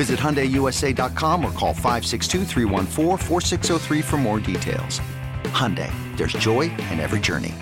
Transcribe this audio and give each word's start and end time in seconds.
Visit 0.00 0.18
HyundaiUSA.com 0.18 1.44
or 1.44 1.52
call 1.52 1.74
562 1.74 2.46
for 4.00 4.16
more 4.16 4.40
details. 4.40 4.98
Hyundai, 5.52 5.92
there's 6.16 6.32
joy 6.32 6.70
in 6.90 6.98
every 6.98 7.20
journey. 7.20 7.54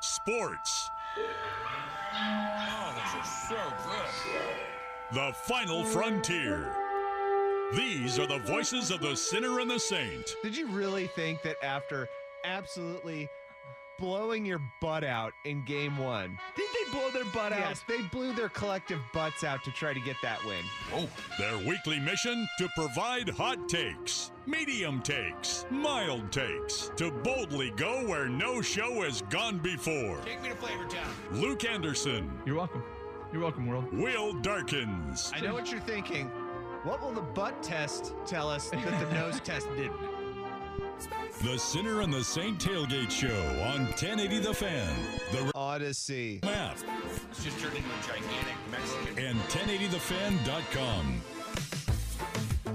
Sports. 0.00 0.88
Oh, 2.14 2.94
those 2.96 3.20
are 3.20 3.26
so 3.50 3.58
good. 3.84 5.14
The 5.14 5.34
final 5.34 5.84
frontier. 5.84 6.74
These 7.76 8.18
are 8.18 8.26
the 8.26 8.38
voices 8.38 8.90
of 8.90 9.02
the 9.02 9.14
sinner 9.14 9.60
and 9.60 9.70
the 9.70 9.78
saint. 9.78 10.36
Did 10.42 10.56
you 10.56 10.68
really 10.68 11.06
think 11.08 11.42
that 11.42 11.62
after 11.62 12.08
absolutely 12.46 13.28
blowing 13.98 14.44
your 14.44 14.60
butt 14.80 15.04
out 15.04 15.32
in 15.44 15.64
game 15.64 15.96
one. 15.96 16.38
Did 16.56 16.68
they 16.72 16.90
blow 16.92 17.10
their 17.10 17.24
butt 17.26 17.52
out? 17.52 17.60
Yes, 17.60 17.84
they 17.88 18.02
blew 18.02 18.32
their 18.32 18.48
collective 18.48 19.00
butts 19.12 19.44
out 19.44 19.62
to 19.64 19.70
try 19.70 19.92
to 19.92 20.00
get 20.00 20.16
that 20.22 20.44
win. 20.44 20.64
Oh, 20.94 21.08
their 21.38 21.56
weekly 21.58 21.98
mission 22.00 22.46
to 22.58 22.68
provide 22.76 23.28
hot 23.28 23.68
takes, 23.68 24.32
medium 24.46 25.02
takes, 25.02 25.66
mild 25.70 26.30
takes, 26.32 26.90
to 26.96 27.10
boldly 27.10 27.70
go 27.72 28.06
where 28.06 28.28
no 28.28 28.60
show 28.62 29.02
has 29.02 29.22
gone 29.22 29.58
before. 29.58 30.18
Take 30.24 30.42
me 30.42 30.48
to 30.48 30.56
Flavor 30.56 30.84
Town. 30.84 31.12
Luke 31.32 31.64
Anderson. 31.64 32.30
You're 32.44 32.56
welcome. 32.56 32.82
You're 33.32 33.42
welcome, 33.42 33.66
world. 33.66 33.92
Will 33.92 34.34
Darkins. 34.34 35.32
I 35.34 35.40
know 35.40 35.54
what 35.54 35.70
you're 35.70 35.80
thinking. 35.80 36.28
What 36.84 37.00
will 37.00 37.12
the 37.12 37.22
butt 37.22 37.62
test 37.62 38.12
tell 38.26 38.50
us 38.50 38.68
that 38.70 39.08
the 39.08 39.14
nose 39.14 39.40
test 39.40 39.68
didn't? 39.76 40.21
The 41.42 41.58
Sinner 41.58 42.00
and 42.02 42.12
the 42.12 42.22
Saint 42.22 42.58
Tailgate 42.58 43.10
Show 43.10 43.40
on 43.62 43.84
1080 43.86 44.38
The 44.38 44.54
Fan. 44.54 44.94
The 45.32 45.52
Audacy. 45.54 46.42
Map. 46.44 46.76
It's 47.30 47.44
just 47.44 47.58
turned 47.58 47.76
into 47.76 47.88
a 47.88 48.02
gigantic 48.02 48.54
Mexican. 48.70 49.18
And 49.18 49.38
1080thefan.com. 49.40 51.22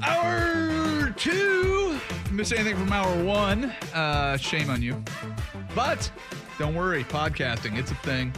Hour 0.03 1.09
two. 1.17 1.99
Miss 2.31 2.51
anything 2.51 2.75
from 2.75 2.91
hour 2.91 3.23
one? 3.23 3.65
Uh, 3.93 4.37
shame 4.37 4.69
on 4.69 4.81
you. 4.81 5.03
But 5.75 6.11
don't 6.59 6.75
worry, 6.75 7.03
podcasting, 7.03 7.77
it's 7.77 7.91
a 7.91 7.95
thing. 7.95 8.33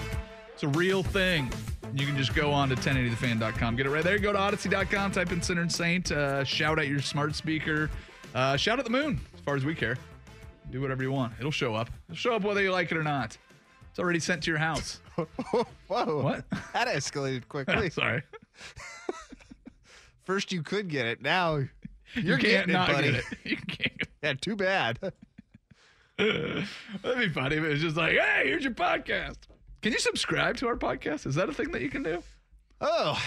It's 0.54 0.64
a 0.64 0.68
real 0.70 1.04
thing. 1.04 1.52
You 1.94 2.06
can 2.06 2.16
just 2.16 2.36
go 2.36 2.52
on 2.52 2.70
to 2.70 2.76
1080thefan.com. 2.76 3.76
Get 3.76 3.86
it 3.88 3.90
right 3.90 4.04
there. 4.04 4.20
Go 4.20 4.32
to 4.32 4.38
audacy.com, 4.38 5.12
type 5.12 5.32
in 5.32 5.42
Sinner 5.42 5.62
and 5.62 5.72
Saint, 5.72 6.12
uh, 6.12 6.44
shout 6.44 6.78
at 6.80 6.88
your 6.88 7.02
smart 7.02 7.34
speaker, 7.36 7.90
uh, 8.36 8.56
shout 8.58 8.78
at 8.78 8.86
the 8.86 8.92
moon, 8.92 9.20
as 9.34 9.39
far 9.50 9.56
as 9.56 9.66
we 9.66 9.74
care. 9.74 9.98
Do 10.70 10.80
whatever 10.80 11.02
you 11.02 11.12
want. 11.12 11.34
It'll 11.40 11.50
show 11.50 11.74
up. 11.74 11.90
It'll 12.08 12.16
show 12.16 12.36
up 12.36 12.44
whether 12.44 12.62
you 12.62 12.72
like 12.72 12.92
it 12.92 12.98
or 12.98 13.02
not. 13.02 13.36
It's 13.90 13.98
already 13.98 14.20
sent 14.20 14.44
to 14.44 14.52
your 14.52 14.60
house. 14.60 15.02
Whoa. 15.16 16.22
What? 16.22 16.46
That 16.74 16.88
escalated 16.88 17.48
quickly. 17.48 17.90
Sorry. 17.90 18.22
First 20.24 20.52
you 20.52 20.62
could 20.62 20.88
get 20.88 21.08
it. 21.08 21.24
Now 21.24 21.56
you're 21.56 21.68
you 22.14 22.38
can't 22.38 22.42
getting 22.42 22.74
not 22.74 22.90
it, 22.92 22.94
buddy. 22.94 23.12
get 23.14 23.20
it. 23.20 23.38
You 23.44 23.58
can't. 23.58 24.02
Yeah, 24.22 24.34
too 24.40 24.56
bad. 24.56 25.00
That'd 26.20 26.68
be 27.18 27.30
funny 27.30 27.56
if 27.56 27.64
it 27.64 27.70
was 27.70 27.82
just 27.82 27.98
like, 27.98 28.12
hey, 28.20 28.44
here's 28.46 28.64
your 28.64 28.74
podcast. 28.76 29.38
Can 29.82 29.94
you 29.94 30.00
subscribe 30.00 30.58
to 30.58 30.68
our 30.68 30.76
podcast? 30.76 31.26
Is 31.26 31.34
that 31.34 31.50
a 31.50 31.54
thing 31.56 31.72
that 31.72 31.82
you 31.82 31.90
can 31.90 32.04
do? 32.04 32.22
Oh, 32.82 33.20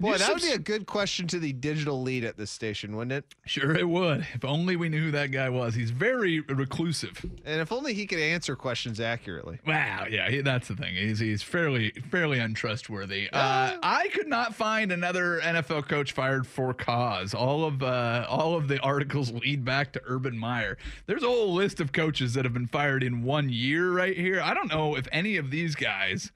boy, 0.00 0.18
that 0.18 0.32
would 0.32 0.42
be 0.42 0.52
a 0.52 0.58
good 0.58 0.86
question 0.86 1.26
to 1.28 1.38
the 1.38 1.52
digital 1.52 2.02
lead 2.02 2.24
at 2.24 2.36
this 2.36 2.50
station, 2.50 2.96
wouldn't 2.96 3.12
it? 3.12 3.34
Sure, 3.46 3.74
it 3.76 3.88
would. 3.88 4.26
If 4.34 4.44
only 4.44 4.76
we 4.76 4.88
knew 4.88 5.04
who 5.04 5.10
that 5.12 5.30
guy 5.30 5.48
was. 5.48 5.74
He's 5.74 5.90
very 5.90 6.40
reclusive. 6.40 7.24
And 7.44 7.60
if 7.60 7.72
only 7.72 7.94
he 7.94 8.06
could 8.06 8.18
answer 8.18 8.56
questions 8.56 9.00
accurately. 9.00 9.58
Wow, 9.66 10.06
yeah, 10.10 10.30
he, 10.30 10.40
that's 10.40 10.68
the 10.68 10.76
thing. 10.76 10.94
He's 10.94 11.18
he's 11.18 11.42
fairly 11.42 11.90
fairly 12.10 12.38
untrustworthy. 12.38 13.28
Uh, 13.32 13.76
I 13.82 14.08
could 14.08 14.28
not 14.28 14.54
find 14.54 14.92
another 14.92 15.40
NFL 15.42 15.88
coach 15.88 16.12
fired 16.12 16.46
for 16.46 16.74
cause. 16.74 17.34
All 17.34 17.64
of 17.64 17.82
uh, 17.82 18.26
all 18.28 18.56
of 18.56 18.68
the 18.68 18.78
articles 18.80 19.32
lead 19.32 19.64
back 19.64 19.92
to 19.92 20.02
Urban 20.06 20.36
Meyer. 20.38 20.78
There's 21.06 21.22
a 21.22 21.28
whole 21.28 21.54
list 21.54 21.80
of 21.80 21.92
coaches 21.92 22.34
that 22.34 22.44
have 22.44 22.54
been 22.54 22.68
fired 22.68 23.02
in 23.02 23.22
one 23.22 23.48
year 23.48 23.90
right 23.92 24.16
here. 24.16 24.40
I 24.40 24.54
don't 24.54 24.68
know 24.68 24.96
if 24.96 25.08
any 25.12 25.36
of 25.36 25.50
these 25.50 25.74
guys 25.74 26.32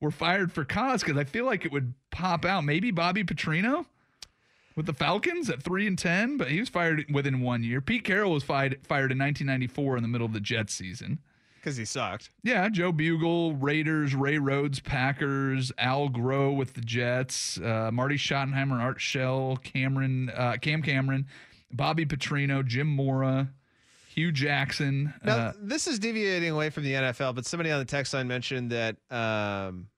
were 0.00 0.10
fired 0.10 0.50
for 0.52 0.64
cause 0.64 1.02
because 1.02 1.18
I 1.18 1.24
feel 1.24 1.44
like 1.44 1.64
it 1.64 1.72
would 1.72 1.94
pop 2.10 2.44
out. 2.44 2.64
Maybe 2.64 2.90
Bobby 2.90 3.24
Petrino 3.24 3.86
with 4.76 4.86
the 4.86 4.92
Falcons 4.92 5.50
at 5.50 5.62
three 5.62 5.86
and 5.86 5.98
ten, 5.98 6.36
but 6.36 6.48
he 6.48 6.60
was 6.60 6.68
fired 6.68 7.04
within 7.12 7.40
one 7.40 7.62
year. 7.62 7.80
Pete 7.80 8.04
Carroll 8.04 8.32
was 8.32 8.44
fired 8.44 8.78
fired 8.82 9.12
in 9.12 9.18
1994 9.18 9.96
in 9.96 10.02
the 10.02 10.08
middle 10.08 10.26
of 10.26 10.32
the 10.32 10.40
Jets 10.40 10.72
season. 10.72 11.18
Because 11.56 11.76
he 11.76 11.84
sucked. 11.84 12.30
Yeah, 12.42 12.70
Joe 12.70 12.90
Bugel, 12.90 13.54
Raiders, 13.60 14.14
Ray 14.14 14.38
Rhodes, 14.38 14.80
Packers, 14.80 15.70
Al 15.76 16.08
Groh 16.08 16.56
with 16.56 16.72
the 16.72 16.80
Jets, 16.80 17.58
uh, 17.58 17.90
Marty 17.92 18.16
Schottenheimer, 18.16 18.80
Art 18.80 18.98
Shell, 18.98 19.58
Cameron, 19.62 20.30
uh, 20.30 20.56
Cam 20.58 20.80
Cameron, 20.80 21.26
Bobby 21.70 22.06
Petrino, 22.06 22.64
Jim 22.64 22.86
Mora, 22.86 23.50
Hue 24.08 24.32
Jackson. 24.32 25.12
Now, 25.22 25.36
uh, 25.36 25.52
this 25.60 25.86
is 25.86 25.98
deviating 25.98 26.50
away 26.50 26.70
from 26.70 26.84
the 26.84 26.94
NFL, 26.94 27.34
but 27.34 27.44
somebody 27.44 27.70
on 27.70 27.78
the 27.78 27.84
text 27.84 28.14
line 28.14 28.26
mentioned 28.26 28.70
that 28.70 28.96
um, 29.10 29.88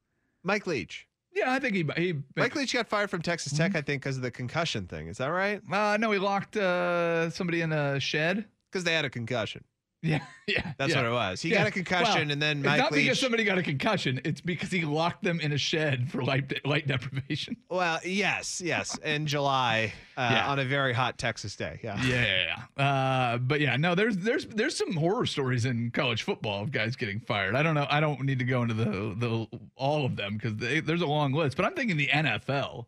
Mike 0.43 0.67
Leach. 0.67 1.07
Yeah, 1.35 1.53
I 1.53 1.59
think 1.59 1.75
he 1.75 1.87
he. 1.97 2.15
Mike 2.37 2.55
Leach 2.55 2.73
got 2.73 2.89
fired 2.89 3.11
from 3.11 3.23
Texas 3.23 3.53
Mm-hmm. 3.53 3.63
Tech, 3.73 3.77
I 3.77 3.83
think, 3.83 4.03
because 4.03 4.17
of 4.17 4.23
the 4.23 4.31
concussion 4.31 4.87
thing. 4.87 5.09
Is 5.09 5.19
that 5.19 5.29
right? 5.29 5.61
Uh, 5.71 5.97
no, 5.99 6.11
he 6.13 6.19
locked 6.19 6.57
uh, 6.57 7.31
somebody 7.31 7.61
in 7.61 7.73
a 7.73 7.99
shed. 8.01 8.47
Because 8.71 8.85
they 8.85 8.95
had 8.95 9.05
a 9.05 9.11
concussion. 9.11 9.65
Yeah, 10.03 10.21
yeah. 10.49 10.73
That's 10.79 10.91
yeah. 10.93 10.97
what 11.03 11.07
it 11.07 11.13
was. 11.13 11.41
He 11.43 11.51
Yeah. 11.51 11.59
got 11.59 11.67
a 11.69 11.71
concussion, 11.71 12.23
Well, 12.23 12.33
and 12.33 12.43
then 12.43 12.59
it's 12.59 12.67
Mike 12.67 12.79
not 12.79 12.93
because 12.93 13.21
somebody 13.21 13.45
got 13.45 13.59
a 13.59 13.63
concussion. 13.63 14.21
It's 14.25 14.41
because 14.41 14.71
he 14.73 14.85
locked 14.85 15.23
them 15.23 15.39
in 15.41 15.53
a 15.53 15.59
shed 15.59 16.11
for 16.11 16.23
light 16.25 16.65
light 16.67 16.87
deprivation. 16.89 17.57
Well, 17.71 18.01
yes, 18.05 18.61
yes, 18.63 18.99
in 18.99 19.27
July 19.27 19.93
uh, 20.17 20.29
Yeah. 20.33 20.49
on 20.49 20.59
a 20.59 20.65
very 20.65 20.93
hot 20.93 21.19
Texas 21.19 21.55
day. 21.57 21.79
Yeah. 21.83 22.03
Yeah, 22.05 22.25
yeah, 22.25 22.57
yeah. 22.77 22.85
Uh, 22.85 23.39
but 23.39 23.61
yeah, 23.61 23.77
no, 23.77 23.95
there's 23.95 24.17
there's 24.17 24.47
there's 24.47 24.77
some 24.77 24.93
horror 24.95 25.27
stories 25.27 25.65
in 25.65 25.91
college 25.93 26.23
football 26.25 26.63
of 26.63 26.73
guys 26.73 26.97
getting 26.97 27.21
fired. 27.21 27.55
I 27.55 27.63
don't 27.63 27.75
know. 27.75 27.87
I 27.89 28.01
don't 28.01 28.21
need 28.25 28.41
to 28.41 28.45
go 28.45 28.63
into 28.63 28.75
the 28.75 29.15
the 29.17 29.47
all 29.77 30.05
of 30.05 30.17
them 30.17 30.37
because 30.37 30.57
there's 30.57 31.03
a 31.03 31.07
long 31.07 31.33
list. 31.33 31.57
But 31.57 31.65
I'm 31.67 31.75
thinking 31.75 31.97
the 31.97 32.09
NFL. 32.09 32.87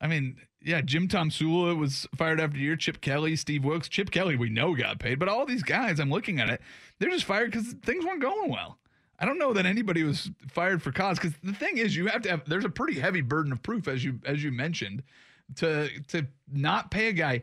I 0.00 0.06
mean, 0.06 0.36
yeah, 0.62 0.80
Jim 0.82 1.08
Tomsula 1.08 1.76
was 1.76 2.06
fired 2.16 2.40
after 2.40 2.56
a 2.56 2.60
year. 2.60 2.76
Chip 2.76 3.00
Kelly, 3.00 3.36
Steve 3.36 3.64
Wilks, 3.64 3.88
Chip 3.88 4.10
Kelly, 4.10 4.36
we 4.36 4.48
know 4.50 4.74
got 4.74 4.98
paid, 4.98 5.18
but 5.18 5.28
all 5.28 5.46
these 5.46 5.62
guys, 5.62 5.98
I'm 6.00 6.10
looking 6.10 6.38
at 6.40 6.50
it, 6.50 6.60
they're 6.98 7.10
just 7.10 7.24
fired 7.24 7.50
because 7.52 7.72
things 7.82 8.04
weren't 8.04 8.20
going 8.20 8.50
well. 8.50 8.78
I 9.18 9.24
don't 9.24 9.38
know 9.38 9.54
that 9.54 9.64
anybody 9.64 10.02
was 10.02 10.30
fired 10.50 10.82
for 10.82 10.92
cause 10.92 11.18
because 11.18 11.32
the 11.42 11.54
thing 11.54 11.78
is, 11.78 11.96
you 11.96 12.08
have 12.08 12.20
to 12.22 12.30
have. 12.30 12.42
There's 12.46 12.66
a 12.66 12.68
pretty 12.70 13.00
heavy 13.00 13.22
burden 13.22 13.50
of 13.52 13.62
proof, 13.62 13.88
as 13.88 14.04
you 14.04 14.20
as 14.26 14.44
you 14.44 14.52
mentioned, 14.52 15.02
to 15.56 15.88
to 16.08 16.26
not 16.52 16.90
pay 16.90 17.08
a 17.08 17.12
guy 17.14 17.42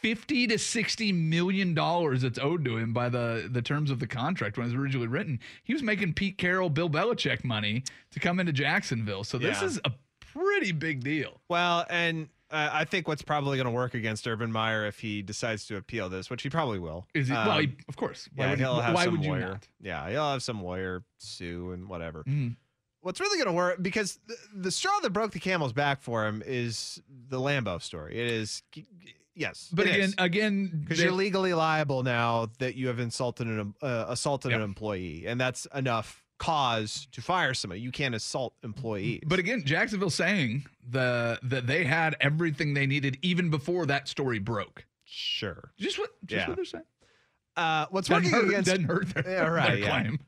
fifty 0.00 0.46
to 0.46 0.58
sixty 0.58 1.12
million 1.12 1.74
dollars 1.74 2.22
that's 2.22 2.38
owed 2.38 2.64
to 2.64 2.78
him 2.78 2.94
by 2.94 3.10
the 3.10 3.46
the 3.52 3.60
terms 3.60 3.90
of 3.90 3.98
the 3.98 4.06
contract 4.06 4.56
when 4.56 4.64
it 4.66 4.70
was 4.70 4.74
originally 4.80 5.06
written. 5.06 5.38
He 5.64 5.74
was 5.74 5.82
making 5.82 6.14
Pete 6.14 6.38
Carroll, 6.38 6.70
Bill 6.70 6.88
Belichick 6.88 7.44
money 7.44 7.84
to 8.12 8.18
come 8.20 8.40
into 8.40 8.52
Jacksonville. 8.52 9.22
So 9.24 9.36
this 9.36 9.60
Yeah. 9.60 9.66
is 9.66 9.80
a 9.84 9.92
pretty 10.32 10.72
big 10.72 11.02
deal. 11.04 11.40
Well, 11.48 11.84
and 11.90 12.28
uh, 12.50 12.68
I 12.72 12.84
think 12.84 13.08
what's 13.08 13.22
probably 13.22 13.56
going 13.56 13.66
to 13.66 13.70
work 13.72 13.94
against 13.94 14.26
Urban 14.28 14.52
Meyer 14.52 14.86
if 14.86 14.98
he 15.00 15.22
decides 15.22 15.66
to 15.66 15.76
appeal 15.76 16.08
this, 16.08 16.28
which 16.30 16.42
he 16.42 16.50
probably 16.50 16.78
will. 16.78 17.06
Is 17.14 17.28
he? 17.28 17.32
well, 17.34 17.50
um, 17.50 17.60
he, 17.62 17.76
of 17.88 17.96
course. 17.96 18.28
Why 18.34 18.44
yeah, 18.44 18.50
would, 18.50 18.58
he'll 18.58 18.80
have 18.80 18.94
why 18.94 19.04
some 19.04 19.12
would 19.14 19.24
you 19.24 19.30
lawyer. 19.32 19.40
not? 19.48 19.68
Yeah, 19.80 20.10
he'll 20.10 20.30
have 20.32 20.42
some 20.42 20.62
lawyer 20.62 21.02
sue 21.18 21.72
and 21.72 21.88
whatever. 21.88 22.24
Mhm. 22.24 22.56
what's 23.00 23.18
really 23.20 23.36
going 23.36 23.48
to 23.48 23.52
work 23.56 23.82
because 23.82 24.20
the, 24.28 24.36
the 24.54 24.70
straw 24.70 24.92
that 25.00 25.10
broke 25.10 25.32
the 25.32 25.40
camel's 25.40 25.72
back 25.72 26.02
for 26.02 26.24
him 26.26 26.42
is 26.46 27.00
the 27.28 27.40
Lambo 27.40 27.80
story. 27.82 28.16
It 28.16 28.26
is, 28.30 28.62
yes, 29.34 29.68
But 29.72 29.86
again, 29.86 30.00
is. 30.00 30.14
again, 30.18 30.70
because 30.82 31.02
you're 31.02 31.10
legally 31.10 31.52
liable 31.54 32.02
now 32.02 32.50
that 32.58 32.76
you 32.76 32.86
have 32.88 33.00
insulted 33.00 33.46
an 33.48 33.74
uh, 33.82 34.04
assaulted 34.08 34.52
an 34.52 34.60
employee, 34.60 35.24
and 35.26 35.40
that's 35.40 35.66
enough 35.74 36.21
cause 36.42 37.06
to 37.12 37.22
fire 37.22 37.54
somebody. 37.54 37.80
You 37.80 37.92
can't 37.92 38.14
assault 38.14 38.54
employees. 38.64 39.20
But 39.26 39.38
again, 39.38 39.62
Jacksonville 39.64 40.10
saying 40.10 40.66
the 40.90 41.38
that 41.44 41.66
they 41.68 41.84
had 41.84 42.16
everything 42.20 42.74
they 42.74 42.86
needed 42.86 43.16
even 43.22 43.48
before 43.48 43.86
that 43.86 44.08
story 44.08 44.38
broke. 44.40 44.84
sure, 45.04 45.70
Just 45.78 45.98
what 45.98 46.10
just 46.26 46.40
Yeah. 46.40 46.48
what 46.48 46.56
they're 46.56 46.64
saying. 46.64 46.84
uh, 47.56 47.86
what's 47.90 48.08
Doesn't 48.08 48.24
working 48.24 48.40
hurt, 48.40 48.48
against 48.48 48.70
doesn't 48.70 48.84
hurt 48.86 49.08
their, 49.14 49.30
Yeah, 49.30 49.46
right, 49.46 49.68
their 49.68 49.78
yeah. 49.78 50.02
claim. 50.02 50.18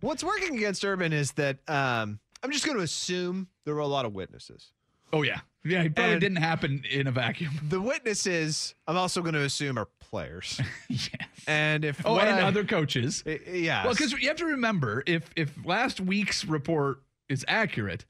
what's 0.00 0.22
working 0.22 0.56
against 0.56 0.84
Urban 0.84 1.12
is 1.12 1.32
that 1.32 1.58
um, 1.68 2.18
I'm 2.42 2.50
just 2.50 2.66
going 2.66 2.76
to 2.76 2.82
assume 2.84 3.48
there 3.64 3.74
were 3.74 3.80
a 3.80 3.86
lot 3.86 4.04
of 4.04 4.14
witnesses. 4.14 4.72
Oh 5.12 5.22
yeah, 5.22 5.40
yeah. 5.64 5.82
It 5.82 5.94
probably 5.94 6.12
And- 6.12 6.20
didn't 6.20 6.36
happen 6.38 6.84
in 6.90 7.06
a 7.06 7.12
vacuum. 7.12 7.52
The 7.68 7.80
witnesses, 7.80 8.74
I'm 8.86 8.96
also 8.96 9.20
going 9.22 9.34
to 9.34 9.42
assume 9.42 9.78
are 9.78 9.88
players, 10.00 10.60
yes. 10.88 11.08
and 11.46 11.84
if 11.84 12.00
oh, 12.04 12.14
what 12.14 12.28
and 12.28 12.40
I- 12.40 12.46
other 12.48 12.64
coaches. 12.64 13.22
I- 13.26 13.40
yeah, 13.50 13.84
Well, 13.84 13.94
because 13.94 14.12
you 14.12 14.28
have 14.28 14.36
to 14.38 14.46
remember, 14.46 15.02
if 15.06 15.30
if 15.36 15.52
last 15.64 16.00
week's 16.00 16.44
report 16.44 17.02
is 17.28 17.44
accurate, 17.48 18.04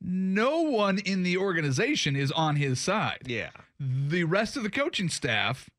no 0.00 0.60
one 0.62 0.98
in 0.98 1.22
the 1.22 1.36
organization 1.36 2.16
is 2.16 2.30
on 2.32 2.56
his 2.56 2.80
side. 2.80 3.22
yeah, 3.26 3.50
The 3.80 4.24
rest 4.24 4.56
of 4.56 4.62
the 4.62 4.70
coaching 4.70 5.08
staff 5.08 5.70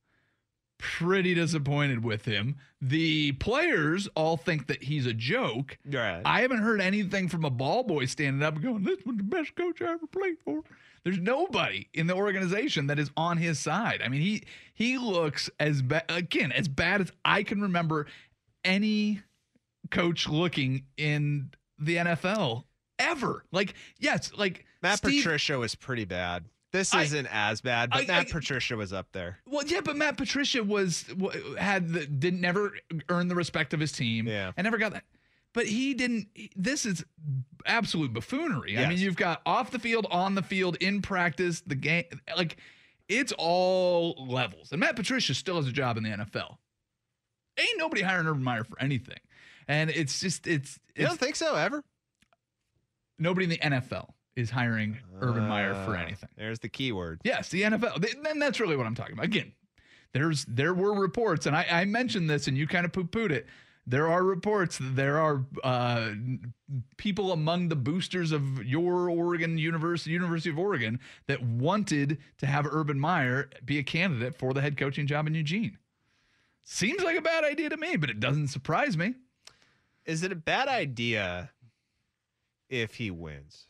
pretty 0.77 1.33
disappointed 1.33 2.03
with 2.03 2.25
him. 2.25 2.55
The 2.81 3.31
players 3.33 4.07
all 4.15 4.37
think 4.37 4.67
that 4.67 4.83
he's 4.83 5.05
a 5.05 5.13
joke. 5.13 5.77
right. 5.85 6.21
I 6.23 6.41
haven't 6.41 6.59
heard 6.59 6.81
anything 6.81 7.29
from 7.29 7.45
a 7.45 7.49
ball 7.49 7.83
boy 7.83 8.05
standing 8.05 8.43
up 8.43 8.55
and 8.55 8.63
going, 8.63 8.83
"This 8.83 8.99
was 9.05 9.17
the 9.17 9.23
best 9.23 9.55
coach 9.55 9.81
I 9.81 9.93
ever 9.93 10.07
played 10.07 10.37
for." 10.43 10.63
There's 11.03 11.19
nobody 11.19 11.87
in 11.93 12.07
the 12.07 12.15
organization 12.15 12.87
that 12.87 12.99
is 12.99 13.09
on 13.15 13.37
his 13.37 13.59
side. 13.59 14.01
I 14.03 14.09
mean, 14.09 14.21
he 14.21 14.43
he 14.73 14.97
looks 14.97 15.49
as 15.59 15.81
bad 15.81 16.03
again 16.09 16.51
as 16.51 16.67
bad 16.67 17.01
as 17.01 17.11
I 17.23 17.43
can 17.43 17.61
remember 17.61 18.07
any 18.63 19.21
coach 19.89 20.27
looking 20.27 20.85
in 20.97 21.51
the 21.79 21.95
NFL 21.97 22.65
ever. 22.99 23.45
Like, 23.51 23.73
yes, 23.99 24.31
like 24.37 24.65
Matt 24.81 24.97
Steve, 24.97 25.23
Patricia 25.23 25.57
was 25.57 25.75
pretty 25.75 26.05
bad. 26.05 26.45
This 26.73 26.93
I- 26.93 27.03
isn't 27.03 27.27
as 27.27 27.61
bad, 27.61 27.89
but 27.91 28.03
I- 28.03 28.05
Matt 28.07 28.27
I- 28.27 28.31
Patricia 28.31 28.75
was 28.75 28.91
up 28.93 29.07
there. 29.13 29.39
Well, 29.45 29.65
yeah, 29.65 29.81
but 29.81 29.95
Matt 29.95 30.17
Patricia 30.17 30.63
was 30.63 31.05
had 31.57 31.89
the, 31.89 32.05
didn't 32.05 32.41
never 32.41 32.77
earn 33.09 33.27
the 33.29 33.35
respect 33.35 33.73
of 33.73 33.79
his 33.79 33.91
team. 33.91 34.27
Yeah. 34.27 34.51
and 34.57 34.65
never 34.65 34.77
got 34.77 34.93
that. 34.93 35.03
But 35.53 35.65
he 35.67 35.93
didn't. 35.93 36.27
This 36.55 36.85
is 36.85 37.03
absolute 37.65 38.13
buffoonery. 38.13 38.77
I 38.77 38.87
mean, 38.87 38.99
you've 38.99 39.15
got 39.15 39.41
off 39.45 39.71
the 39.71 39.79
field, 39.79 40.05
on 40.11 40.35
the 40.35 40.43
field, 40.43 40.75
in 40.81 41.01
practice, 41.01 41.61
the 41.65 41.73
game. 41.75 42.03
Like 42.35 42.57
it's 43.07 43.31
all 43.37 44.27
levels. 44.27 44.71
And 44.71 44.79
Matt 44.81 44.95
Patricia 44.97 45.33
still 45.33 45.55
has 45.55 45.65
a 45.67 45.71
job 45.71 45.97
in 45.97 46.03
the 46.03 46.09
NFL. 46.09 46.57
Ain't 47.57 47.77
nobody 47.77 48.01
hiring 48.03 48.27
Urban 48.27 48.43
Meyer 48.43 48.65
for 48.65 48.79
anything. 48.79 49.17
And 49.67 49.89
it's 49.89 50.19
just 50.19 50.45
it's, 50.45 50.79
You 50.95 51.05
don't 51.07 51.17
think 51.19 51.35
so 51.37 51.55
ever? 51.55 51.83
nobody 53.17 53.45
in 53.45 53.49
the 53.49 53.57
NFL 53.57 54.09
is 54.37 54.49
hiring 54.51 54.97
Urban 55.19 55.47
Meyer 55.47 55.73
for 55.85 55.97
Uh, 55.97 56.03
anything. 56.03 56.29
There's 56.37 56.59
the 56.59 56.69
key 56.69 56.91
word. 56.91 57.19
Yes, 57.23 57.49
the 57.49 57.63
NFL. 57.63 58.01
Th- 58.01 58.15
Then 58.23 58.39
that's 58.39 58.59
really 58.59 58.77
what 58.77 58.85
I'm 58.85 58.95
talking 58.95 59.13
about. 59.13 59.25
Again, 59.25 59.51
there's 60.13 60.45
there 60.45 60.73
were 60.73 60.93
reports, 60.93 61.45
and 61.45 61.55
I, 61.55 61.65
I 61.69 61.85
mentioned 61.85 62.29
this, 62.29 62.47
and 62.47 62.57
you 62.57 62.67
kind 62.67 62.85
of 62.85 62.91
poo 62.93 63.03
pooed 63.03 63.31
it. 63.31 63.47
There 63.89 64.07
are 64.09 64.21
reports. 64.23 64.77
that 64.79 64.95
There 64.95 65.17
are 65.19 65.45
uh, 65.63 66.11
people 66.97 67.31
among 67.31 67.69
the 67.69 67.75
boosters 67.77 68.31
of 68.31 68.63
your 68.63 69.09
Oregon 69.09 69.57
University, 69.57 70.11
University 70.11 70.49
of 70.49 70.59
Oregon, 70.59 70.99
that 71.27 71.41
wanted 71.41 72.17
to 72.37 72.45
have 72.45 72.65
Urban 72.65 72.99
Meyer 72.99 73.49
be 73.65 73.77
a 73.79 73.83
candidate 73.83 74.35
for 74.37 74.53
the 74.53 74.61
head 74.61 74.75
coaching 74.77 75.07
job 75.07 75.25
in 75.25 75.33
Eugene. 75.35 75.77
Seems 76.65 77.01
like 77.01 77.15
a 77.17 77.21
bad 77.21 77.45
idea 77.45 77.69
to 77.69 77.77
me, 77.77 77.95
but 77.95 78.09
it 78.09 78.19
doesn't 78.19 78.49
surprise 78.49 78.97
me. 78.97 79.13
Is 80.05 80.21
it 80.21 80.31
a 80.33 80.35
bad 80.35 80.67
idea 80.67 81.51
if 82.69 82.95
he 82.95 83.09
wins? 83.09 83.67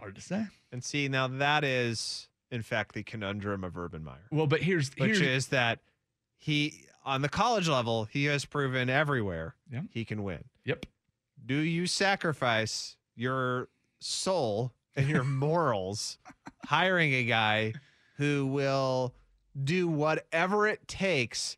Hard 0.00 0.14
to 0.16 0.20
say. 0.20 0.46
And 0.72 0.82
see, 0.82 1.08
now 1.08 1.28
that 1.28 1.62
is, 1.64 2.28
in 2.50 2.62
fact, 2.62 2.94
the 2.94 3.02
conundrum 3.02 3.62
of 3.64 3.76
Urban 3.76 4.02
Meyer, 4.02 4.26
Well, 4.32 4.46
but 4.46 4.62
here's 4.62 4.88
which 4.96 5.18
here's 5.18 5.20
is 5.20 5.46
that 5.48 5.78
he, 6.38 6.86
on 7.04 7.22
the 7.22 7.28
college 7.28 7.68
level, 7.68 8.04
he 8.04 8.24
has 8.24 8.44
proven 8.44 8.88
everywhere 8.90 9.54
Yeah. 9.70 9.82
he 9.90 10.04
can 10.04 10.22
win. 10.22 10.44
yep. 10.64 10.86
Do 11.44 11.54
you 11.54 11.86
sacrifice 11.86 12.96
your 13.16 13.68
soul 14.00 14.72
and 14.96 15.08
your 15.08 15.24
morals 15.24 16.18
hiring 16.66 17.12
a 17.14 17.24
guy 17.24 17.72
who 18.16 18.46
will 18.46 19.14
do 19.62 19.88
whatever 19.88 20.66
it 20.68 20.86
takes? 20.88 21.56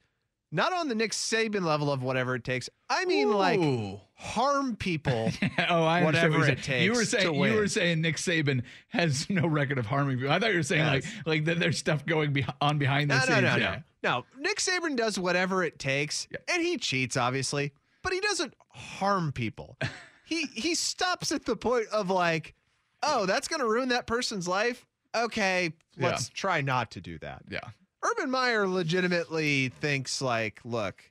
Not 0.54 0.72
on 0.74 0.88
the 0.88 0.94
Nick 0.94 1.12
Saban 1.12 1.62
level 1.64 1.90
of 1.90 2.02
whatever 2.02 2.34
it 2.34 2.44
takes. 2.44 2.68
I 2.90 3.06
mean, 3.06 3.32
like 3.32 3.58
Ooh. 3.58 3.98
harm 4.14 4.76
people. 4.76 5.30
oh, 5.70 5.82
I 5.82 6.04
Whatever 6.04 6.38
what 6.40 6.48
it 6.50 6.62
saying. 6.62 6.84
You 6.84 6.90
were 6.92 6.98
takes 7.04 7.10
saying 7.10 7.34
you 7.34 7.54
were 7.54 7.68
saying 7.68 8.02
Nick 8.02 8.16
Saban 8.16 8.62
has 8.88 9.28
no 9.30 9.46
record 9.46 9.78
of 9.78 9.86
harming 9.86 10.18
people. 10.18 10.30
I 10.30 10.38
thought 10.38 10.50
you 10.50 10.58
were 10.58 10.62
saying 10.62 10.84
Yes. 10.84 11.04
like 11.16 11.26
like 11.26 11.44
that 11.46 11.58
there's 11.58 11.78
stuff 11.78 12.04
going 12.04 12.32
be- 12.34 12.44
on 12.60 12.76
behind 12.78 13.10
the 13.10 13.14
No, 13.14 13.20
scenes. 13.20 13.30
no, 13.40 13.40
no, 13.40 13.56
yeah. 13.56 13.80
no. 14.02 14.10
No, 14.10 14.24
Nick 14.38 14.58
Saban 14.58 14.96
does 14.96 15.18
whatever 15.18 15.62
it 15.64 15.78
takes, 15.78 16.26
Yeah. 16.30 16.38
and 16.52 16.60
he 16.62 16.76
cheats, 16.76 17.16
obviously, 17.16 17.72
but 18.02 18.12
he 18.12 18.20
doesn't 18.20 18.52
harm 18.68 19.32
people. 19.32 19.78
he 20.26 20.46
he 20.54 20.74
stops 20.74 21.32
at 21.32 21.44
the 21.46 21.56
point 21.56 21.86
of 21.92 22.10
like, 22.10 22.54
oh, 23.02 23.24
that's 23.26 23.48
going 23.48 23.60
to 23.60 23.66
ruin 23.68 23.88
that 23.88 24.06
person's 24.06 24.46
life. 24.46 24.86
Okay, 25.14 25.72
let's 25.98 26.28
try 26.30 26.60
not 26.62 26.90
to 26.92 27.00
do 27.00 27.18
that. 27.20 27.42
Yeah. 27.48 27.60
Urban 28.02 28.30
Meyer 28.30 28.66
legitimately 28.68 29.68
thinks 29.80 30.20
like, 30.20 30.60
look, 30.64 31.02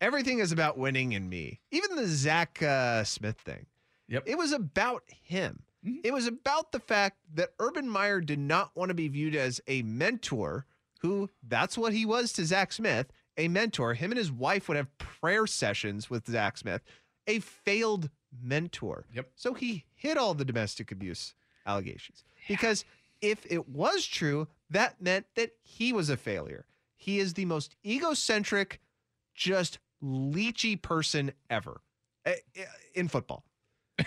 everything 0.00 0.38
is 0.38 0.52
about 0.52 0.78
winning 0.78 1.14
and 1.14 1.28
me. 1.28 1.60
Even 1.70 1.96
the 1.96 2.06
Zach 2.06 2.62
uh, 2.62 3.04
Smith 3.04 3.38
thing. 3.38 3.66
Yep. 4.08 4.24
It 4.26 4.38
was 4.38 4.52
about 4.52 5.02
him. 5.08 5.62
Mhm. 5.86 6.00
It 6.02 6.12
was 6.12 6.26
about 6.26 6.72
the 6.72 6.80
fact 6.80 7.18
that 7.34 7.50
Urban 7.58 7.88
Meyer 7.88 8.20
did 8.20 8.38
not 8.38 8.70
want 8.74 8.88
to 8.88 8.94
be 8.94 9.08
viewed 9.08 9.36
as 9.36 9.60
a 9.66 9.82
mentor, 9.82 10.64
who 11.00 11.28
that's 11.46 11.76
what 11.78 11.92
he 11.92 12.04
was 12.06 12.32
to 12.32 12.44
Zach 12.44 12.72
Smith, 12.72 13.12
a 13.36 13.48
mentor. 13.48 13.94
Him 13.94 14.10
and 14.10 14.18
his 14.18 14.32
wife 14.32 14.68
would 14.68 14.76
have 14.76 14.96
prayer 14.98 15.46
sessions 15.46 16.08
with 16.10 16.26
Zach 16.26 16.56
Smith, 16.58 16.82
a 17.26 17.40
failed 17.40 18.10
mentor. 18.42 19.04
Yep. 19.14 19.30
So 19.36 19.54
he 19.54 19.84
hid 19.94 20.16
all 20.16 20.34
the 20.34 20.44
domestic 20.44 20.90
abuse 20.90 21.34
allegations 21.66 22.24
because 22.48 22.84
if 23.20 23.44
it 23.50 23.68
was 23.68 24.06
true, 24.06 24.48
that 24.70 25.00
meant 25.00 25.26
that 25.36 25.50
he 25.62 25.92
was 25.92 26.10
a 26.10 26.16
failure. 26.16 26.66
He 26.96 27.18
is 27.18 27.34
the 27.34 27.44
most 27.44 27.76
egocentric, 27.86 28.80
just 29.34 29.78
leechy 30.02 30.80
person 30.80 31.32
ever 31.48 31.80
eh, 32.26 32.34
eh, 32.56 32.64
in 32.94 33.08
football. 33.08 33.44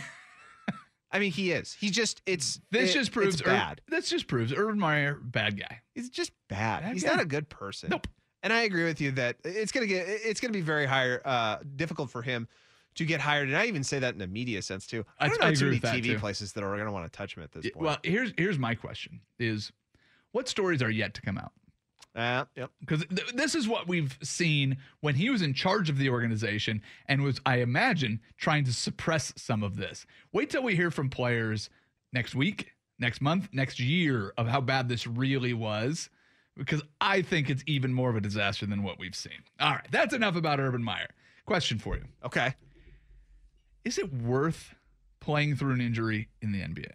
I 1.13 1.19
mean, 1.19 1.31
he 1.31 1.51
is. 1.51 1.73
He 1.73 1.89
just 1.89 2.21
it's 2.25 2.61
This 2.71 2.91
it- 2.91 2.93
just 2.93 3.11
proves 3.11 3.35
it's 3.35 3.41
Ur- 3.41 3.51
bad. 3.51 3.81
this 3.89 4.09
just 4.09 4.27
proves 4.27 4.53
Urban 4.53 4.79
Meyer 4.79 5.15
bad 5.21 5.59
guy. 5.59 5.81
He's 5.93 6.09
just 6.09 6.31
bad. 6.47 6.83
Bad 6.83 6.93
He's 6.93 7.03
guy. 7.03 7.11
not 7.11 7.19
a 7.21 7.25
good 7.25 7.49
person. 7.49 7.89
Nope. 7.89 8.07
And 8.43 8.51
I 8.53 8.61
agree 8.61 8.85
with 8.85 9.01
you 9.01 9.11
that 9.11 9.37
it's 9.43 9.71
gonna 9.71 9.87
get 9.87 10.05
it's 10.07 10.39
gonna 10.39 10.53
be 10.53 10.61
very 10.61 10.85
higher 10.85 11.21
uh 11.25 11.57
difficult 11.75 12.09
for 12.09 12.21
him 12.21 12.47
to 12.95 13.05
get 13.05 13.19
hired. 13.19 13.49
And 13.49 13.57
I 13.57 13.65
even 13.65 13.83
say 13.83 13.99
that 13.99 14.15
in 14.15 14.21
a 14.21 14.27
media 14.27 14.61
sense 14.61 14.87
too. 14.87 15.05
I 15.19 15.25
I- 15.25 15.29
don't 15.29 15.41
know 15.41 15.47
I 15.47 15.53
too 15.53 15.65
many 15.65 15.79
TV 15.79 16.03
too. 16.03 16.19
places 16.19 16.53
that 16.53 16.63
are 16.63 16.77
gonna 16.77 16.91
want 16.93 17.11
to 17.11 17.15
touch 17.17 17.35
him 17.35 17.43
at 17.43 17.51
this 17.51 17.63
point. 17.69 17.75
Well, 17.85 17.97
here's 18.03 18.31
here's 18.37 18.57
my 18.57 18.73
question: 18.75 19.19
Is 19.37 19.71
what 20.31 20.47
stories 20.47 20.81
are 20.81 20.89
yet 20.89 21.13
to 21.15 21.21
come 21.21 21.37
out? 21.37 21.51
uh, 22.15 22.45
yep. 22.55 22.69
because 22.79 23.05
th- 23.05 23.33
this 23.33 23.55
is 23.55 23.67
what 23.67 23.87
we've 23.87 24.17
seen 24.21 24.77
when 24.99 25.15
he 25.15 25.29
was 25.29 25.41
in 25.41 25.53
charge 25.53 25.89
of 25.89 25.97
the 25.97 26.09
organization 26.09 26.81
and 27.07 27.23
was, 27.23 27.39
I 27.45 27.57
imagine, 27.57 28.19
trying 28.37 28.65
to 28.65 28.73
suppress 28.73 29.33
some 29.37 29.63
of 29.63 29.77
this. 29.77 30.05
Wait 30.33 30.49
till 30.49 30.63
we 30.63 30.75
hear 30.75 30.91
from 30.91 31.09
players 31.09 31.69
next 32.11 32.35
week, 32.35 32.71
next 32.99 33.21
month, 33.21 33.49
next 33.53 33.79
year 33.79 34.33
of 34.37 34.47
how 34.47 34.61
bad 34.61 34.89
this 34.89 35.07
really 35.07 35.53
was, 35.53 36.09
because 36.57 36.81
I 36.99 37.21
think 37.21 37.49
it's 37.49 37.63
even 37.65 37.93
more 37.93 38.09
of 38.09 38.17
a 38.17 38.21
disaster 38.21 38.65
than 38.65 38.83
what 38.83 38.99
we've 38.99 39.15
seen. 39.15 39.43
All 39.59 39.71
right, 39.71 39.87
that's 39.89 40.13
enough 40.13 40.35
about 40.35 40.59
Urban 40.59 40.83
Meyer. 40.83 41.09
Question 41.45 41.79
for 41.79 41.95
you 41.95 42.03
Okay. 42.25 42.53
Is 43.83 43.97
it 43.97 44.13
worth 44.13 44.75
playing 45.21 45.55
through 45.55 45.73
an 45.73 45.81
injury 45.81 46.27
in 46.41 46.51
the 46.51 46.59
NBA? 46.61 46.91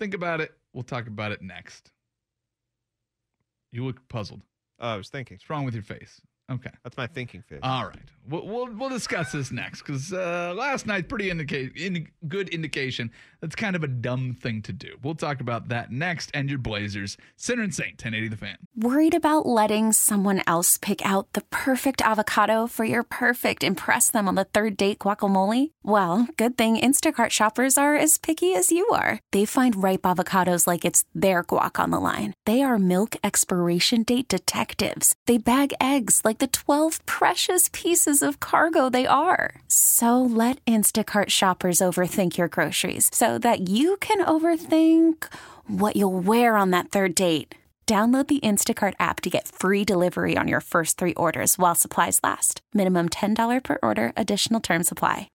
Think 0.00 0.14
about 0.14 0.40
it. 0.40 0.52
We'll 0.72 0.82
talk 0.82 1.06
about 1.08 1.30
it 1.30 1.42
next. 1.42 1.92
You 3.70 3.84
look 3.84 4.08
puzzled. 4.08 4.40
Oh, 4.80 4.88
I 4.88 4.96
was 4.96 5.10
thinking. 5.10 5.34
What's 5.34 5.50
wrong 5.50 5.66
with 5.66 5.74
your 5.74 5.82
face? 5.82 6.22
Okay. 6.50 6.70
That's 6.82 6.96
my 6.96 7.06
thinking 7.06 7.42
fish. 7.42 7.60
All 7.62 7.86
right. 7.86 7.96
We'll 8.28 8.46
we'll, 8.46 8.72
we'll 8.74 8.88
discuss 8.88 9.32
this 9.32 9.50
next 9.50 9.82
because 9.82 10.12
uh, 10.12 10.52
last 10.56 10.86
night 10.86 11.08
pretty 11.08 11.30
indicate 11.30 11.76
in, 11.76 12.08
good 12.28 12.48
indication 12.48 13.10
that's 13.40 13.54
kind 13.54 13.74
of 13.74 13.82
a 13.82 13.88
dumb 13.88 14.34
thing 14.34 14.62
to 14.62 14.72
do. 14.72 14.96
We'll 15.02 15.14
talk 15.14 15.40
about 15.40 15.68
that 15.68 15.90
next 15.90 16.30
and 16.34 16.48
your 16.50 16.58
Blazers. 16.58 17.16
Sinner 17.36 17.62
and 17.62 17.74
Saint 17.74 17.92
1080 17.92 18.28
the 18.28 18.36
fan. 18.36 18.56
Worried 18.76 19.14
about 19.14 19.46
letting 19.46 19.92
someone 19.92 20.42
else 20.46 20.76
pick 20.76 21.04
out 21.04 21.32
the 21.32 21.40
perfect 21.50 22.02
avocado 22.02 22.66
for 22.66 22.84
your 22.84 23.02
perfect 23.02 23.64
impress 23.64 24.10
them 24.10 24.28
on 24.28 24.34
the 24.34 24.44
third 24.44 24.76
date 24.76 24.98
guacamole? 24.98 25.70
Well, 25.82 26.28
good 26.36 26.58
thing 26.58 26.76
Instacart 26.76 27.30
shoppers 27.30 27.78
are 27.78 27.96
as 27.96 28.18
picky 28.18 28.54
as 28.54 28.70
you 28.70 28.86
are. 28.92 29.20
They 29.32 29.44
find 29.44 29.82
ripe 29.82 30.02
avocados 30.02 30.66
like 30.66 30.84
it's 30.84 31.04
their 31.14 31.42
guac 31.44 31.80
on 31.82 31.90
the 31.90 32.00
line. 32.00 32.34
They 32.44 32.62
are 32.62 32.78
milk 32.78 33.16
expiration 33.24 34.02
date 34.02 34.28
detectives. 34.28 35.14
They 35.26 35.38
bag 35.38 35.72
eggs 35.80 36.20
like 36.24 36.39
the 36.40 36.48
12 36.48 37.04
precious 37.04 37.68
pieces 37.72 38.22
of 38.22 38.40
cargo 38.40 38.88
they 38.88 39.06
are. 39.06 39.60
So 39.68 40.22
let 40.22 40.64
Instacart 40.64 41.28
shoppers 41.28 41.80
overthink 41.80 42.38
your 42.38 42.48
groceries 42.48 43.10
so 43.12 43.36
that 43.38 43.68
you 43.68 43.98
can 43.98 44.24
overthink 44.24 45.26
what 45.66 45.96
you'll 45.96 46.18
wear 46.18 46.56
on 46.56 46.70
that 46.70 46.88
third 46.88 47.14
date. 47.14 47.54
Download 47.86 48.24
the 48.28 48.38
Instacart 48.38 48.94
app 49.00 49.20
to 49.22 49.30
get 49.30 49.48
free 49.48 49.84
delivery 49.84 50.36
on 50.36 50.46
your 50.46 50.60
first 50.60 50.96
three 50.96 51.14
orders 51.14 51.58
while 51.58 51.74
supplies 51.74 52.20
last. 52.22 52.60
Minimum 52.72 53.08
$10 53.08 53.64
per 53.64 53.78
order, 53.82 54.12
additional 54.16 54.60
term 54.60 54.84
supply. 54.84 55.28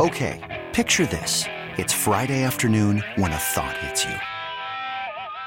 Okay, 0.00 0.40
picture 0.72 1.04
this. 1.04 1.44
It's 1.76 1.92
Friday 1.92 2.44
afternoon 2.44 3.04
when 3.16 3.30
a 3.30 3.36
thought 3.36 3.76
hits 3.76 4.06
you. 4.06 4.14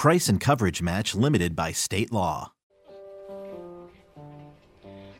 Price 0.00 0.30
and 0.30 0.40
coverage 0.40 0.80
match 0.80 1.14
limited 1.14 1.54
by 1.54 1.72
state 1.72 2.10
law. 2.10 2.52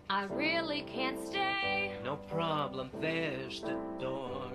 I 0.08 0.24
really 0.30 0.86
can't 0.90 1.18
stay. 1.22 1.92
No 2.02 2.16
problem, 2.16 2.88
there's 2.98 3.60
the 3.60 3.76
door. 4.00 4.50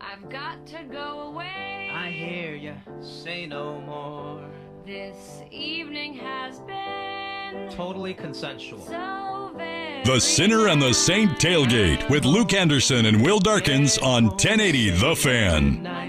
I've 0.00 0.30
got 0.30 0.64
to 0.68 0.84
go 0.84 1.22
away. 1.22 1.90
I 1.92 2.12
hear 2.12 2.54
ya, 2.54 2.74
say 3.00 3.46
no 3.46 3.80
more. 3.80 4.48
This 4.86 5.42
evening 5.50 6.14
has 6.14 6.60
been 6.60 7.68
Totally 7.68 8.14
consensual. 8.14 8.86
so 8.86 9.54
very. 9.56 10.04
The 10.04 10.20
Sinner 10.20 10.68
and 10.68 10.80
the 10.80 10.94
Saint 10.94 11.32
tailgate 11.40 12.08
with 12.08 12.24
Luke 12.24 12.52
Anderson 12.52 13.06
and 13.06 13.20
Will 13.20 13.40
Darkins 13.40 13.98
on 13.98 14.26
1080 14.26 14.90
The 14.90 15.16
Fan. 15.16 16.01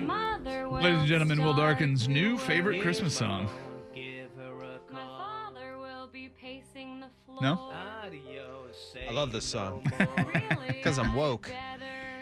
My 0.83 0.89
mother 0.89 0.97
will 0.97 0.99
Ladies 0.99 0.99
and 0.99 1.07
gentlemen, 1.07 1.45
Will 1.45 1.53
start- 1.53 1.69
Darkin's 1.79 2.07
new 2.09 2.37
favorite 2.37 2.81
Christmas 2.81 3.15
song. 3.15 3.47
Give 3.95 4.27
her 4.35 4.51
a 4.63 4.93
My 4.93 4.99
father 4.99 5.77
will 5.77 6.07
be 6.11 6.27
pacing 6.27 6.99
the 6.99 7.07
floor. 7.25 7.41
No? 7.41 7.71
I 9.07 9.11
love 9.13 9.31
this 9.31 9.45
song. 9.45 9.81
no 9.97 10.05
more. 10.17 10.31
Really 10.59 10.81
'Cause 10.83 10.99
I'm 10.99 11.13
woke. 11.15 11.49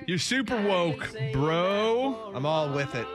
You're 0.06 0.20
super 0.20 0.62
woke, 0.62 1.10
bro. 1.34 2.32
I'm 2.36 2.46
all 2.46 2.72
with 2.72 2.94
it. 2.94 3.08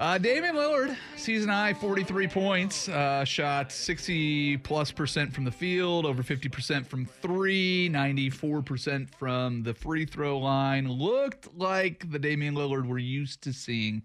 Uh, 0.00 0.16
Damian 0.16 0.56
Lillard, 0.56 0.96
season 1.16 1.50
high, 1.50 1.74
43 1.74 2.26
points. 2.26 2.88
Uh, 2.88 3.24
shot 3.26 3.72
60 3.72 4.56
plus 4.58 4.90
percent 4.90 5.34
from 5.34 5.44
the 5.44 5.52
field, 5.52 6.06
over 6.06 6.22
50% 6.22 6.86
from 6.86 7.04
three, 7.04 7.90
94% 7.90 9.10
from 9.14 9.62
the 9.64 9.74
free 9.74 10.06
throw 10.06 10.38
line. 10.38 10.88
Looked 10.90 11.54
like 11.58 12.10
the 12.10 12.18
Damian 12.18 12.54
Lillard 12.54 12.86
we're 12.88 12.98
used 12.98 13.42
to 13.42 13.52
seeing 13.52 14.02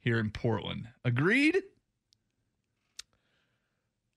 here 0.00 0.18
in 0.18 0.30
Portland. 0.30 0.88
Agreed? 1.04 1.62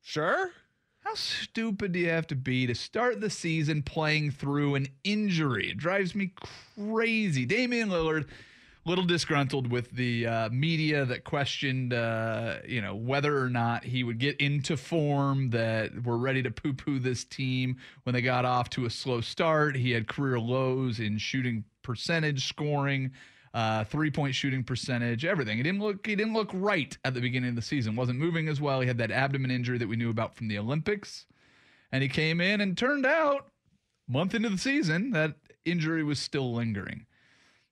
Sure. 0.01 0.51
How 0.99 1.15
stupid 1.15 1.91
do 1.91 1.99
you 1.99 2.09
have 2.09 2.27
to 2.27 2.35
be 2.35 2.65
to 2.65 2.73
start 2.73 3.19
the 3.19 3.29
season 3.29 3.83
playing 3.83 4.31
through 4.31 4.75
an 4.75 4.87
injury? 5.03 5.71
It 5.71 5.77
drives 5.77 6.15
me 6.15 6.31
crazy. 6.77 7.45
Damian 7.45 7.89
Lillard, 7.89 8.27
little 8.85 9.03
disgruntled 9.03 9.69
with 9.69 9.91
the 9.91 10.25
uh, 10.25 10.49
media 10.49 11.03
that 11.05 11.25
questioned, 11.25 11.93
uh, 11.93 12.57
you 12.65 12.81
know, 12.81 12.95
whether 12.95 13.37
or 13.37 13.49
not 13.49 13.83
he 13.83 14.03
would 14.03 14.17
get 14.17 14.37
into 14.37 14.77
form. 14.77 15.49
That 15.49 16.03
were 16.05 16.17
ready 16.17 16.41
to 16.43 16.51
poo-poo 16.51 16.99
this 16.99 17.25
team 17.25 17.77
when 18.03 18.13
they 18.13 18.21
got 18.21 18.45
off 18.45 18.69
to 18.71 18.85
a 18.85 18.89
slow 18.89 19.19
start. 19.19 19.75
He 19.75 19.91
had 19.91 20.07
career 20.07 20.39
lows 20.39 20.99
in 20.99 21.17
shooting 21.17 21.65
percentage, 21.81 22.47
scoring 22.47 23.11
uh, 23.53 23.83
three 23.83 24.09
point 24.09 24.33
shooting 24.35 24.63
percentage, 24.63 25.25
everything. 25.25 25.57
He 25.57 25.63
didn't 25.63 25.81
look 25.81 26.05
he 26.05 26.15
didn't 26.15 26.33
look 26.33 26.49
right 26.53 26.97
at 27.05 27.13
the 27.13 27.21
beginning 27.21 27.49
of 27.49 27.55
the 27.55 27.61
season. 27.61 27.95
wasn't 27.95 28.19
moving 28.19 28.47
as 28.47 28.59
well. 28.59 28.81
He 28.81 28.87
had 28.87 28.97
that 28.97 29.11
abdomen 29.11 29.51
injury 29.51 29.77
that 29.77 29.87
we 29.87 29.95
knew 29.95 30.09
about 30.09 30.35
from 30.35 30.47
the 30.47 30.57
Olympics, 30.57 31.25
and 31.91 32.01
he 32.01 32.09
came 32.09 32.41
in 32.41 32.61
and 32.61 32.77
turned 32.77 33.05
out 33.05 33.47
month 34.07 34.33
into 34.33 34.49
the 34.49 34.57
season 34.57 35.11
that 35.11 35.35
injury 35.65 36.03
was 36.03 36.19
still 36.19 36.53
lingering. 36.53 37.05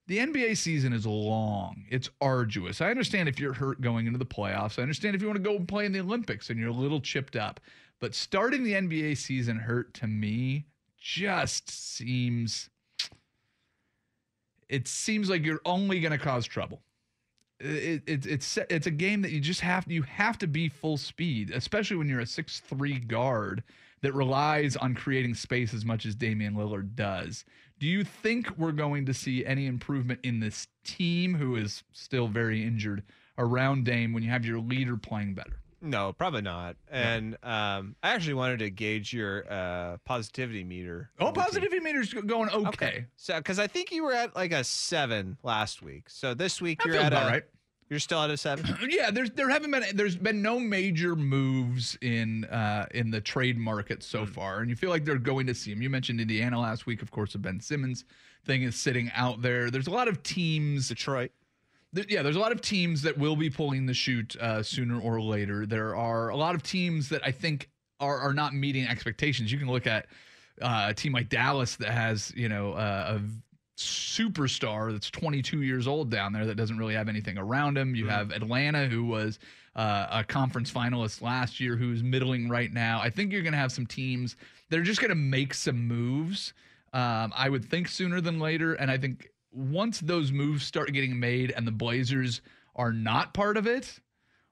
The 0.07 0.17
NBA 0.17 0.57
season 0.57 0.93
is 0.93 1.05
long. 1.05 1.85
It's 1.89 2.09
arduous. 2.19 2.81
I 2.81 2.89
understand 2.89 3.29
if 3.29 3.39
you're 3.39 3.53
hurt 3.53 3.81
going 3.81 4.07
into 4.07 4.19
the 4.19 4.25
playoffs. 4.25 4.77
I 4.77 4.81
understand 4.81 5.15
if 5.15 5.21
you 5.21 5.27
want 5.27 5.37
to 5.37 5.49
go 5.49 5.55
and 5.55 5.67
play 5.67 5.85
in 5.85 5.93
the 5.93 6.01
Olympics 6.01 6.49
and 6.49 6.59
you're 6.59 6.69
a 6.69 6.73
little 6.73 6.99
chipped 6.99 7.35
up. 7.35 7.59
But 7.99 8.15
starting 8.15 8.63
the 8.63 8.73
NBA 8.73 9.17
season 9.17 9.57
hurt 9.57 9.93
to 9.95 10.07
me 10.07 10.65
just 10.97 11.69
seems 11.69 12.69
it 14.71 14.87
seems 14.87 15.29
like 15.29 15.45
you're 15.45 15.61
only 15.65 15.99
going 15.99 16.13
to 16.13 16.17
cause 16.17 16.47
trouble. 16.47 16.81
It, 17.59 18.01
it, 18.07 18.25
it's 18.25 18.57
it's 18.57 18.87
a 18.87 18.91
game 18.91 19.21
that 19.21 19.31
you 19.31 19.39
just 19.39 19.61
have 19.61 19.85
you 19.87 20.01
have 20.01 20.39
to 20.39 20.47
be 20.47 20.67
full 20.67 20.97
speed, 20.97 21.51
especially 21.51 21.97
when 21.97 22.09
you're 22.09 22.21
a 22.21 22.25
six 22.25 22.59
three 22.59 22.97
guard 22.97 23.63
that 24.01 24.15
relies 24.15 24.75
on 24.75 24.95
creating 24.95 25.35
space 25.35 25.71
as 25.75 25.85
much 25.85 26.07
as 26.07 26.15
Damian 26.15 26.55
Lillard 26.55 26.95
does. 26.95 27.45
Do 27.77 27.85
you 27.85 28.03
think 28.03 28.57
we're 28.57 28.71
going 28.71 29.05
to 29.05 29.13
see 29.13 29.45
any 29.45 29.67
improvement 29.67 30.21
in 30.23 30.39
this 30.39 30.67
team, 30.83 31.35
who 31.35 31.55
is 31.55 31.83
still 31.91 32.27
very 32.27 32.63
injured, 32.63 33.03
around 33.37 33.85
Dame 33.85 34.13
when 34.13 34.23
you 34.23 34.29
have 34.29 34.45
your 34.45 34.59
leader 34.59 34.97
playing 34.97 35.35
better? 35.35 35.60
No, 35.81 36.13
probably 36.13 36.41
not. 36.41 36.75
And 36.89 37.35
um, 37.43 37.95
I 38.03 38.13
actually 38.13 38.35
wanted 38.35 38.59
to 38.59 38.69
gauge 38.69 39.11
your 39.13 39.51
uh, 39.51 39.97
positivity 40.05 40.63
meter. 40.63 41.09
Oh, 41.19 41.25
team. 41.25 41.33
positivity 41.33 41.79
meter's 41.79 42.13
going 42.13 42.49
okay. 42.49 43.05
So, 43.17 43.37
because 43.37 43.57
I 43.57 43.67
think 43.67 43.91
you 43.91 44.03
were 44.03 44.13
at 44.13 44.35
like 44.35 44.51
a 44.51 44.63
seven 44.63 45.37
last 45.41 45.81
week. 45.81 46.03
So 46.07 46.33
this 46.33 46.61
week 46.61 46.79
That 46.79 46.85
you're 46.85 46.93
feels 46.95 47.05
at 47.05 47.13
about 47.13 47.27
a 47.27 47.31
right. 47.31 47.43
You're 47.89 47.99
still 47.99 48.21
at 48.21 48.29
a 48.29 48.37
seven. 48.37 48.77
yeah, 48.89 49.11
there's 49.11 49.31
there 49.31 49.49
haven't 49.49 49.71
been 49.71 49.83
there's 49.95 50.15
been 50.15 50.41
no 50.41 50.59
major 50.59 51.15
moves 51.15 51.97
in 52.01 52.45
uh 52.45 52.85
in 52.91 53.11
the 53.11 53.19
trade 53.19 53.57
market 53.57 54.01
so 54.01 54.25
far, 54.25 54.59
and 54.59 54.69
you 54.69 54.75
feel 54.75 54.91
like 54.91 55.03
they're 55.03 55.17
going 55.17 55.47
to 55.47 55.53
see 55.53 55.73
them. 55.73 55.81
You 55.81 55.89
mentioned 55.89 56.21
Indiana 56.21 56.61
last 56.61 56.85
week, 56.85 57.01
of 57.01 57.11
course, 57.11 57.33
the 57.33 57.39
Ben 57.39 57.59
Simmons 57.59 58.05
thing 58.45 58.63
is 58.63 58.75
sitting 58.75 59.11
out 59.13 59.41
there. 59.41 59.69
There's 59.69 59.87
a 59.87 59.91
lot 59.91 60.07
of 60.07 60.23
teams. 60.23 60.87
Detroit. 60.87 61.31
Th- 61.95 62.09
yeah, 62.09 62.21
there's 62.21 62.35
a 62.35 62.39
lot 62.39 62.51
of 62.51 62.61
teams 62.61 63.01
that 63.03 63.17
will 63.17 63.35
be 63.35 63.49
pulling 63.49 63.85
the 63.85 63.93
chute 63.93 64.35
uh, 64.39 64.63
sooner 64.63 64.99
or 64.99 65.21
later. 65.21 65.65
There 65.65 65.95
are 65.95 66.29
a 66.29 66.35
lot 66.35 66.55
of 66.55 66.63
teams 66.63 67.09
that 67.09 67.21
I 67.25 67.31
think 67.31 67.69
are 67.99 68.17
are 68.17 68.33
not 68.33 68.53
meeting 68.53 68.87
expectations. 68.87 69.51
You 69.51 69.59
can 69.59 69.69
look 69.69 69.87
at 69.87 70.07
uh, 70.61 70.87
a 70.89 70.93
team 70.93 71.13
like 71.13 71.29
Dallas 71.29 71.75
that 71.77 71.91
has 71.91 72.33
you 72.35 72.49
know 72.49 72.73
uh, 72.73 73.19
a 73.19 73.21
superstar 73.77 74.91
that's 74.91 75.09
22 75.09 75.63
years 75.63 75.87
old 75.87 76.11
down 76.11 76.33
there 76.33 76.45
that 76.45 76.55
doesn't 76.55 76.77
really 76.77 76.93
have 76.93 77.09
anything 77.09 77.37
around 77.37 77.77
him. 77.77 77.95
You 77.95 78.07
have 78.07 78.31
Atlanta 78.31 78.85
who 78.87 79.05
was 79.05 79.39
uh, 79.75 80.07
a 80.11 80.23
conference 80.23 80.71
finalist 80.71 81.21
last 81.21 81.59
year 81.59 81.75
who's 81.75 82.03
middling 82.03 82.49
right 82.49 82.71
now. 82.71 82.99
I 83.01 83.09
think 83.09 83.31
you're 83.31 83.41
going 83.41 83.53
to 83.53 83.59
have 83.59 83.71
some 83.71 83.87
teams 83.87 84.35
that 84.69 84.79
are 84.79 84.83
just 84.83 84.99
going 84.99 85.09
to 85.09 85.15
make 85.15 85.53
some 85.53 85.87
moves. 85.87 86.53
Um, 86.93 87.31
I 87.35 87.49
would 87.49 87.65
think 87.65 87.87
sooner 87.87 88.21
than 88.21 88.39
later, 88.39 88.73
and 88.73 88.91
I 88.91 88.97
think 88.97 89.30
once 89.51 89.99
those 89.99 90.31
moves 90.31 90.63
start 90.65 90.91
getting 90.93 91.19
made 91.19 91.51
and 91.51 91.67
the 91.67 91.71
Blazers 91.71 92.41
are 92.75 92.93
not 92.93 93.33
part 93.33 93.57
of 93.57 93.67
it 93.67 93.99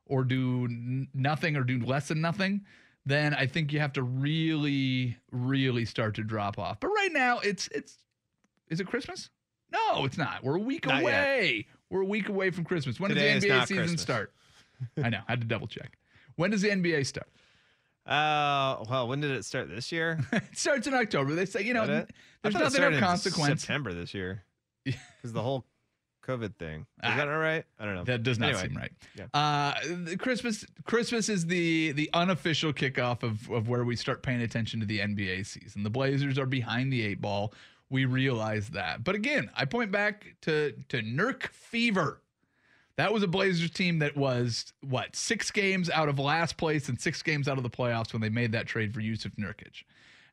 or 0.06 0.24
do 0.24 0.66
n- 0.66 1.08
nothing 1.14 1.56
or 1.56 1.64
do 1.64 1.80
less 1.80 2.08
than 2.10 2.20
nothing, 2.22 2.66
then 3.06 3.34
I 3.34 3.46
think 3.48 3.72
you 3.72 3.80
have 3.80 3.94
to 3.94 4.04
really, 4.04 5.18
really 5.32 5.86
start 5.86 6.16
to 6.16 6.24
drop 6.24 6.60
off. 6.60 6.80
But 6.80 6.90
right 6.90 7.12
now, 7.14 7.40
it's 7.40 7.68
it's 7.70 7.98
is 8.70 8.80
it 8.80 8.88
Christmas? 8.88 9.30
No, 9.72 10.06
it's 10.06 10.18
not. 10.18 10.44
We're 10.44 10.56
a 10.58 10.60
week 10.62 10.86
Not 10.88 10.96
yet. 10.96 11.04
away. 11.04 11.68
We're 11.90 12.02
a 12.02 12.06
week 12.06 12.28
away 12.30 12.50
from 12.52 12.66
Christmas. 12.66 13.00
When 13.00 13.10
Today 13.10 13.34
does 13.36 13.44
the 13.44 13.50
NBA 13.50 13.62
season 13.62 13.78
Christmas. 13.78 14.02
start? 14.02 14.34
I 15.04 15.10
know. 15.10 15.20
I 15.28 15.32
had 15.32 15.42
to 15.42 15.48
double 15.48 15.68
check. 15.68 15.98
When 16.36 16.52
does 16.52 16.62
the 16.62 16.70
NBA 16.70 17.06
start? 17.06 17.28
Uh, 18.06 18.84
well, 18.90 19.08
when 19.08 19.22
did 19.22 19.30
it 19.30 19.46
start 19.46 19.70
this 19.70 19.92
year? 19.92 20.18
it 20.32 20.58
starts 20.58 20.88
in 20.88 20.96
October. 20.96 21.36
They 21.36 21.46
say, 21.46 21.62
you 21.62 21.76
know, 21.76 21.86
Did 21.86 21.96
it? 21.96 22.12
I 22.44 22.50
there's 22.50 22.56
nothing 22.74 22.96
of 22.96 23.00
consequence. 23.00 23.62
September 23.62 23.94
this 23.94 24.16
year. 24.16 24.44
Because 25.22 25.34
the 25.34 25.42
whole 25.42 25.66
COVID 26.26 26.56
thing. 26.58 26.82
Is 26.82 26.86
Ah. 27.04 27.16
that 27.18 27.28
all 27.28 27.38
right? 27.38 27.66
I 27.80 27.86
don't 27.86 27.96
know. 27.96 28.04
That 28.04 28.24
does 28.24 28.38
not 28.40 28.50
Anyway, 28.50 28.68
seem 28.68 28.78
right. 28.78 28.92
yeah. 29.16 29.26
Uh, 29.34 29.74
the 30.06 30.16
Christmas 30.18 30.66
Christmas 30.86 31.28
is 31.30 31.46
the 31.48 31.92
the 31.94 32.10
unofficial 32.14 32.72
kickoff 32.74 33.24
of 33.24 33.50
of 33.52 33.68
where 33.68 33.84
we 33.84 33.96
start 33.96 34.22
paying 34.24 34.42
attention 34.42 34.80
to 34.80 34.86
the 34.86 35.00
NBA 35.00 35.46
season. 35.46 35.84
The 35.84 35.90
Blazers 35.90 36.38
are 36.38 36.46
behind 36.46 36.94
the 36.94 37.04
eight 37.06 37.20
ball. 37.22 37.54
We 37.90 38.06
realize 38.06 38.70
that. 38.70 39.04
But 39.04 39.16
again, 39.16 39.50
I 39.56 39.66
point 39.66 39.92
back 39.92 40.36
to 40.42 40.74
to 40.90 41.02
Nurk 41.02 41.48
Fever. 41.48 42.22
That 42.98 43.14
was 43.14 43.24
a 43.24 43.28
Blazers 43.28 43.72
team 43.72 44.00
that 44.00 44.16
was 44.18 44.72
what 44.82 45.16
six 45.16 45.52
games 45.52 45.90
out 45.90 46.10
of 46.10 46.20
last 46.20 46.58
place 46.58 46.90
and 46.90 47.00
six 47.00 47.24
games 47.24 47.48
out 47.48 47.58
of 47.58 47.64
the 47.64 47.70
playoffs 47.70 48.12
when 48.14 48.22
they 48.22 48.30
made 48.30 48.52
that 48.52 48.68
trade 48.68 48.94
for 48.94 49.00
Yusuf 49.00 49.32
Nurkic. 49.40 49.84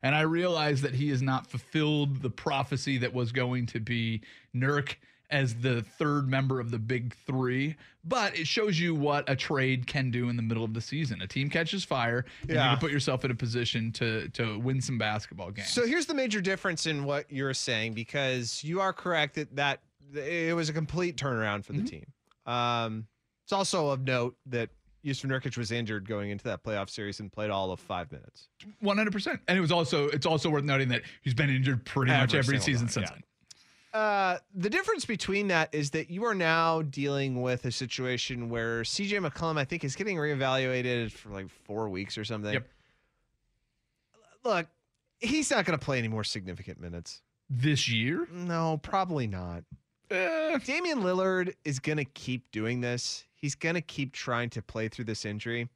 And 0.03 0.13
I 0.15 0.21
realize 0.21 0.81
that 0.81 0.93
he 0.93 1.09
has 1.09 1.21
not 1.21 1.47
fulfilled 1.47 2.21
the 2.21 2.29
prophecy 2.29 2.97
that 2.99 3.13
was 3.13 3.31
going 3.31 3.65
to 3.67 3.79
be 3.79 4.21
Nurk 4.55 4.95
as 5.29 5.55
the 5.55 5.81
third 5.81 6.29
member 6.29 6.59
of 6.61 6.71
the 6.71 6.79
big 6.79 7.13
three, 7.25 7.75
but 8.05 8.33
it 8.39 8.47
shows 8.47 8.79
you 8.79 8.95
what 8.95 9.29
a 9.29 9.35
trade 9.35 9.85
can 9.85 10.09
do 10.09 10.29
in 10.29 10.37
the 10.37 10.41
middle 10.41 10.63
of 10.63 10.73
the 10.73 10.79
season. 10.79 11.21
A 11.21 11.27
team 11.27 11.49
catches 11.49 11.83
fire, 11.83 12.23
and 12.43 12.51
you 12.51 12.55
can 12.55 12.77
put 12.77 12.91
yourself 12.91 13.25
in 13.25 13.31
a 13.31 13.35
position 13.35 13.91
to 13.93 14.29
to 14.29 14.57
win 14.59 14.79
some 14.79 14.97
basketball 14.97 15.51
games. 15.51 15.69
So 15.69 15.85
here's 15.85 16.05
the 16.05 16.13
major 16.13 16.39
difference 16.39 16.85
in 16.85 17.03
what 17.03 17.29
you're 17.29 17.53
saying 17.53 17.93
because 17.93 18.63
you 18.63 18.79
are 18.79 18.93
correct 18.93 19.35
that 19.35 19.53
that 19.57 19.81
it 20.15 20.55
was 20.55 20.69
a 20.69 20.73
complete 20.73 21.17
turnaround 21.17 21.65
for 21.65 21.73
the 21.73 21.79
Mm-hmm. 21.79 21.87
team. 21.87 22.05
Um, 22.45 23.07
it's 23.43 23.51
also 23.51 23.89
of 23.89 24.01
note 24.05 24.37
that 24.45 24.69
Yusuf 25.07 25.29
Nurkic 25.29 25.57
was 25.57 25.71
injured 25.71 26.05
going 26.07 26.31
into 26.31 26.43
that 26.43 26.63
playoff 26.63 26.89
series 26.89 27.21
and 27.21 27.31
played 27.31 27.49
all 27.49 27.71
of 27.71 27.79
five 27.79 28.11
minutes. 28.11 28.49
One 28.81 28.97
hundred 28.97 29.13
percent, 29.13 29.39
and 29.47 29.57
it 29.57 29.61
was 29.61 29.71
also 29.71 30.09
it's 30.09 30.25
also 30.25 30.49
worth 30.49 30.65
noting 30.65 30.89
that 30.89 31.03
he's 31.21 31.33
been 31.33 31.49
injured 31.49 31.85
pretty 31.85 32.11
much 32.11 32.33
Every 32.33 32.55
every 32.55 32.59
season 32.59 32.87
time, 32.87 32.91
since 32.91 33.09
yeah. 33.09 33.15
then. 33.15 34.01
Uh, 34.01 34.37
the 34.53 34.69
difference 34.69 35.05
between 35.05 35.47
that 35.47 35.73
is 35.73 35.91
that 35.91 36.09
you 36.09 36.25
are 36.25 36.35
now 36.35 36.81
dealing 36.81 37.41
with 37.41 37.65
a 37.65 37.71
situation 37.71 38.49
where 38.49 38.81
CJ 38.81 39.25
McCollum, 39.25 39.57
I 39.57 39.63
think, 39.63 39.85
is 39.85 39.95
getting 39.95 40.17
reevaluated 40.17 41.11
for 41.11 41.29
like 41.29 41.49
four 41.49 41.87
weeks 41.87 42.17
or 42.17 42.25
something. 42.25 42.53
Yep. 42.53 42.67
Look, 44.43 44.67
he's 45.19 45.49
not 45.49 45.65
going 45.65 45.79
to 45.79 45.83
play 45.83 45.97
any 45.97 46.09
more 46.09 46.25
significant 46.25 46.79
minutes. 46.79 47.21
This 47.49 47.89
year, 47.89 48.27
No, 48.31 48.77
probably 48.83 49.25
not. 49.25 49.63
Eh, 50.11 50.57
Damian 50.65 50.99
Lillard 50.99 51.53
is 51.63 51.79
going 51.79 51.97
to 51.97 52.05
keep 52.05 52.51
doing 52.51 52.81
this. 52.81 53.25
He's 53.37 53.55
going 53.55 53.75
to 53.75 53.81
keep 53.81 54.11
trying 54.13 54.49
to 54.51 54.61
play 54.61 54.89
through 54.89 55.05
this 55.05 55.23
injury. 55.25 55.69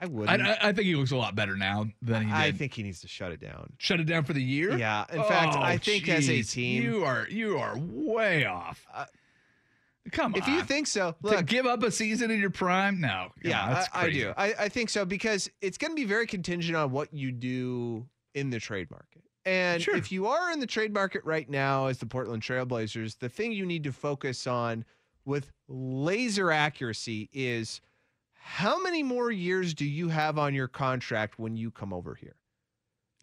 I 0.00 0.06
wouldn't. 0.06 0.42
I, 0.42 0.58
I 0.60 0.72
think 0.72 0.86
he 0.86 0.94
looks 0.96 1.10
a 1.12 1.16
lot 1.16 1.34
better 1.36 1.56
now 1.56 1.86
than 2.00 2.22
he 2.22 2.28
did. 2.28 2.34
I 2.34 2.50
think 2.50 2.74
he 2.74 2.82
needs 2.82 3.00
to 3.02 3.08
shut 3.08 3.30
it 3.30 3.40
down. 3.40 3.72
Shut 3.78 4.00
it 4.00 4.04
down 4.04 4.24
for 4.24 4.32
the 4.32 4.42
year. 4.42 4.76
Yeah. 4.76 5.04
In 5.12 5.22
fact, 5.22 5.54
Oh, 5.56 5.60
I 5.62 5.76
think 5.76 6.08
as 6.08 6.28
a 6.28 6.42
team, 6.42 6.82
you 6.82 7.04
are 7.04 7.26
you 7.30 7.58
are 7.58 7.76
way 7.78 8.44
off. 8.46 8.84
Uh, 8.92 9.04
Come 10.10 10.34
on. 10.34 10.40
if 10.40 10.48
you 10.48 10.62
think 10.62 10.88
so, 10.88 11.12
to 11.12 11.16
look, 11.28 11.46
give 11.46 11.66
up 11.66 11.82
a 11.84 11.90
season 11.92 12.32
in 12.32 12.40
your 12.40 12.50
prime, 12.50 13.00
no. 13.00 13.28
Yeah, 13.44 13.84
I, 13.94 14.06
I 14.06 14.10
do. 14.10 14.32
I, 14.36 14.54
I 14.60 14.68
think 14.68 14.90
so 14.90 15.04
because 15.04 15.48
it's 15.60 15.78
going 15.78 15.92
to 15.92 15.94
be 15.96 16.04
very 16.04 16.26
contingent 16.26 16.74
on 16.76 16.90
what 16.90 17.14
you 17.14 17.30
do 17.30 18.04
in 18.34 18.50
the 18.50 18.58
trade 18.58 18.90
market. 18.90 19.22
And 19.44 19.80
Sure. 19.80 19.94
if 19.94 20.10
you 20.10 20.26
are 20.26 20.50
in 20.52 20.58
the 20.58 20.66
trade 20.66 20.92
market 20.92 21.22
right 21.24 21.48
now 21.48 21.86
as 21.86 21.98
the 21.98 22.06
Portland 22.06 22.42
Trailblazers, 22.42 23.18
the 23.20 23.28
thing 23.28 23.52
you 23.52 23.64
need 23.66 23.84
to 23.84 23.92
focus 23.92 24.48
on 24.48 24.84
with 25.24 25.50
laser 25.68 26.50
accuracy 26.50 27.28
is 27.32 27.80
how 28.34 28.80
many 28.82 29.02
more 29.02 29.30
years 29.30 29.74
do 29.74 29.84
you 29.84 30.08
have 30.08 30.38
on 30.38 30.54
your 30.54 30.68
contract 30.68 31.38
when 31.38 31.56
you 31.56 31.70
come 31.70 31.92
over 31.92 32.14
here? 32.14 32.36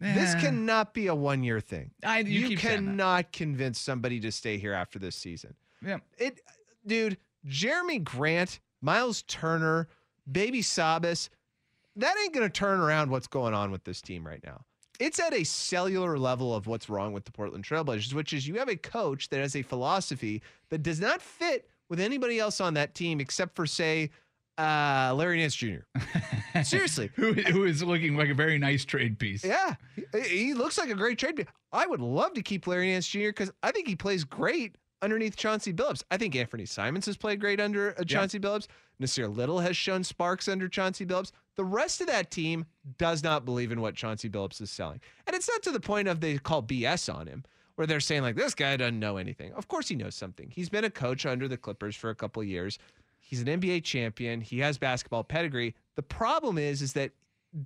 This 0.00 0.34
Eh, 0.34 0.40
cannot 0.40 0.94
be 0.94 1.08
a 1.08 1.14
one 1.14 1.42
year 1.42 1.60
thing. 1.60 1.90
I, 2.02 2.20
you, 2.20 2.40
You, 2.40 2.48
keep 2.48 2.60
saying 2.60 2.84
that. 2.86 2.90
cannot 2.90 3.32
convince 3.32 3.78
somebody 3.78 4.18
to 4.20 4.32
stay 4.32 4.56
here 4.56 4.72
after 4.72 4.98
this 4.98 5.14
season. 5.14 5.54
Yeah. 5.84 5.98
It, 6.16 6.40
dude, 6.86 7.18
Jerami 7.46 8.02
Grant, 8.02 8.60
Miles 8.80 9.22
Turner, 9.22 9.88
Baby 10.30 10.62
Sabas, 10.62 11.28
that 11.96 12.14
ain't 12.22 12.32
going 12.32 12.46
to 12.46 12.52
turn 12.52 12.80
around 12.80 13.10
what's 13.10 13.26
going 13.26 13.52
on 13.52 13.70
with 13.70 13.84
this 13.84 14.00
team 14.00 14.26
right 14.26 14.42
now. 14.42 14.62
It's 14.98 15.18
at 15.18 15.34
a 15.34 15.44
cellular 15.44 16.18
level 16.18 16.54
of 16.54 16.66
what's 16.66 16.88
wrong 16.88 17.12
with 17.12 17.24
the 17.26 17.32
Portland 17.32 17.64
Trailblazers, 17.64 18.14
which 18.14 18.32
is 18.32 18.46
you 18.48 18.54
have 18.58 18.68
a 18.68 18.76
coach 18.76 19.28
that 19.30 19.40
has 19.40 19.54
a 19.56 19.62
philosophy 19.62 20.42
that 20.70 20.82
does 20.82 21.00
not 21.00 21.20
fit 21.20 21.68
with 21.90 22.00
anybody 22.00 22.38
else 22.38 22.60
on 22.60 22.74
that 22.74 22.94
team 22.94 23.20
except 23.20 23.54
for, 23.54 23.66
say, 23.66 24.10
uh, 24.56 25.12
Larry 25.14 25.38
Nance 25.38 25.54
Jr. 25.54 25.80
Seriously. 26.62 27.10
who, 27.16 27.32
who 27.32 27.64
is 27.64 27.82
looking 27.82 28.16
like 28.16 28.28
a 28.30 28.34
very 28.34 28.58
nice 28.58 28.84
trade 28.84 29.18
piece. 29.18 29.44
Yeah, 29.44 29.74
he, 30.12 30.20
he 30.20 30.54
looks 30.54 30.78
like 30.78 30.90
a 30.90 30.94
great 30.94 31.18
trade. 31.18 31.36
pick. 31.36 31.48
I 31.72 31.86
would 31.86 32.00
love 32.00 32.34
to 32.34 32.42
keep 32.42 32.66
Larry 32.66 32.90
Nance 32.92 33.06
Jr. 33.08 33.28
because 33.28 33.50
I 33.62 33.72
think 33.72 33.88
he 33.88 33.96
plays 33.96 34.24
great 34.24 34.76
underneath 35.02 35.36
Chauncey 35.36 35.72
Billups. 35.72 36.02
I 36.10 36.16
think 36.16 36.36
Anthony 36.36 36.66
Simons 36.66 37.06
has 37.06 37.16
played 37.16 37.40
great 37.40 37.60
under 37.60 37.94
uh, 37.98 38.04
Chauncey 38.04 38.38
Billups. 38.38 38.66
Nassir 39.00 39.34
Little 39.34 39.60
has 39.60 39.76
shown 39.76 40.04
sparks 40.04 40.46
under 40.46 40.68
Chauncey 40.68 41.06
Billups. 41.06 41.32
The 41.56 41.64
rest 41.64 42.00
of 42.02 42.06
that 42.08 42.30
team 42.30 42.66
does 42.98 43.22
not 43.22 43.44
believe 43.46 43.72
in 43.72 43.80
what 43.80 43.94
Chauncey 43.94 44.28
Billups 44.28 44.60
is 44.60 44.70
selling, 44.70 45.00
and 45.26 45.34
it's 45.34 45.48
not 45.48 45.62
to 45.62 45.70
the 45.70 45.80
point 45.80 46.08
of 46.08 46.20
they 46.20 46.36
call 46.38 46.62
BS 46.62 47.12
on 47.12 47.26
him. 47.26 47.44
Where 47.76 47.86
they're 47.86 48.00
saying 48.00 48.22
like 48.22 48.36
this 48.36 48.54
guy 48.54 48.76
doesn't 48.76 48.98
know 48.98 49.16
anything. 49.16 49.52
Of 49.54 49.68
course 49.68 49.88
he 49.88 49.96
knows 49.96 50.14
something. 50.14 50.50
He's 50.50 50.68
been 50.68 50.84
a 50.84 50.90
coach 50.90 51.24
under 51.26 51.48
the 51.48 51.56
Clippers 51.56 51.96
for 51.96 52.10
a 52.10 52.14
couple 52.14 52.42
of 52.42 52.48
years. 52.48 52.78
He's 53.18 53.40
an 53.40 53.46
NBA 53.46 53.84
champion. 53.84 54.40
He 54.40 54.58
has 54.58 54.76
basketball 54.76 55.24
pedigree. 55.24 55.74
The 55.96 56.02
problem 56.02 56.58
is, 56.58 56.82
is 56.82 56.92
that 56.94 57.12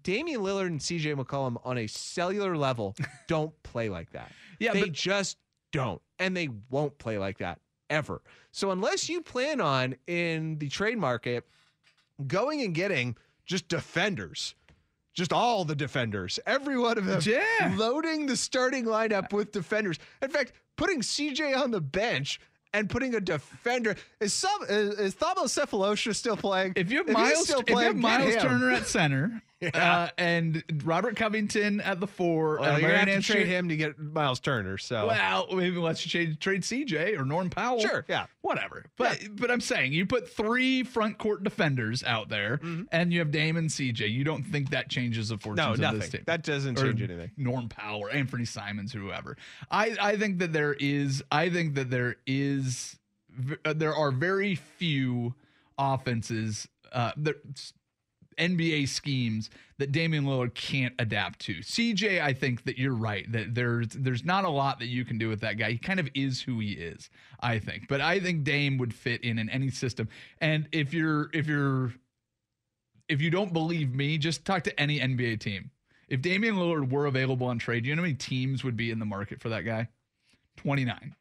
Damian 0.03 0.41
Lillard 0.41 0.67
and 0.67 0.81
CJ 0.81 1.17
McCollum 1.17 1.57
on 1.65 1.79
a 1.79 1.87
cellular 1.87 2.57
level 2.57 2.95
don't 3.29 3.53
play 3.63 3.89
like 3.89 4.11
that. 4.13 4.31
Yeah, 4.59 4.73
they 4.73 4.83
but- 4.83 4.93
just 4.93 5.39
don't. 5.73 6.01
And 6.19 6.37
they 6.37 6.49
won't 6.71 6.97
play 6.99 7.19
like 7.19 7.39
that 7.39 7.59
ever. 7.91 8.23
So 8.53 8.71
unless 8.71 9.09
you 9.09 9.21
plan 9.21 9.61
on 9.61 9.97
in 10.07 10.59
the 10.59 10.69
trade 10.69 10.99
market 10.99 11.45
going 12.27 12.63
and 12.63 12.75
getting 12.75 13.17
just 13.47 13.69
defenders, 13.69 14.55
just 15.15 15.33
all 15.33 15.65
the 15.65 15.75
defenders, 15.77 16.39
every 16.45 16.79
one 16.79 16.99
of 16.99 17.07
them, 17.07 17.21
Yeah. 17.25 17.75
loading 17.77 18.27
the 18.27 18.37
starting 18.37 18.85
lineup 18.85 19.33
with 19.33 19.53
defenders. 19.53 19.99
In 20.21 20.29
fact, 20.29 20.53
putting 20.77 21.01
CJ 21.01 21.55
on 21.57 21.71
the 21.71 21.81
bench 21.81 22.41
and 22.73 22.91
putting 22.91 23.15
a 23.15 23.21
defender 23.21 23.95
is 24.21 24.35
some 24.35 24.63
is, 24.69 24.99
is 24.99 25.15
Thabo 25.15 25.45
Sefolosha 25.45 26.15
still 26.15 26.37
playing? 26.37 26.73
If 26.77 26.91
you 26.91 26.99
have 26.99 27.09
If 27.09 27.15
Miles, 27.15 27.45
still 27.45 27.61
if 27.61 27.71
you 27.71 27.79
have 27.79 27.97
Miles. 27.97 28.35
Turner 28.37 28.73
at 28.73 28.87
center, 28.89 29.41
uh, 29.75 30.09
and 30.19 30.63
Robert 30.85 31.17
Covington 31.17 31.81
at 31.81 32.01
the 32.01 32.07
four, 32.07 32.59
Well, 32.61 32.73
and 32.75 32.83
you're 32.83 32.91
gonna 32.91 33.13
have 33.13 33.25
to 33.25 33.33
trade 33.33 33.47
him 33.47 33.69
to 33.69 33.77
get 33.77 33.99
Miles 33.99 34.41
Turner. 34.41 34.79
So 34.79 35.07
Well, 35.07 35.49
maybe 35.53 35.77
let's 35.77 36.05
trade 36.05 36.41
trade 36.41 36.63
CJ 36.63 37.19
or 37.19 37.25
Norm 37.25 37.51
Powell. 37.51 37.81
Sure, 37.81 38.05
yeah. 38.09 38.27
whatever. 38.43 38.85
But 38.97 39.21
but 39.33 39.51
I'm 39.51 39.61
saying 39.61 39.93
you 39.93 40.07
put 40.07 40.29
three 40.29 40.83
front 40.83 41.19
court 41.19 41.45
defenders 41.45 42.03
out 42.05 42.29
there, 42.29 42.61
and 42.93 43.13
you 43.13 43.19
have 43.21 43.31
Dame 43.31 43.57
and 43.57 43.69
CJ. 43.69 44.11
You 44.11 44.25
don't 44.25 44.43
think 44.43 44.71
that 44.71 44.89
changes 44.89 45.29
the 45.29 45.39
fortunes 45.39 45.67
no, 45.67 45.73
of 45.73 45.79
nothing. 45.79 46.01
this 46.01 46.09
team? 46.11 46.23
That 46.27 46.43
doesn't 46.43 46.79
or 46.79 46.87
change 46.87 47.03
anything. 47.03 47.31
Norm 47.37 47.69
Powell 47.69 48.01
or 48.01 48.11
Anthony 48.11 48.45
Simons 48.45 48.95
or 48.95 48.99
whoever. 48.99 49.37
I 49.71 49.97
I 50.01 50.17
think 50.17 50.39
that 50.39 50.53
there 50.53 50.75
is 50.75 51.23
I 51.31 51.51
think 51.51 51.75
that 51.75 51.91
there 51.91 52.17
is 52.27 52.99
uh, 53.65 53.73
there 53.73 53.95
are 53.95 54.11
very 54.11 54.55
few 54.55 55.35
offenses, 55.79 56.69
uh, 56.93 57.13
the 57.17 57.37
NBA 58.37 58.89
schemes 58.89 59.51
that 59.79 59.93
Damian 59.93 60.25
Lillard 60.25 60.55
can't 60.55 60.95
adapt 60.99 61.41
to. 61.41 61.57
CJ, 61.57 62.21
I 62.21 62.33
think 62.33 62.65
that 62.65 62.79
you're 62.79 62.95
right 62.95 63.31
that 63.33 63.55
there's 63.55 63.89
there's 63.89 64.25
not 64.25 64.45
a 64.45 64.49
lot 64.49 64.79
that 64.79 64.87
you 64.87 65.05
can 65.05 65.19
do 65.19 65.29
with 65.29 65.41
that 65.41 65.55
guy. 65.55 65.73
He 65.73 65.79
kind 65.79 66.01
of 66.01 66.09
is 66.15 66.41
who 66.43 66.61
he 66.61 66.73
is, 66.73 67.11
I 67.41 67.59
think. 67.59 67.89
But 67.89 68.01
I 68.01 68.21
think 68.21 68.45
Dame 68.45 68.79
would 68.79 68.95
fit 68.95 69.23
in 69.23 69.39
in 69.39 69.49
any 69.51 69.71
system. 69.71 70.09
And 70.41 70.69
if 70.73 70.95
you're 70.95 71.31
if 71.33 71.47
you're 71.47 71.93
if 73.09 73.21
you 73.21 73.31
don't 73.31 73.53
believe 73.53 73.95
me, 73.95 74.19
just 74.19 74.45
talk 74.45 74.63
to 74.65 74.81
any 74.81 75.01
NBA 75.01 75.41
team. 75.41 75.71
If 76.09 76.23
Damian 76.23 76.57
Lillard 76.57 76.91
were 76.91 77.07
available 77.07 77.47
on 77.47 77.59
trade, 77.59 77.87
you 77.87 77.95
know 77.95 78.03
how 78.03 78.07
many 78.07 78.15
teams 78.15 78.63
would 78.63 78.77
be 78.77 78.91
in 78.91 78.99
the 78.99 79.07
market 79.07 79.41
for 79.41 79.49
that 79.49 79.63
guy? 79.63 79.89
29. 80.57 81.15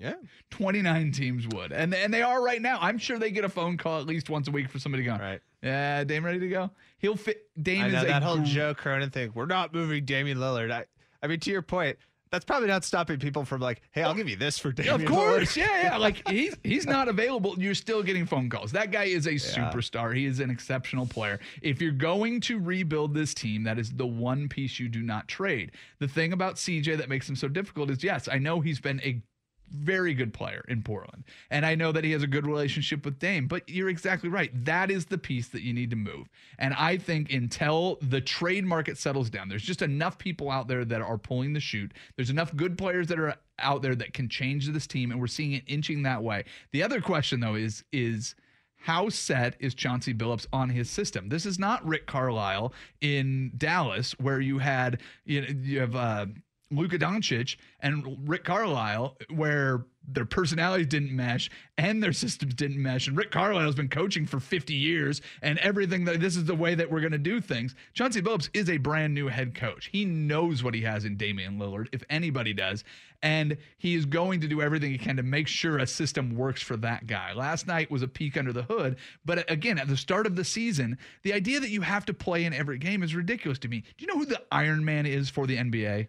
Yeah. 0.00 0.14
29 0.50 1.12
teams 1.12 1.46
would. 1.48 1.72
And 1.72 1.94
and 1.94 2.12
they 2.12 2.22
are 2.22 2.42
right 2.42 2.60
now. 2.60 2.78
I'm 2.80 2.98
sure 2.98 3.18
they 3.18 3.30
get 3.30 3.44
a 3.44 3.48
phone 3.48 3.76
call 3.76 4.00
at 4.00 4.06
least 4.06 4.30
once 4.30 4.48
a 4.48 4.50
week 4.50 4.68
for 4.70 4.78
somebody 4.78 5.04
going, 5.04 5.20
Right. 5.20 5.40
yeah, 5.62 6.02
Dame 6.04 6.24
ready 6.24 6.38
to 6.40 6.48
go? 6.48 6.70
He'll 6.98 7.16
fit 7.16 7.42
Dame 7.62 7.82
I 7.84 7.86
is 7.88 7.92
know 7.92 8.02
a 8.02 8.06
that 8.06 8.22
whole 8.22 8.38
gr- 8.38 8.44
Joe 8.44 8.74
Cronin 8.74 9.10
thing. 9.10 9.30
We're 9.34 9.46
not 9.46 9.72
moving 9.74 10.04
Damian 10.04 10.38
Lillard. 10.38 10.72
I, 10.72 10.86
I 11.22 11.26
mean, 11.26 11.38
to 11.40 11.50
your 11.50 11.62
point, 11.62 11.98
that's 12.30 12.44
probably 12.44 12.68
not 12.68 12.84
stopping 12.84 13.18
people 13.18 13.44
from 13.44 13.60
like, 13.60 13.82
hey, 13.90 14.02
I'll 14.02 14.14
give 14.14 14.28
you 14.28 14.36
this 14.36 14.56
for 14.56 14.70
Damian 14.70 15.02
Of 15.02 15.04
course, 15.06 15.54
Lillard. 15.54 15.56
yeah, 15.56 15.82
yeah. 15.82 15.96
Like 15.96 16.26
he's 16.28 16.56
he's 16.62 16.86
not 16.86 17.08
available. 17.08 17.56
You're 17.58 17.74
still 17.74 18.02
getting 18.04 18.24
phone 18.24 18.48
calls. 18.48 18.70
That 18.72 18.92
guy 18.92 19.04
is 19.04 19.26
a 19.26 19.32
superstar. 19.32 20.16
He 20.16 20.26
is 20.26 20.38
an 20.40 20.48
exceptional 20.48 21.06
player. 21.06 21.40
If 21.60 21.82
you're 21.82 21.90
going 21.92 22.40
to 22.42 22.58
rebuild 22.60 23.14
this 23.14 23.34
team, 23.34 23.64
that 23.64 23.78
is 23.78 23.90
the 23.92 24.06
one 24.06 24.48
piece 24.48 24.78
you 24.78 24.88
do 24.88 25.02
not 25.02 25.26
trade. 25.28 25.72
The 25.98 26.06
thing 26.08 26.32
about 26.32 26.54
CJ 26.54 26.96
that 26.98 27.08
makes 27.08 27.28
him 27.28 27.34
so 27.36 27.48
difficult 27.48 27.90
is 27.90 28.02
yes, 28.04 28.28
I 28.30 28.38
know 28.38 28.60
he's 28.60 28.80
been 28.80 29.00
a 29.04 29.20
very 29.70 30.14
good 30.14 30.32
player 30.32 30.64
in 30.68 30.82
Portland. 30.82 31.24
And 31.50 31.64
I 31.64 31.74
know 31.74 31.92
that 31.92 32.04
he 32.04 32.12
has 32.12 32.22
a 32.22 32.26
good 32.26 32.46
relationship 32.46 33.04
with 33.04 33.18
Dame, 33.18 33.46
but 33.46 33.68
you're 33.68 33.88
exactly 33.88 34.28
right. 34.28 34.50
That 34.64 34.90
is 34.90 35.06
the 35.06 35.18
piece 35.18 35.48
that 35.48 35.62
you 35.62 35.72
need 35.72 35.90
to 35.90 35.96
move. 35.96 36.28
And 36.58 36.74
I 36.74 36.96
think 36.96 37.32
until 37.32 37.98
the 38.02 38.20
trade 38.20 38.64
market 38.64 38.98
settles 38.98 39.30
down, 39.30 39.48
there's 39.48 39.62
just 39.62 39.82
enough 39.82 40.18
people 40.18 40.50
out 40.50 40.68
there 40.68 40.84
that 40.84 41.00
are 41.00 41.18
pulling 41.18 41.52
the 41.52 41.60
shoot. 41.60 41.92
There's 42.16 42.30
enough 42.30 42.54
good 42.56 42.76
players 42.76 43.06
that 43.08 43.18
are 43.18 43.36
out 43.58 43.82
there 43.82 43.94
that 43.94 44.12
can 44.12 44.28
change 44.28 44.68
this 44.68 44.86
team, 44.86 45.10
and 45.10 45.20
we're 45.20 45.26
seeing 45.26 45.52
it 45.52 45.64
inching 45.66 46.02
that 46.02 46.22
way. 46.22 46.44
The 46.72 46.82
other 46.82 47.00
question 47.00 47.40
though 47.40 47.54
is 47.54 47.84
is 47.92 48.34
how 48.80 49.10
set 49.10 49.56
is 49.60 49.74
Chauncey 49.74 50.14
Billups 50.14 50.46
on 50.52 50.70
his 50.70 50.88
system? 50.88 51.28
This 51.28 51.44
is 51.44 51.58
not 51.58 51.86
Rick 51.86 52.06
Carlisle 52.06 52.72
in 53.02 53.52
Dallas, 53.56 54.12
where 54.18 54.40
you 54.40 54.58
had 54.58 55.00
you 55.26 55.42
know, 55.42 55.48
you 55.62 55.80
have 55.80 55.94
uh, 55.94 56.26
Luka 56.70 56.98
Doncic 56.98 57.56
and 57.80 58.28
Rick 58.28 58.44
Carlisle, 58.44 59.16
where 59.30 59.86
their 60.06 60.24
personalities 60.24 60.86
didn't 60.86 61.14
mesh 61.14 61.50
and 61.76 62.02
their 62.02 62.12
systems 62.12 62.54
didn't 62.54 62.80
mesh. 62.82 63.06
And 63.06 63.16
Rick 63.16 63.30
Carlisle's 63.30 63.74
been 63.74 63.88
coaching 63.88 64.26
for 64.26 64.40
50 64.40 64.74
years, 64.74 65.20
and 65.42 65.58
everything 65.58 66.04
that 66.04 66.20
this 66.20 66.36
is 66.36 66.44
the 66.44 66.54
way 66.54 66.74
that 66.74 66.90
we're 66.90 67.00
going 67.00 67.12
to 67.12 67.18
do 67.18 67.40
things. 67.40 67.74
Chauncey 67.94 68.22
Billups 68.22 68.48
is 68.54 68.70
a 68.70 68.76
brand 68.76 69.14
new 69.14 69.28
head 69.28 69.54
coach. 69.54 69.88
He 69.92 70.04
knows 70.04 70.62
what 70.62 70.74
he 70.74 70.82
has 70.82 71.04
in 71.04 71.16
Damian 71.16 71.58
Lillard, 71.58 71.88
if 71.92 72.02
anybody 72.08 72.52
does, 72.52 72.84
and 73.22 73.56
he 73.78 73.94
is 73.94 74.06
going 74.06 74.40
to 74.40 74.48
do 74.48 74.62
everything 74.62 74.90
he 74.90 74.98
can 74.98 75.16
to 75.16 75.22
make 75.22 75.48
sure 75.48 75.78
a 75.78 75.86
system 75.86 76.36
works 76.36 76.62
for 76.62 76.76
that 76.78 77.06
guy. 77.06 77.32
Last 77.32 77.66
night 77.66 77.90
was 77.90 78.02
a 78.02 78.08
peek 78.08 78.36
under 78.36 78.52
the 78.52 78.62
hood, 78.62 78.96
but 79.24 79.50
again, 79.50 79.78
at 79.78 79.88
the 79.88 79.96
start 79.96 80.26
of 80.26 80.36
the 80.36 80.44
season, 80.44 80.98
the 81.22 81.32
idea 81.32 81.60
that 81.60 81.70
you 81.70 81.82
have 81.82 82.06
to 82.06 82.14
play 82.14 82.44
in 82.44 82.54
every 82.54 82.78
game 82.78 83.02
is 83.02 83.14
ridiculous 83.14 83.58
to 83.60 83.68
me. 83.68 83.80
Do 83.80 84.04
you 84.04 84.06
know 84.06 84.18
who 84.18 84.26
the 84.26 84.42
Iron 84.50 84.84
Man 84.84 85.06
is 85.06 85.28
for 85.28 85.46
the 85.46 85.56
NBA? 85.56 86.08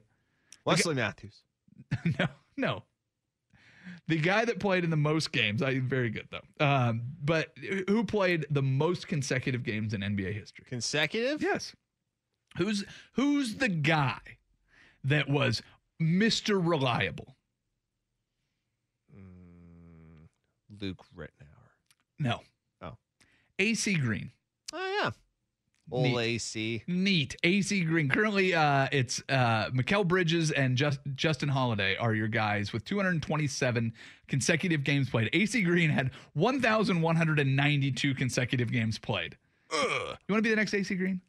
Wesley 0.65 0.95
Matthews. 0.95 1.43
no, 2.19 2.28
no. 2.58 2.84
The 4.08 4.19
guy 4.19 4.45
that 4.45 4.60
played 4.60 4.84
in 4.84 4.89
the 4.89 4.97
most 4.97 5.32
games, 5.32 5.62
I 5.62 5.80
very 5.80 6.10
good 6.10 6.28
though. 6.32 6.65
Um, 6.65 7.04
but 7.24 7.50
who 7.88 8.04
played 8.04 8.45
the 8.50 8.62
most 8.62 9.08
consecutive 9.08 9.63
games 9.63 9.93
in 9.93 10.02
NBA 10.02 10.34
history? 10.34 10.65
Consecutive? 10.67 11.41
Yes. 11.41 11.74
Who's 12.58 12.84
who's 13.13 13.56
the 13.56 13.69
guy 13.69 14.19
that 15.04 15.30
was 15.30 15.62
Mr. 16.02 16.60
Reliable? 16.62 17.36
Mm, 19.15 20.28
Luke 20.82 21.04
Rittenauer. 21.15 21.71
No. 22.19 22.41
Oh. 22.82 22.97
AC 23.60 23.95
Green. 23.95 24.32
Oh, 24.74 25.00
yeah. 25.02 25.12
Old 25.92 26.04
Neat. 26.04 26.18
AC. 26.18 26.84
Neat. 26.88 27.36
AC 27.44 27.84
Green. 27.84 28.08
Currently, 28.10 28.54
uh, 28.54 28.88
it's 28.92 29.22
uh, 29.30 29.70
Mikal 29.72 30.08
Bridges 30.08 30.52
and 30.52 30.78
Just, 30.78 31.00
Justin 31.16 31.50
Holiday 31.50 31.98
are 31.98 32.14
your 32.14 32.28
guys 32.30 32.72
with 32.72 32.86
227 32.86 33.94
consecutive 34.28 34.84
games 34.84 35.10
played. 35.10 35.30
AC 35.34 35.62
Green 35.64 35.90
had 35.90 36.12
1,192 36.34 38.16
consecutive 38.16 38.72
games 38.72 38.98
played. 38.98 39.38
You 39.72 39.78
want 40.30 40.40
to 40.40 40.42
be 40.42 40.50
the 40.50 40.56
next 40.56 40.74
AC 40.74 40.96
Green? 40.96 41.22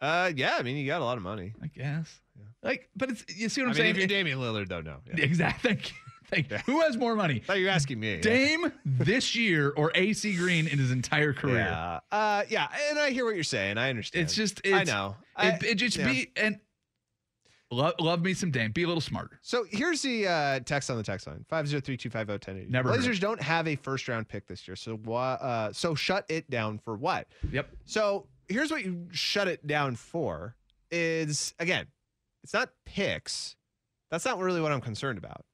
Uh, 0.00 0.30
yeah, 0.36 0.56
I 0.58 0.62
mean, 0.62 0.76
you 0.76 0.86
got 0.86 1.00
a 1.00 1.04
lot 1.04 1.16
of 1.16 1.22
money. 1.24 1.54
I 1.62 1.66
guess. 1.66 2.20
Like, 2.62 2.88
but 2.96 3.10
it's 3.10 3.24
you 3.34 3.48
see 3.48 3.60
what 3.62 3.68
I 3.68 3.70
I'm 3.70 3.74
mean, 3.76 3.82
saying? 3.82 3.90
if 3.90 3.96
you're 3.98 4.06
Damian 4.06 4.38
Lillard, 4.38 4.68
though, 4.68 4.80
no. 4.80 4.96
Yeah. 5.06 5.24
Exactly. 5.24 5.70
Thank 5.74 5.90
you. 5.90 5.96
Thank 6.30 6.50
you. 6.50 6.58
Who 6.66 6.80
has 6.80 6.96
more 6.96 7.14
money? 7.14 7.40
thought 7.40 7.58
you 7.58 7.64
were 7.66 7.70
asking 7.70 8.00
me. 8.00 8.16
yeah. 8.16 8.20
Dame 8.20 8.72
this 8.84 9.34
year 9.34 9.70
or 9.76 9.90
AC 9.94 10.36
Green 10.36 10.66
in 10.68 10.78
his 10.78 10.90
entire 10.90 11.32
career? 11.32 11.56
Yeah. 11.58 12.00
Uh, 12.12 12.42
yeah, 12.48 12.68
and 12.90 12.98
I 12.98 13.10
hear 13.10 13.24
what 13.24 13.34
you're 13.34 13.44
saying. 13.44 13.78
I 13.78 13.88
understand. 13.90 14.24
It's 14.24 14.34
just 14.34 14.60
I 14.66 14.82
it's, 14.82 14.90
know. 14.90 15.16
It, 15.38 15.42
I- 15.42 15.66
it 15.66 15.74
just 15.76 15.96
yeah. 15.96 16.06
be 16.06 16.30
and 16.36 16.58
love, 17.70 17.94
love 17.98 18.22
me 18.22 18.34
some 18.34 18.50
Dame. 18.50 18.72
Be 18.72 18.82
a 18.82 18.86
little 18.86 19.00
smarter. 19.00 19.38
So 19.42 19.64
here's 19.70 20.02
the 20.02 20.26
uh, 20.26 20.60
text 20.60 20.90
on 20.90 20.96
the 20.98 21.02
text 21.02 21.26
line: 21.26 21.44
five 21.48 21.66
zero 21.66 21.80
three 21.80 21.96
two 21.96 22.10
five 22.10 22.26
zero 22.26 22.38
ten 22.38 22.58
eighty. 22.58 22.68
Never 22.68 22.88
heard 22.90 22.96
of 22.96 23.00
Blazers 23.00 23.20
don't 23.20 23.40
have 23.40 23.66
a 23.66 23.76
first 23.76 24.06
round 24.08 24.28
pick 24.28 24.46
this 24.46 24.68
year, 24.68 24.76
so? 24.76 24.98
Uh, 25.10 25.72
so 25.72 25.94
shut 25.94 26.24
it 26.28 26.48
down 26.50 26.78
for 26.78 26.96
what? 26.96 27.26
Yep. 27.50 27.70
So 27.84 28.26
here's 28.48 28.70
what 28.70 28.84
you 28.84 29.06
shut 29.12 29.48
it 29.48 29.66
down 29.66 29.96
for: 29.96 30.56
is 30.90 31.54
again, 31.58 31.86
it's 32.44 32.52
not 32.52 32.70
picks. 32.84 33.56
That's 34.10 34.24
not 34.24 34.38
really 34.38 34.60
what 34.60 34.72
I'm 34.72 34.80
concerned 34.80 35.18
about. 35.18 35.44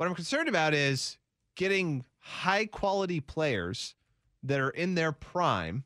What 0.00 0.08
I'm 0.08 0.14
concerned 0.14 0.48
about 0.48 0.72
is 0.72 1.18
getting 1.56 2.06
high 2.20 2.64
quality 2.64 3.20
players 3.20 3.94
that 4.42 4.58
are 4.58 4.70
in 4.70 4.94
their 4.94 5.12
prime. 5.12 5.84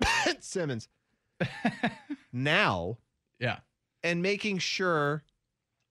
Simmons. 0.40 0.88
now 2.32 2.96
Yeah. 3.38 3.58
and 4.02 4.22
making 4.22 4.60
sure 4.60 5.24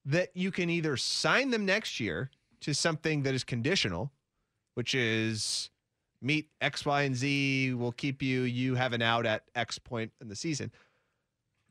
that 0.04 0.36
you 0.36 0.50
can 0.50 0.72
either 0.72 0.98
sign 0.98 1.52
them 1.52 1.64
next 1.64 2.00
year 2.00 2.32
to 2.62 2.74
something 2.74 3.22
that 3.22 3.36
is 3.36 3.44
conditional, 3.44 4.12
which 4.74 4.96
is 4.96 5.70
meet 6.24 6.50
X, 6.60 6.88
Y, 6.88 7.04
and 7.04 7.16
Z, 7.16 7.76
will 7.76 7.92
keep 7.92 8.24
you, 8.24 8.42
you 8.42 8.74
have 8.74 8.94
an 8.94 9.04
out 9.04 9.28
at 9.28 9.44
X 9.54 9.78
point 9.78 10.12
in 10.22 10.28
the 10.28 10.36
season. 10.36 10.72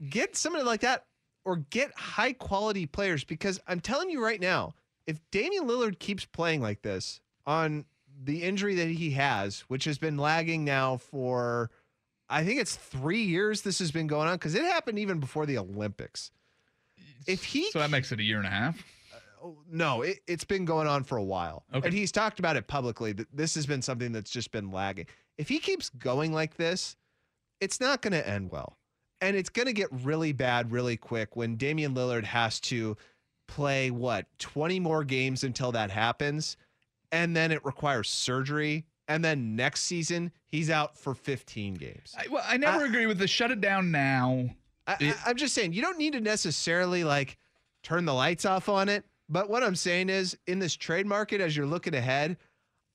Get 0.08 0.36
somebody 0.36 0.64
like 0.64 0.82
that 0.82 1.06
or 1.44 1.56
get 1.56 1.90
high 1.98 2.34
quality 2.34 2.86
players 2.86 3.24
because 3.24 3.60
I'm 3.66 3.80
telling 3.80 4.10
you 4.10 4.22
right 4.22 4.40
now, 4.40 4.74
if 5.06 5.18
Damian 5.30 5.66
Lillard 5.66 5.98
keeps 5.98 6.24
playing 6.24 6.60
like 6.60 6.82
this 6.82 7.20
on 7.46 7.84
the 8.22 8.42
injury 8.42 8.74
that 8.76 8.88
he 8.88 9.10
has, 9.12 9.60
which 9.62 9.84
has 9.84 9.98
been 9.98 10.16
lagging 10.16 10.64
now 10.64 10.96
for, 10.96 11.70
I 12.28 12.44
think 12.44 12.60
it's 12.60 12.76
three 12.76 13.22
years 13.22 13.62
this 13.62 13.78
has 13.78 13.90
been 13.90 14.06
going 14.06 14.28
on 14.28 14.34
because 14.34 14.54
it 14.54 14.62
happened 14.62 14.98
even 14.98 15.20
before 15.20 15.46
the 15.46 15.58
Olympics. 15.58 16.30
If 17.26 17.44
he 17.44 17.70
So 17.70 17.78
that 17.78 17.90
makes 17.90 18.12
it 18.12 18.20
a 18.20 18.22
year 18.22 18.38
and 18.38 18.46
a 18.46 18.50
half. 18.50 18.82
Oh, 19.42 19.56
no, 19.70 20.02
it, 20.02 20.20
it's 20.26 20.44
been 20.44 20.64
going 20.66 20.86
on 20.86 21.02
for 21.02 21.16
a 21.16 21.22
while. 21.22 21.64
Okay. 21.74 21.88
And 21.88 21.96
he's 21.96 22.12
talked 22.12 22.38
about 22.38 22.56
it 22.56 22.66
publicly 22.66 23.12
that 23.12 23.26
this 23.32 23.54
has 23.54 23.66
been 23.66 23.80
something 23.80 24.12
that's 24.12 24.30
just 24.30 24.50
been 24.52 24.70
lagging. 24.70 25.06
If 25.38 25.48
he 25.48 25.58
keeps 25.58 25.88
going 25.88 26.32
like 26.32 26.56
this, 26.56 26.96
it's 27.60 27.80
not 27.80 28.02
going 28.02 28.12
to 28.12 28.26
end 28.26 28.50
well. 28.50 28.76
And 29.22 29.36
it's 29.36 29.48
going 29.50 29.66
to 29.66 29.72
get 29.72 29.88
really 29.90 30.32
bad 30.32 30.72
really 30.72 30.96
quick 30.96 31.36
when 31.36 31.56
Damian 31.56 31.94
Lillard 31.94 32.24
has 32.24 32.60
to 32.60 32.96
play, 33.50 33.90
what, 33.90 34.26
20 34.38 34.80
more 34.80 35.04
games 35.04 35.44
until 35.44 35.72
that 35.72 35.90
happens. 35.90 36.56
And 37.12 37.36
then 37.36 37.50
it 37.50 37.64
requires 37.64 38.08
surgery. 38.08 38.86
And 39.08 39.24
then 39.24 39.56
next 39.56 39.82
season, 39.82 40.30
he's 40.46 40.70
out 40.70 40.96
for 40.96 41.14
15 41.14 41.74
games. 41.74 42.14
I, 42.16 42.28
well, 42.30 42.44
I 42.46 42.56
never 42.56 42.84
I- 42.84 42.86
agree 42.86 43.06
with 43.06 43.18
the 43.18 43.26
shut 43.26 43.50
it 43.50 43.60
down 43.60 43.90
now. 43.90 44.48
I, 44.86 45.14
I'm 45.26 45.36
just 45.36 45.54
saying 45.54 45.72
you 45.72 45.82
don't 45.82 45.98
need 45.98 46.14
to 46.14 46.20
necessarily 46.20 47.04
like 47.04 47.36
turn 47.82 48.04
the 48.04 48.14
lights 48.14 48.44
off 48.44 48.68
on 48.68 48.88
it. 48.88 49.04
But 49.28 49.48
what 49.48 49.62
I'm 49.62 49.76
saying 49.76 50.08
is, 50.08 50.36
in 50.48 50.58
this 50.58 50.74
trade 50.74 51.06
market, 51.06 51.40
as 51.40 51.56
you're 51.56 51.66
looking 51.66 51.94
ahead, 51.94 52.36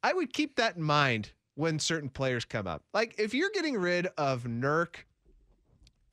I 0.03 0.11
would 0.11 0.33
keep 0.33 0.55
that 0.57 0.75
in 0.75 0.83
mind 0.83 1.31
when 1.55 1.79
certain 1.79 2.09
players 2.09 2.43
come 2.43 2.67
up. 2.67 2.83
Like 2.93 3.15
if 3.17 3.33
you're 3.33 3.51
getting 3.53 3.77
rid 3.77 4.07
of 4.17 4.43
Nurk 4.43 4.95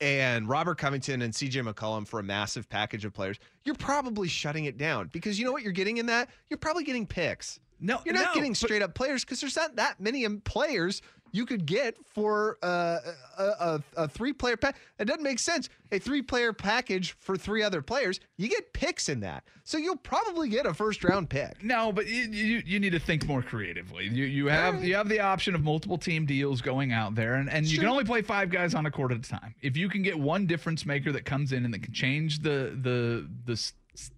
and 0.03 0.49
Robert 0.49 0.77
Covington 0.77 1.21
and 1.21 1.33
CJ 1.33 1.65
McCollum 1.65 2.05
for 2.05 2.19
a 2.19 2.23
massive 2.23 2.67
package 2.67 3.05
of 3.05 3.13
players, 3.13 3.39
you're 3.63 3.73
probably 3.75 4.27
shutting 4.27 4.65
it 4.65 4.77
down 4.77 5.07
because 5.13 5.39
you 5.39 5.45
know 5.45 5.53
what 5.53 5.63
you're 5.63 5.71
getting 5.71 5.95
in 5.95 6.07
that? 6.07 6.29
You're 6.49 6.57
probably 6.57 6.83
getting 6.83 7.07
picks. 7.07 7.61
No, 7.79 7.99
You're 8.05 8.13
not 8.13 8.27
no, 8.27 8.33
getting 8.33 8.53
straight 8.53 8.81
up 8.81 8.93
players 8.93 9.25
because 9.25 9.41
there's 9.41 9.55
not 9.55 9.77
that 9.77 9.99
many 9.99 10.25
um, 10.25 10.41
players 10.41 11.01
you 11.33 11.45
could 11.45 11.65
get 11.65 11.97
for 12.05 12.57
uh, 12.63 12.99
a, 13.37 13.43
a, 13.43 13.83
a 13.97 14.07
three 14.07 14.31
player 14.31 14.55
pack. 14.55 14.77
It 14.99 15.05
doesn't 15.05 15.23
make 15.23 15.39
sense. 15.39 15.67
A 15.91 15.99
three 15.99 16.21
player 16.21 16.53
package 16.53 17.11
for 17.19 17.35
three 17.35 17.63
other 17.63 17.81
players, 17.81 18.19
you 18.37 18.47
get 18.47 18.71
picks 18.71 19.09
in 19.09 19.19
that. 19.21 19.43
So 19.63 19.77
you'll 19.77 19.97
probably 19.97 20.47
get 20.47 20.65
a 20.65 20.73
first 20.73 21.03
round 21.03 21.29
pick. 21.29 21.61
No, 21.63 21.91
but 21.91 22.07
you, 22.07 22.23
you 22.23 22.63
you 22.65 22.79
need 22.79 22.91
to 22.91 22.99
think 22.99 23.25
more 23.25 23.41
creatively. 23.41 24.05
You 24.07 24.25
you 24.25 24.45
have 24.47 24.83
you 24.83 24.95
have 24.95 25.09
the 25.09 25.19
option 25.19 25.55
of 25.55 25.63
multiple 25.63 25.97
team 25.97 26.25
deals 26.25 26.61
going 26.61 26.91
out 26.93 27.15
there, 27.15 27.35
and, 27.35 27.49
and 27.49 27.65
you 27.65 27.79
can 27.79 27.87
only 27.87 28.05
play 28.05 28.21
five 28.21 28.49
guys 28.49 28.75
on 28.75 28.85
a 28.85 28.91
court 28.91 29.11
at 29.11 29.17
a 29.17 29.29
time. 29.29 29.55
If 29.61 29.75
you 29.75 29.89
can 29.89 30.03
get 30.03 30.17
one 30.17 30.45
difference 30.45 30.85
maker 30.85 31.11
that 31.11 31.25
comes 31.25 31.51
in 31.51 31.65
and 31.65 31.73
that 31.73 31.81
can 31.81 31.93
change 31.93 32.39
the 32.39 32.77
the 32.79 33.27
the 33.45 33.71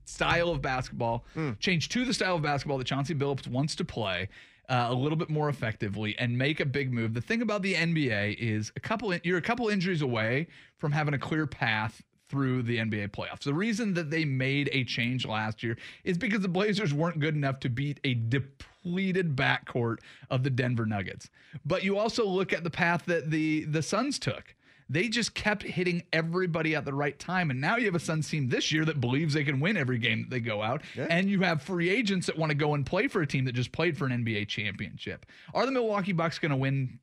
style 0.06 0.50
of 0.50 0.62
basketball, 0.62 1.26
change 1.60 1.90
to 1.90 2.04
the 2.06 2.14
style 2.14 2.36
of 2.36 2.42
basketball 2.42 2.78
that 2.78 2.88
Chauncey 2.88 3.16
Billups 3.16 3.48
wants 3.48 3.76
to 3.76 3.86
play. 3.86 4.28
Uh, 4.68 4.88
a 4.90 4.94
little 4.94 5.18
bit 5.18 5.30
more 5.30 5.48
effectively 5.48 6.16
and 6.18 6.36
make 6.36 6.60
a 6.60 6.66
big 6.66 6.92
move. 6.92 7.14
The 7.14 7.22
thing 7.22 7.44
about 7.44 7.62
the 7.62 7.76
NBA 7.76 8.38
is 8.40 8.72
a 8.76 8.80
couple 8.80 9.14
you're 9.24 9.38
a 9.38 9.42
couple 9.42 9.70
injuries 9.70 10.02
away 10.02 10.48
from 10.78 10.92
having 10.92 11.14
a 11.14 11.20
clear 11.20 11.46
path 11.46 12.02
through 12.30 12.64
the 12.64 12.78
NBA 12.78 13.10
playoffs. 13.10 13.44
The 13.44 13.54
reason 13.54 13.94
that 13.94 14.10
they 14.10 14.26
made 14.26 14.70
a 14.72 14.84
change 14.84 15.26
last 15.26 15.62
year 15.62 15.78
is 16.04 16.18
because 16.18 16.42
the 16.42 16.48
Blazers 16.48 16.94
weren't 16.94 17.20
good 17.20 17.36
enough 17.36 17.60
to 17.62 17.70
beat 17.70 18.00
a 18.04 18.16
depleted 18.16 19.36
backcourt 19.36 19.98
of 20.30 20.44
the 20.44 20.50
Denver 20.50 20.86
Nuggets. 20.86 21.30
But 21.66 21.84
you 21.84 21.98
also 21.98 22.26
look 22.26 22.52
at 22.52 22.64
the 22.64 22.70
path 22.70 23.06
that 23.06 23.30
the 23.30 23.66
the 23.66 23.82
Suns 23.82 24.18
took. 24.20 24.55
They 24.88 25.08
just 25.08 25.34
kept 25.34 25.64
hitting 25.64 26.04
everybody 26.14 26.76
at 26.76 26.86
the 26.86 26.94
right 26.94 27.18
time. 27.18 27.50
And 27.50 27.60
now 27.60 27.78
you 27.78 27.86
have 27.86 27.96
a 27.96 28.00
Suns 28.00 28.30
team 28.30 28.50
this 28.50 28.72
year 28.72 28.86
that 28.86 29.02
believes 29.02 29.34
they 29.34 29.44
can 29.44 29.60
win 29.60 29.78
every 29.78 29.98
game 29.98 30.22
that 30.22 30.30
they 30.30 30.40
go 30.40 30.62
out. 30.62 30.84
And 31.10 31.30
you 31.30 31.42
have 31.42 31.62
free 31.62 31.90
agents 31.90 32.28
that 32.28 32.38
want 32.38 32.52
to 32.52 32.56
go 32.56 32.76
and 32.76 32.86
play 32.86 33.08
for 33.08 33.22
a 33.22 33.28
team 33.28 33.46
that 33.46 33.54
just 33.54 33.72
played 33.72 33.98
for 33.98 34.06
an 34.06 34.24
NBA 34.24 34.48
championship. 34.48 35.26
Are 35.54 35.66
the 35.66 35.72
Milwaukee 35.72 36.12
Bucks 36.12 36.38
going 36.38 36.52
to 36.52 36.56
win 36.58 37.00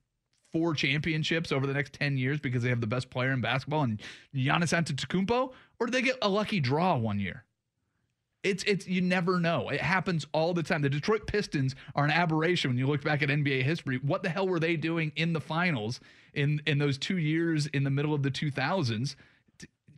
four 0.53 0.75
championships 0.75 1.51
over 1.51 1.66
the 1.66 1.73
next 1.73 1.95
10 1.95 2.16
years 2.16 2.38
because 2.38 2.62
they 2.62 2.68
have 2.68 2.81
the 2.81 2.87
best 2.87 3.11
player 3.11 3.33
in 3.33 3.40
basketball 3.40 3.83
and 3.83 4.01
Giannis 4.35 4.73
Antetokounmpo? 4.73 5.53
Or 5.81 5.87
do 5.87 5.90
they 5.90 6.03
get 6.03 6.18
a 6.23 6.29
lucky 6.29 6.61
draw 6.61 6.97
one 6.97 7.18
year? 7.18 7.45
It's 8.42 8.64
it's 8.64 8.88
you 8.88 9.01
never 9.01 9.38
know. 9.38 9.68
It 9.68 9.81
happens 9.81 10.27
all 10.33 10.53
the 10.53 10.64
time. 10.64 10.83
The 10.83 10.88
Detroit 10.88 11.29
Pistons 11.29 11.77
are 11.95 12.05
an 12.05 12.11
aberration 12.11 12.71
when 12.71 12.79
you 12.79 12.88
look 12.88 13.03
back 13.03 13.23
at 13.23 13.29
NBA 13.29 13.62
history. 13.62 13.99
What 14.03 14.25
the 14.25 14.29
hell 14.29 14.49
were 14.49 14.59
they 14.59 14.77
doing 14.77 15.12
in 15.14 15.33
the 15.33 15.40
finals 15.40 16.01
in 16.35 16.61
in 16.66 16.79
those 16.79 16.99
2 16.99 17.18
years 17.18 17.66
in 17.66 17.85
the 17.85 17.90
middle 17.90 18.14
of 18.14 18.23
the 18.23 18.31
2000s? 18.31 19.16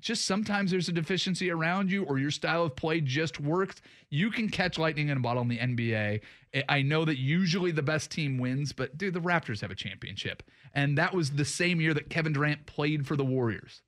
Just 0.00 0.26
sometimes 0.26 0.70
there's 0.70 0.90
a 0.90 0.92
deficiency 0.92 1.50
around 1.50 1.90
you 1.90 2.04
or 2.04 2.18
your 2.18 2.30
style 2.30 2.64
of 2.64 2.76
play 2.76 3.00
just 3.00 3.40
works. 3.40 3.80
You 4.10 4.30
can 4.30 4.50
catch 4.50 4.76
lightning 4.78 5.08
in 5.08 5.16
a 5.16 5.20
bottle 5.20 5.40
in 5.40 5.48
the 5.48 5.56
NBA. 5.58 6.20
I- 6.54 6.64
I 6.68 6.82
know 6.82 7.06
that 7.06 7.16
usually 7.16 7.70
the 7.70 7.82
best 7.82 8.10
team 8.10 8.36
wins, 8.36 8.72
but 8.72 8.98
dude, 8.98 9.14
the 9.14 9.20
Raptors 9.20 9.62
have 9.62 9.70
a 9.70 9.74
championship. 9.74 10.42
And 10.74 10.98
that 10.98 11.14
was 11.14 11.30
the 11.30 11.44
same 11.46 11.80
year 11.80 11.94
that 11.94 12.10
Kevin 12.10 12.34
Durant 12.34 12.66
played 12.66 13.06
for 13.06 13.16
the 13.16 13.24
Warriors. 13.24 13.80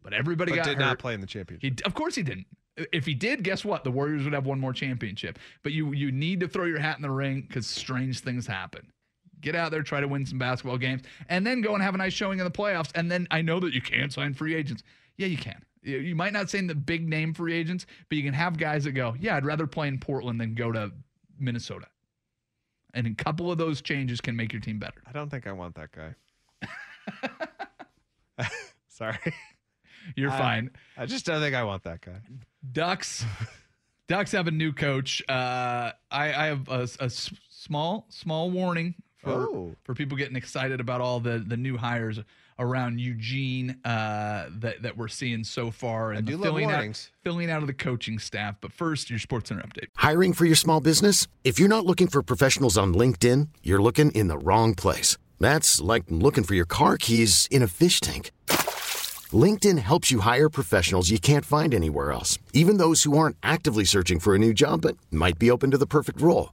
But 0.00 0.12
everybody 0.12 0.50
But 0.52 0.56
got 0.58 0.64
did 0.66 0.74
hurt. 0.76 0.80
not 0.80 0.98
play 1.00 1.12
in 1.14 1.20
the 1.20 1.26
championship. 1.26 1.80
He, 1.80 1.84
of 1.84 1.94
course 1.94 2.14
he 2.14 2.22
didn't. 2.22 2.46
If 2.92 3.04
he 3.06 3.14
did, 3.14 3.42
guess 3.42 3.64
what? 3.64 3.82
The 3.82 3.90
Warriors 3.90 4.22
would 4.24 4.32
have 4.32 4.46
one 4.46 4.60
more 4.60 4.72
championship. 4.72 5.40
But 5.64 5.72
you 5.72 5.92
you 5.92 6.12
need 6.12 6.38
to 6.40 6.46
throw 6.48 6.66
your 6.66 6.78
hat 6.78 6.96
in 6.98 7.02
the 7.02 7.10
ring 7.10 7.40
because 7.48 7.66
strange 7.66 8.20
things 8.20 8.46
happen. 8.46 8.92
Get 9.44 9.54
out 9.54 9.70
there, 9.70 9.82
try 9.82 10.00
to 10.00 10.08
win 10.08 10.24
some 10.24 10.38
basketball 10.38 10.78
games, 10.78 11.02
and 11.28 11.46
then 11.46 11.60
go 11.60 11.74
and 11.74 11.82
have 11.82 11.94
a 11.94 11.98
nice 11.98 12.14
showing 12.14 12.38
in 12.38 12.46
the 12.46 12.50
playoffs. 12.50 12.90
And 12.94 13.10
then 13.12 13.28
I 13.30 13.42
know 13.42 13.60
that 13.60 13.74
you 13.74 13.82
can't 13.82 14.10
sign 14.10 14.32
free 14.32 14.54
agents. 14.54 14.82
Yeah, 15.18 15.26
you 15.26 15.36
can. 15.36 15.62
You 15.82 16.16
might 16.16 16.32
not 16.32 16.48
sign 16.48 16.66
the 16.66 16.74
big 16.74 17.06
name 17.06 17.34
free 17.34 17.52
agents, 17.52 17.84
but 18.08 18.16
you 18.16 18.24
can 18.24 18.32
have 18.32 18.56
guys 18.56 18.84
that 18.84 18.92
go, 18.92 19.14
yeah, 19.20 19.36
I'd 19.36 19.44
rather 19.44 19.66
play 19.66 19.86
in 19.88 19.98
Portland 19.98 20.40
than 20.40 20.54
go 20.54 20.72
to 20.72 20.90
Minnesota. 21.38 21.86
And 22.94 23.06
a 23.06 23.14
couple 23.14 23.52
of 23.52 23.58
those 23.58 23.82
changes 23.82 24.18
can 24.22 24.34
make 24.34 24.50
your 24.50 24.62
team 24.62 24.78
better. 24.78 25.02
I 25.06 25.12
don't 25.12 25.28
think 25.28 25.46
I 25.46 25.52
want 25.52 25.74
that 25.74 25.90
guy. 25.92 26.14
Sorry. 28.88 29.18
You're 30.16 30.30
I- 30.30 30.38
fine. 30.38 30.70
I 30.96 31.04
just 31.04 31.26
don't 31.26 31.42
think 31.42 31.54
I 31.54 31.64
want 31.64 31.82
that 31.84 32.00
guy. 32.00 32.22
Ducks. 32.72 33.26
Ducks 34.08 34.32
have 34.32 34.46
a 34.48 34.50
new 34.50 34.72
coach. 34.72 35.22
Uh, 35.28 35.92
I, 36.10 36.32
I 36.32 36.46
have 36.46 36.66
a 36.68 36.86
small 37.10 38.06
small 38.08 38.50
warning 38.50 38.94
for 39.24 39.30
Oh. 39.32 39.74
for 39.84 39.94
people 39.94 40.16
getting 40.16 40.36
excited 40.36 40.80
about 40.80 41.00
all 41.00 41.20
the 41.20 41.38
the 41.38 41.56
new 41.56 41.76
hires 41.76 42.20
around 42.58 43.00
Eugene 43.00 43.76
uh, 43.84 44.46
that 44.60 44.82
that 44.82 44.96
we're 44.96 45.08
seeing 45.08 45.42
so 45.42 45.70
far 45.72 46.12
and 46.12 46.24
do 46.26 46.32
the 46.32 46.38
love 46.38 46.44
filling 46.44 46.70
out, 46.70 47.10
filling 47.24 47.50
out 47.50 47.62
of 47.62 47.66
the 47.66 47.74
coaching 47.74 48.18
staff. 48.20 48.54
But 48.60 48.72
first, 48.72 49.10
your 49.10 49.18
Sports 49.18 49.48
Center 49.48 49.62
update. 49.62 49.88
Hiring 49.96 50.32
for 50.34 50.44
your 50.44 50.54
small 50.56 50.80
business? 50.80 51.26
If 51.42 51.58
you're 51.58 51.68
not 51.68 51.84
looking 51.84 52.06
for 52.06 52.22
professionals 52.22 52.78
on 52.78 52.94
LinkedIn, 52.94 53.48
you're 53.64 53.82
looking 53.82 54.12
in 54.12 54.28
the 54.28 54.38
wrong 54.38 54.74
place. 54.76 55.16
That's 55.40 55.80
like 55.80 56.04
looking 56.10 56.44
for 56.44 56.54
your 56.54 56.66
car 56.66 56.96
keys 56.96 57.48
in 57.50 57.62
a 57.62 57.66
fish 57.66 58.00
tank. 58.00 58.30
LinkedIn 59.32 59.78
helps 59.78 60.12
you 60.12 60.20
hire 60.20 60.48
professionals 60.48 61.10
you 61.10 61.18
can't 61.18 61.44
find 61.44 61.74
anywhere 61.74 62.12
else, 62.12 62.38
even 62.52 62.76
those 62.76 63.02
who 63.02 63.18
aren't 63.18 63.36
actively 63.42 63.84
searching 63.84 64.20
for 64.20 64.34
a 64.34 64.38
new 64.38 64.52
job 64.54 64.82
but 64.82 64.96
might 65.10 65.38
be 65.40 65.50
open 65.50 65.72
to 65.72 65.78
the 65.78 65.86
perfect 65.86 66.20
role. 66.20 66.52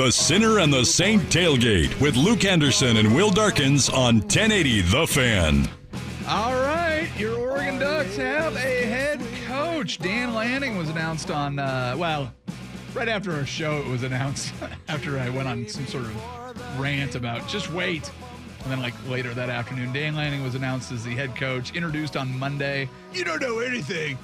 The 0.00 0.10
Sinner 0.10 0.60
and 0.60 0.72
the 0.72 0.82
Saint 0.82 1.24
Tailgate 1.24 2.00
with 2.00 2.16
Luke 2.16 2.46
Anderson 2.46 2.96
and 2.96 3.14
Will 3.14 3.28
Darkins 3.28 3.90
on 3.90 4.20
1080 4.20 4.80
The 4.80 5.06
Fan. 5.06 5.68
All 6.26 6.54
right, 6.54 7.06
your 7.18 7.36
Oregon 7.38 7.78
Ducks 7.78 8.16
have 8.16 8.56
a 8.56 8.86
head 8.86 9.20
coach. 9.46 9.98
Dan 9.98 10.32
Lanning 10.32 10.78
was 10.78 10.88
announced 10.88 11.30
on, 11.30 11.58
uh, 11.58 11.96
well, 11.98 12.32
right 12.94 13.08
after 13.08 13.30
our 13.32 13.44
show, 13.44 13.76
it 13.76 13.86
was 13.88 14.02
announced 14.02 14.54
after 14.88 15.18
I 15.18 15.28
went 15.28 15.46
on 15.46 15.68
some 15.68 15.86
sort 15.86 16.04
of 16.04 16.80
rant 16.80 17.14
about 17.14 17.46
just 17.46 17.70
wait. 17.70 18.10
And 18.62 18.72
then, 18.72 18.80
like 18.80 18.94
later 19.06 19.34
that 19.34 19.50
afternoon, 19.50 19.92
Dan 19.92 20.16
Lanning 20.16 20.42
was 20.42 20.54
announced 20.54 20.92
as 20.92 21.04
the 21.04 21.10
head 21.10 21.36
coach, 21.36 21.74
introduced 21.74 22.16
on 22.16 22.38
Monday. 22.38 22.88
You 23.12 23.24
don't 23.24 23.42
know 23.42 23.58
anything. 23.58 24.16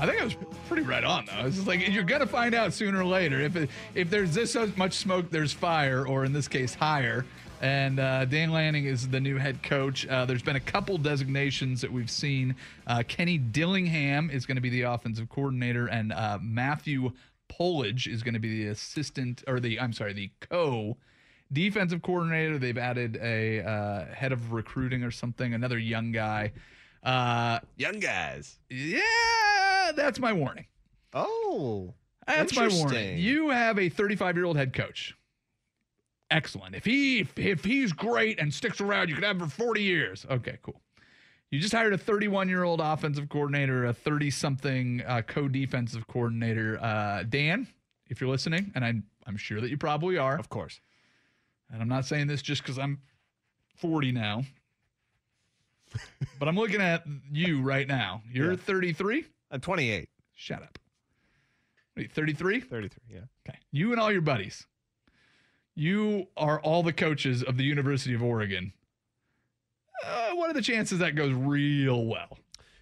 I 0.00 0.06
think 0.06 0.20
I 0.20 0.24
was 0.24 0.36
pretty 0.68 0.82
right 0.82 1.04
on 1.04 1.26
though. 1.26 1.46
It's 1.46 1.56
just 1.56 1.68
like 1.68 1.86
you're 1.88 2.02
gonna 2.02 2.26
find 2.26 2.54
out 2.54 2.72
sooner 2.72 3.00
or 3.00 3.04
later 3.04 3.40
if 3.40 3.54
it, 3.56 3.70
if 3.94 4.10
there's 4.10 4.34
this 4.34 4.56
much 4.76 4.94
smoke, 4.94 5.30
there's 5.30 5.52
fire, 5.52 6.06
or 6.06 6.24
in 6.24 6.32
this 6.32 6.48
case, 6.48 6.74
higher. 6.74 7.24
And 7.62 7.98
uh, 8.00 8.24
Dan 8.26 8.50
Lanning 8.50 8.84
is 8.84 9.08
the 9.08 9.20
new 9.20 9.38
head 9.38 9.62
coach. 9.62 10.06
Uh, 10.06 10.26
there's 10.26 10.42
been 10.42 10.56
a 10.56 10.60
couple 10.60 10.98
designations 10.98 11.80
that 11.80 11.90
we've 11.92 12.10
seen. 12.10 12.56
Uh, 12.86 13.02
Kenny 13.06 13.38
Dillingham 13.38 14.28
is 14.30 14.44
going 14.44 14.56
to 14.56 14.60
be 14.60 14.68
the 14.68 14.82
offensive 14.82 15.28
coordinator, 15.30 15.86
and 15.86 16.12
uh, 16.12 16.38
Matthew 16.42 17.12
Powledge 17.48 18.06
is 18.12 18.22
going 18.22 18.34
to 18.34 18.40
be 18.40 18.64
the 18.64 18.70
assistant 18.70 19.44
or 19.46 19.60
the 19.60 19.80
I'm 19.80 19.92
sorry, 19.92 20.12
the 20.12 20.30
co 20.50 20.96
defensive 21.52 22.02
coordinator. 22.02 22.58
They've 22.58 22.76
added 22.76 23.16
a 23.22 23.62
uh, 23.62 24.04
head 24.12 24.32
of 24.32 24.52
recruiting 24.52 25.04
or 25.04 25.12
something, 25.12 25.54
another 25.54 25.78
young 25.78 26.10
guy. 26.10 26.52
Uh, 27.02 27.60
Young 27.76 28.00
guys. 28.00 28.58
yeah, 28.70 29.00
that's 29.92 30.18
my 30.18 30.32
warning. 30.32 30.66
Oh. 31.12 31.94
That's 32.26 32.56
my 32.56 32.68
warning. 32.68 33.18
You 33.18 33.50
have 33.50 33.78
a 33.78 33.88
35 33.88 34.36
year 34.36 34.44
old 34.46 34.56
head 34.56 34.72
coach. 34.72 35.14
Excellent. 36.30 36.74
If 36.74 36.84
he 36.84 37.20
if, 37.20 37.38
if 37.38 37.64
he's 37.64 37.92
great 37.92 38.40
and 38.40 38.52
sticks 38.52 38.80
around, 38.80 39.08
you 39.08 39.14
could 39.14 39.24
have 39.24 39.40
him 39.40 39.48
for 39.48 39.54
40 39.64 39.82
years. 39.82 40.26
Okay, 40.30 40.58
cool. 40.62 40.80
You 41.50 41.60
just 41.60 41.72
hired 41.74 41.92
a 41.92 41.98
31 41.98 42.48
year 42.48 42.64
old 42.64 42.80
offensive 42.80 43.28
coordinator, 43.28 43.84
a 43.84 43.92
30 43.92 44.30
something 44.30 45.02
uh, 45.06 45.22
co 45.22 45.48
defensive 45.48 46.06
coordinator. 46.08 46.78
Uh, 46.82 47.22
Dan, 47.28 47.68
if 48.08 48.20
you're 48.20 48.30
listening, 48.30 48.72
and 48.74 48.84
I'm 48.84 49.04
I'm 49.26 49.36
sure 49.36 49.60
that 49.60 49.70
you 49.70 49.76
probably 49.76 50.16
are. 50.16 50.38
Of 50.38 50.48
course. 50.48 50.80
And 51.70 51.80
I'm 51.80 51.88
not 51.88 52.06
saying 52.06 52.26
this 52.26 52.42
just 52.42 52.62
because 52.62 52.78
I'm 52.78 53.00
40 53.76 54.12
now. 54.12 54.44
but 56.38 56.48
I'm 56.48 56.56
looking 56.56 56.80
at 56.80 57.04
you 57.30 57.62
right 57.62 57.86
now. 57.86 58.22
You're 58.30 58.52
Yeah. 58.52 58.56
33. 58.58 59.26
I'm 59.54 59.60
28. 59.60 60.08
Shut 60.34 60.62
up. 60.62 60.78
Wait, 61.96 62.10
33? 62.12 62.60
33, 62.60 62.90
yeah. 63.08 63.20
Okay. 63.48 63.56
You 63.70 63.92
and 63.92 64.00
all 64.00 64.10
your 64.10 64.20
buddies. 64.20 64.66
You 65.76 66.26
are 66.36 66.60
all 66.60 66.82
the 66.82 66.92
coaches 66.92 67.42
of 67.42 67.56
the 67.56 67.64
University 67.64 68.14
of 68.14 68.22
Oregon. 68.22 68.72
Uh, 70.04 70.30
what 70.34 70.50
are 70.50 70.54
the 70.54 70.60
chances 70.62 70.98
that 70.98 71.14
goes 71.14 71.32
real 71.32 72.04
well? 72.04 72.36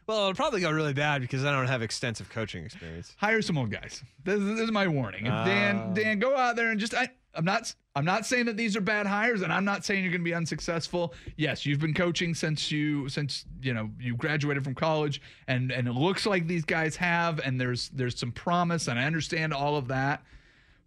Well, 0.06 0.18
it'll 0.22 0.34
probably 0.34 0.60
go 0.62 0.70
really 0.70 0.94
bad 0.94 1.20
because 1.20 1.44
I 1.44 1.52
don't 1.52 1.68
have 1.68 1.82
extensive 1.82 2.28
coaching 2.30 2.64
experience. 2.64 3.14
Hire 3.18 3.40
some 3.42 3.56
old 3.58 3.70
guys. 3.70 4.02
This, 4.24 4.40
is- 4.40 4.46
this 4.56 4.60
is 4.60 4.72
my 4.72 4.88
warning. 4.88 5.26
If 5.26 5.32
Dan, 5.44 5.76
Ah. 5.76 5.92
Dan, 5.94 6.18
go 6.18 6.36
out 6.36 6.56
there 6.56 6.70
and 6.70 6.80
just. 6.80 6.94
I, 6.94 7.08
I'm 7.34 7.44
not. 7.44 7.74
I'm 7.94 8.04
not 8.06 8.24
saying 8.24 8.46
that 8.46 8.56
these 8.56 8.74
are 8.76 8.80
bad 8.80 9.06
hires, 9.06 9.42
and 9.42 9.52
I'm 9.52 9.64
not 9.64 9.84
saying 9.84 10.02
you're 10.02 10.12
going 10.12 10.22
to 10.22 10.24
be 10.24 10.34
unsuccessful. 10.34 11.12
Yes, 11.36 11.66
you've 11.66 11.78
been 11.78 11.94
coaching 11.94 12.34
since 12.34 12.70
you 12.70 13.08
since 13.08 13.44
you 13.60 13.74
know 13.74 13.90
you 14.00 14.16
graduated 14.16 14.64
from 14.64 14.74
college, 14.74 15.20
and 15.48 15.70
and 15.70 15.86
it 15.86 15.92
looks 15.92 16.26
like 16.26 16.46
these 16.46 16.64
guys 16.64 16.96
have, 16.96 17.38
and 17.40 17.60
there's 17.60 17.90
there's 17.90 18.18
some 18.18 18.32
promise, 18.32 18.88
and 18.88 18.98
I 18.98 19.04
understand 19.04 19.52
all 19.52 19.76
of 19.76 19.88
that. 19.88 20.22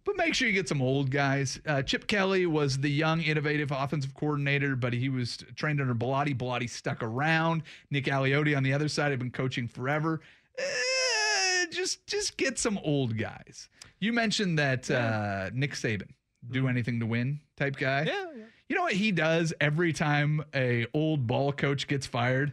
But 0.06 0.16
make 0.16 0.34
sure 0.34 0.46
you 0.46 0.54
get 0.54 0.68
some 0.68 0.80
old 0.80 1.10
guys. 1.10 1.60
Uh, 1.66 1.82
Chip 1.82 2.06
Kelly 2.06 2.46
was 2.46 2.78
the 2.78 2.88
young, 2.88 3.20
innovative 3.22 3.72
offensive 3.72 4.14
coordinator, 4.14 4.76
but 4.76 4.92
he 4.92 5.08
was 5.08 5.38
trained 5.56 5.80
under 5.80 5.96
Bellotti. 5.96 6.32
Bellotti 6.32 6.70
stuck 6.70 7.02
around. 7.02 7.64
Nick 7.90 8.04
Aliotti 8.04 8.56
on 8.56 8.62
the 8.62 8.72
other 8.72 8.86
side 8.86 9.10
had 9.10 9.18
been 9.18 9.32
coaching 9.32 9.66
forever. 9.66 10.20
Eh, 10.56 11.66
just, 11.72 12.06
just 12.06 12.36
get 12.36 12.56
some 12.56 12.78
old 12.84 13.18
guys. 13.18 13.68
You 13.98 14.12
mentioned 14.12 14.60
that 14.60 14.88
uh, 14.88 15.50
Nick 15.52 15.72
Saban, 15.72 16.10
do 16.50 16.68
anything 16.68 17.00
to 17.00 17.06
win 17.06 17.40
type 17.56 17.76
guy. 17.76 18.04
Mm-hmm. 18.04 18.08
Yeah, 18.08 18.38
yeah. 18.38 18.44
You 18.68 18.76
know 18.76 18.82
what 18.82 18.94
he 18.94 19.12
does 19.12 19.52
every 19.60 19.92
time 19.92 20.44
a 20.54 20.86
old 20.92 21.26
ball 21.26 21.52
coach 21.52 21.86
gets 21.86 22.06
fired? 22.06 22.52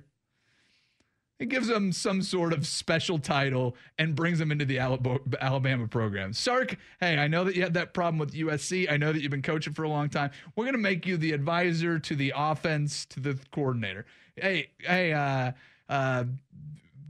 He 1.39 1.47
gives 1.47 1.67
him 1.67 1.91
some 1.91 2.21
sort 2.21 2.53
of 2.53 2.65
special 2.65 3.19
title 3.19 3.75
and 3.97 4.15
brings 4.15 4.39
him 4.39 4.51
into 4.51 4.65
the 4.65 4.79
Alabama 4.79 5.87
program. 5.87 6.31
Sark, 6.31 6.77
hey, 6.99 7.17
I 7.17 7.27
know 7.27 7.43
that 7.43 7.55
you 7.55 7.63
had 7.63 7.73
that 7.73 7.93
problem 7.93 8.19
with 8.19 8.33
USC. 8.33 8.89
I 8.89 8.97
know 8.97 9.11
that 9.11 9.21
you've 9.21 9.31
been 9.31 9.41
coaching 9.41 9.73
for 9.73 9.83
a 9.83 9.89
long 9.89 10.09
time. 10.09 10.31
We're 10.55 10.63
going 10.65 10.75
to 10.75 10.79
make 10.79 11.05
you 11.05 11.17
the 11.17 11.31
advisor 11.31 11.99
to 11.99 12.15
the 12.15 12.31
offense, 12.33 13.05
to 13.07 13.19
the 13.19 13.37
coordinator. 13.51 14.05
Hey, 14.35 14.69
hey, 14.79 15.11
uh, 15.11 15.51
uh, 15.89 16.25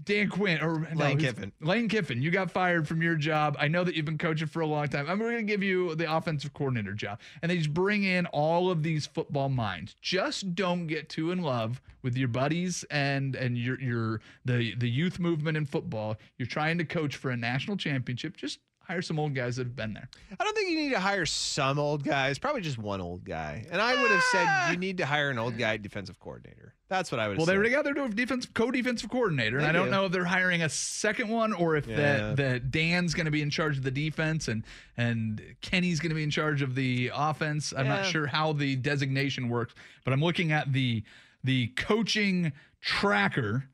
Dan 0.04 0.30
Quinn 0.30 0.62
or 0.62 0.88
no, 0.94 1.06
Lane 1.06 1.18
Kiffin. 1.18 1.52
Lane 1.62 1.88
Kiffin, 1.88 2.22
you 2.22 2.32
got 2.32 2.52
fired 2.52 2.88
from 2.88 3.02
your 3.02 3.16
job. 3.16 3.56
I 3.60 3.68
know 3.68 3.84
that 3.84 3.96
you've 3.96 4.06
been 4.06 4.18
coaching 4.18 4.48
for 4.48 4.62
a 4.62 4.68
long 4.68 4.88
time. 4.88 5.10
I'm 5.10 5.20
going 5.20 5.38
to 5.38 5.44
give 5.44 5.63
you 5.63 5.96
the 5.96 6.13
offensive 6.13 6.54
coordinator 6.54 6.94
job. 6.94 7.20
And 7.42 7.50
they 7.50 7.58
just 7.58 7.74
bring 7.74 8.04
in 8.04 8.26
all 8.28 8.70
of 8.70 8.84
these 8.84 9.06
football 9.06 9.50
minds. 9.50 9.96
Just 10.02 10.56
don't 10.56 10.88
get 10.88 11.10
too 11.10 11.32
in 11.32 11.42
love 11.42 11.82
with 12.02 12.18
your 12.18 12.28
buddies 12.28 12.84
and 12.92 13.36
and 13.36 13.58
your 13.58 13.80
your 13.80 14.22
the 14.46 14.76
the 14.76 14.89
youth 14.89 15.20
movement 15.20 15.58
in 15.58 15.66
football. 15.66 16.18
You're 16.38 16.48
trying 16.48 16.78
to 16.80 16.86
coach 16.86 17.16
for 17.16 17.32
a 17.32 17.38
national 17.38 17.78
championship. 17.78 18.36
Just 18.36 18.60
hire 18.84 19.02
some 19.02 19.17
old 19.17 19.34
guys 19.34 19.56
that 19.56 19.65
have 19.65 19.76
been 19.76 19.93
there. 19.93 20.10
I 20.38 20.43
don't 20.43 20.56
think 20.56 20.69
you 20.69 20.76
need 20.78 20.91
to 20.91 21.00
hire 21.00 21.26
some 21.26 21.80
old 21.80 22.04
guys, 22.04 22.38
probably 22.38 22.62
just 22.62 22.78
one 22.78 23.00
old 23.02 23.24
guy. 23.24 23.65
And 23.72 23.82
I 23.82 24.00
would 24.02 24.12
have 24.12 24.24
said 24.32 24.72
you 24.72 24.78
need 24.78 24.98
to 24.98 25.06
hire 25.06 25.30
an 25.30 25.39
old 25.39 25.58
guy 25.58 25.78
defensive 25.78 26.19
coordinator. 26.19 26.74
That's 26.89 27.12
what 27.12 27.19
I 27.19 27.28
would 27.30 27.38
Well, 27.38 27.46
said. 27.46 27.54
they 27.54 27.56
already 27.58 27.69
got 27.72 27.86
their 27.86 27.93
defense 28.10 28.46
co-defensive 28.54 29.10
coordinator, 29.10 29.58
and 29.58 29.65
They 29.65 29.69
I 29.69 29.72
don't 29.72 29.86
do. 29.86 29.91
know 29.91 30.06
if 30.06 30.12
they're 30.12 30.26
hiring 30.26 30.62
a 30.62 30.69
second 30.69 31.30
one 31.30 31.54
or 31.54 31.76
if 31.78 31.88
Yeah. 31.88 31.96
that 31.96 32.36
that 32.38 32.72
Dan's 32.72 33.13
going 33.13 33.26
to 33.26 33.32
be 33.32 33.41
in 33.41 33.50
charge 33.50 33.78
of 33.78 33.84
the 33.84 33.89
defense 33.91 34.48
and 34.48 34.63
and 34.98 35.41
Kenny's 35.62 36.00
going 36.00 36.10
to 36.12 36.15
be 36.15 36.24
in 36.24 36.30
charge 36.30 36.62
of 36.62 36.76
the 36.76 37.10
offense. 37.15 37.74
I'm 37.76 37.88
not 37.88 38.06
sure 38.06 38.28
how 38.28 38.52
the 38.54 38.76
designation 38.76 39.50
works, 39.50 39.74
but 40.04 40.13
I'm 40.13 40.22
looking 40.22 40.52
at 40.52 40.72
the 40.74 41.04
the 41.43 41.67
coaching 41.67 42.52
tracker. 42.82 43.65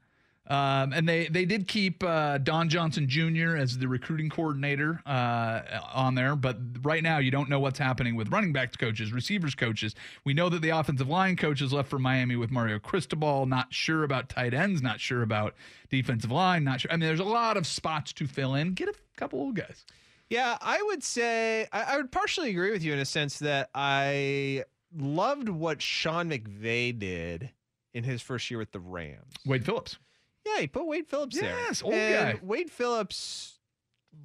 Um, 0.50 0.94
and 0.94 1.08
they 1.08 1.28
they 1.28 1.46
did 1.46 1.68
keep 1.68 2.04
uh, 2.04 2.40
Don 2.40 2.70
Johnson 2.70 3.08
Jr. 3.08 3.56
as 3.56 3.78
the 3.78 3.88
recruiting 3.88 4.30
coordinator 4.30 5.00
uh, 5.06 5.62
on 5.94 6.16
there, 6.16 6.36
but 6.36 6.58
right 6.82 7.04
now 7.04 7.20
you 7.20 7.30
don't 7.30 7.50
know 7.50 7.60
what's 7.60 7.78
happening 7.78 8.16
with 8.16 8.32
running 8.32 8.52
backs 8.52 8.76
coaches, 8.76 9.14
receivers 9.14 9.54
coaches. 9.54 9.94
We 10.26 10.34
know 10.34 10.50
that 10.50 10.64
the 10.64 10.70
offensive 10.70 11.08
line 11.08 11.36
coaches 11.36 11.72
left 11.72 11.88
for 11.88 12.00
Miami 12.00 12.36
with 12.36 12.50
Mario 12.50 12.80
Cristobal. 12.80 13.46
Not 13.46 13.72
sure 13.72 14.04
about 14.04 14.30
tight 14.30 14.56
ends. 14.56 14.82
Not 14.82 15.00
sure 15.00 15.22
about 15.22 15.54
defensive 15.92 16.32
line. 16.32 16.64
Not 16.64 16.82
sure. 16.82 16.92
I 16.92 16.96
mean, 16.96 17.08
there's 17.08 17.20
a 17.20 17.24
lot 17.24 17.56
of 17.56 17.68
spots 17.68 18.12
to 18.14 18.26
fill 18.26 18.56
in. 18.56 18.74
Get 18.74 18.90
a 18.90 18.96
couple 19.18 19.40
old 19.40 19.56
guys. 19.56 19.86
Yeah, 20.32 20.58
I 20.62 20.82
would 20.82 21.04
say 21.04 21.68
I, 21.72 21.82
I 21.94 21.98
would 21.98 22.12
partially 22.12 22.50
agree 22.50 22.72
with 22.72 22.84
you 22.84 22.94
in 22.94 23.00
a 23.00 23.06
sense 23.06 23.38
that 23.40 23.70
I 23.76 24.64
loved 24.98 25.48
what 25.48 25.80
Sean 25.80 26.32
McVay 26.32 26.98
did 26.98 27.52
in 27.94 28.04
his 28.04 28.24
first 28.24 28.50
year 28.50 28.58
with 28.58 28.72
the 28.72 28.80
Rams. 28.80 29.34
Wade 29.46 29.64
Phillips. 29.64 29.98
Yeah, 30.46 30.62
he 30.62 30.68
put 30.68 30.86
Wade 30.88 31.08
Phillips 31.08 31.40
there. 31.40 31.56
Yes, 31.68 31.82
old 31.84 31.94
And 31.94 32.40
guy. 32.40 32.46
Wade 32.46 32.72
Phillips 32.72 33.60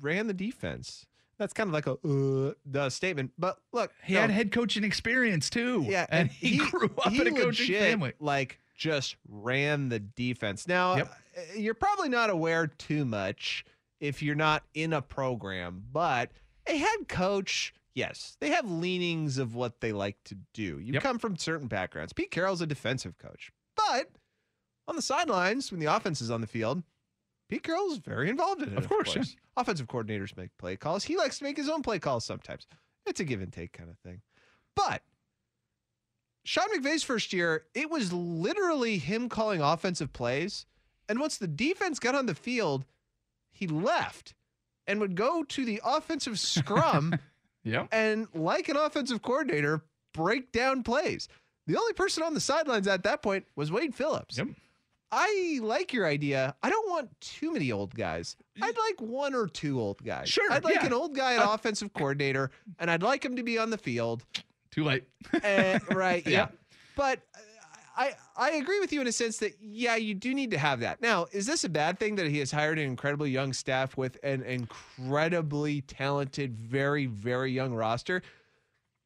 ran 0.01 0.27
the 0.27 0.35
defense. 0.35 1.07
That's 1.39 1.53
kind 1.53 1.69
of 1.69 1.75
like 1.75 1.87
a 1.87 1.93
uh, 1.93 2.53
the 2.65 2.89
statement. 2.91 3.33
But 3.37 3.59
look, 3.73 3.93
He 4.05 4.15
no, 4.15 4.21
had 4.21 4.31
head 4.31 4.53
coaching 4.53 4.85
experience 4.85 5.51
too. 5.51 5.85
Yeah, 5.87 6.07
and 6.09 6.31
he, 6.31 6.59
grew 6.59 6.91
up 7.05 7.13
he 7.13 7.21
in 7.21 7.27
a 7.27 7.33
coaching 7.33 7.75
family. 7.75 8.13
Like 8.21 8.61
just 8.77 9.17
ran 9.29 9.89
the 9.89 9.99
defense. 9.99 10.69
Now 10.69 10.97
Yep. 10.97 11.13
uh, 11.37 11.41
you're 11.59 11.75
probably 11.75 12.09
not 12.09 12.31
aware 12.31 12.67
too 12.69 13.05
much 13.05 13.65
if 14.01 14.23
you're 14.23 14.35
not 14.37 14.63
in 14.75 14.93
a 14.93 15.03
program, 15.03 15.83
but 15.93 16.31
a 16.67 16.77
head 16.77 17.09
coach, 17.09 17.75
yes, 17.95 18.37
they 18.41 18.51
have 18.51 18.71
leanings 18.71 19.39
of 19.39 19.55
what 19.55 19.81
they 19.81 19.93
like 19.93 20.17
to 20.25 20.37
do. 20.55 20.79
You 20.79 20.95
Yep. 20.95 21.03
come 21.03 21.19
from 21.19 21.37
certain 21.37 21.67
backgrounds. 21.69 22.13
Pete 22.13 22.31
Carroll's 22.31 22.61
a 22.61 22.67
defensive 22.67 23.19
coach, 23.19 23.51
but 23.77 24.11
on 24.89 24.97
the 24.97 25.03
sidelines 25.03 25.71
when 25.71 25.81
the 25.81 25.95
offense 25.95 26.21
is 26.21 26.31
on 26.31 26.41
the 26.41 26.47
field. 26.47 26.83
Pete 27.49 27.63
Carroll's 27.63 27.99
very 27.99 28.31
involved 28.31 28.63
in 28.63 28.71
it. 28.73 28.79
Of 28.79 28.89
course, 28.89 29.15
yeah. 29.15 29.23
Offensive 29.57 29.87
coordinators 29.87 30.37
make 30.37 30.51
play 30.59 30.77
calls. 30.77 31.05
He 31.05 31.17
likes 31.17 31.39
to 31.39 31.45
make 31.45 31.57
his 31.57 31.69
own 31.69 31.83
play 31.83 31.99
calls 31.99 32.25
sometimes. 32.25 32.67
It's 33.07 33.21
a 33.21 33.25
give 33.25 33.43
and 33.43 33.53
take 33.53 33.73
kind 33.73 33.91
of 33.91 33.99
thing. 33.99 34.23
But 34.75 35.03
Sean 36.45 36.69
McVay's 36.75 37.03
first 37.03 37.33
year, 37.33 37.65
it 37.75 37.91
was 37.91 38.13
literally 38.13 38.99
him 38.99 39.29
calling 39.29 39.61
offensive 39.61 40.13
plays. 40.13 40.67
And 41.09 41.21
once 41.21 41.37
the 41.37 41.47
defense 41.47 41.99
got 41.99 42.15
on 42.15 42.27
the 42.27 42.35
field, 42.35 42.85
he 43.53 43.67
left 43.67 44.35
and 44.87 45.01
would 45.01 45.15
go 45.15 45.43
to 45.45 45.65
the 45.65 45.81
offensive 45.85 46.39
scrum 46.39 47.19
Yep. 47.65 47.89
and, 47.93 48.27
like 48.35 48.69
an 48.69 48.77
offensive 48.77 49.23
coordinator, 49.23 49.83
break 50.13 50.53
down 50.53 50.83
plays. 50.83 51.29
The 51.67 51.79
only 51.79 51.95
person 51.95 52.23
on 52.23 52.35
the 52.35 52.41
sidelines 52.41 52.87
at 52.87 53.05
that 53.05 53.23
point 53.23 53.47
was 53.57 53.73
Wade 53.73 53.95
Phillips. 53.95 54.37
Yep. 54.37 54.49
I 55.17 55.61
like 55.63 55.93
your 55.93 56.07
idea. 56.07 56.57
I 56.61 56.71
don't 56.71 56.91
want 56.91 57.09
too 57.21 57.53
many 57.53 57.71
old 57.71 57.95
guys. 57.95 58.37
I'd 58.61 58.77
like 58.77 59.01
one 59.01 59.33
or 59.33 59.47
two 59.47 59.81
old 59.81 60.03
guys. 60.03 60.29
Sure, 60.29 60.51
I'd 60.51 60.65
like 60.65 60.75
yeah. 60.75 60.87
an 60.87 60.93
old 60.93 61.15
guy, 61.15 61.35
an 61.35 61.43
Uh, 61.43 61.53
offensive 61.53 61.93
coordinator, 61.93 62.51
and 62.81 62.91
I'd 62.91 63.03
like 63.05 63.25
him 63.25 63.37
to 63.37 63.45
be 63.45 63.57
on 63.57 63.71
the 63.71 63.79
field. 63.79 64.25
Too 64.73 64.83
late. 64.83 65.05
Uh, 65.33 65.79
right. 65.93 66.27
Yeah. 66.27 66.33
Yeah. 66.33 66.47
But 66.97 67.21
uh, 67.35 67.39
I 67.97 68.15
I 68.37 68.51
agree 68.53 68.81
with 68.81 68.93
you 68.93 69.01
in 69.01 69.07
a 69.07 69.13
sense 69.13 69.39
that 69.39 69.55
yeah, 69.61 69.95
you 69.95 70.15
do 70.15 70.35
need 70.35 70.51
to 70.51 70.59
have 70.59 70.81
that. 70.81 71.01
Now, 71.01 71.27
is 71.31 71.47
this 71.47 71.63
a 71.63 71.69
bad 71.69 72.01
thing 72.01 72.17
that 72.17 72.27
he 72.27 72.41
has 72.41 72.51
hired 72.51 72.81
an 72.81 72.85
incredibly 72.85 73.31
young 73.31 73.53
staff 73.53 73.97
with 73.97 74.19
an 74.25 74.43
incredibly 74.43 75.83
talented, 75.83 76.57
very 76.57 77.07
very 77.07 77.53
young 77.53 77.73
roster? 77.73 78.23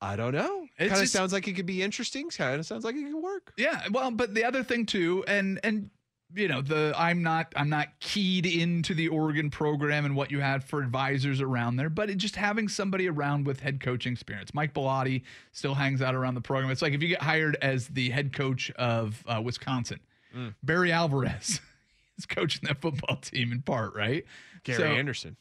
I 0.01 0.16
don't 0.16 0.33
know. 0.33 0.66
It 0.79 0.88
Kind 0.90 1.03
of 1.03 1.09
sounds 1.09 1.33
like 1.33 1.49
it 1.49 1.55
could 1.55 1.66
be 1.66 1.83
interesting. 1.83 2.31
Kind 2.31 2.61
of 2.61 2.66
sounds 2.66 2.85
like 2.85 2.94
it 2.94 3.05
could 3.05 3.21
work. 3.21 3.53
Yeah, 3.57 3.83
well, 3.90 4.11
but 4.11 4.33
the 4.33 4.44
other 4.44 4.62
thing 4.62 4.87
too, 4.87 5.25
and 5.27 5.59
and 5.64 5.90
you 6.35 6.47
know, 6.49 6.61
the 6.61 6.93
I'm 6.97 7.23
not 7.23 7.53
I'm 7.57 7.69
not 7.71 7.88
keyed 8.01 8.45
into 8.47 8.95
the 8.95 9.09
Oregon 9.09 9.51
program 9.51 10.05
and 10.05 10.14
what 10.14 10.31
you 10.31 10.41
had 10.41 10.62
for 10.62 10.81
advisors 10.83 11.41
around 11.41 11.77
there, 11.77 11.88
but 11.88 12.11
it 12.11 12.17
just 12.19 12.37
having 12.37 12.69
somebody 12.69 13.09
around 13.09 13.47
with 13.47 13.61
head 13.61 13.81
coaching 13.81 14.12
experience. 14.12 14.53
Mike 14.53 14.75
Bellotti 14.75 15.23
still 15.53 15.75
hangs 15.75 16.03
out 16.03 16.14
around 16.14 16.35
the 16.35 16.41
program. 16.41 16.71
It's 16.71 16.83
like 16.83 16.93
if 16.93 17.03
you 17.03 17.09
get 17.09 17.23
hired 17.23 17.57
as 17.62 17.88
the 17.88 18.11
head 18.11 18.33
coach 18.33 18.71
of 18.73 19.23
uh, 19.27 19.41
Wisconsin, 19.43 20.01
Mm. 20.37 20.55
Barry 20.62 20.93
Alvarez 20.93 21.59
is 22.19 22.27
coaching 22.27 22.61
that 22.69 22.83
football 22.83 23.17
team 23.17 23.51
in 23.51 23.62
part, 23.62 23.95
right? 23.95 24.27
Gary 24.62 24.79
So- 24.79 24.85
Anderson. 24.85 25.37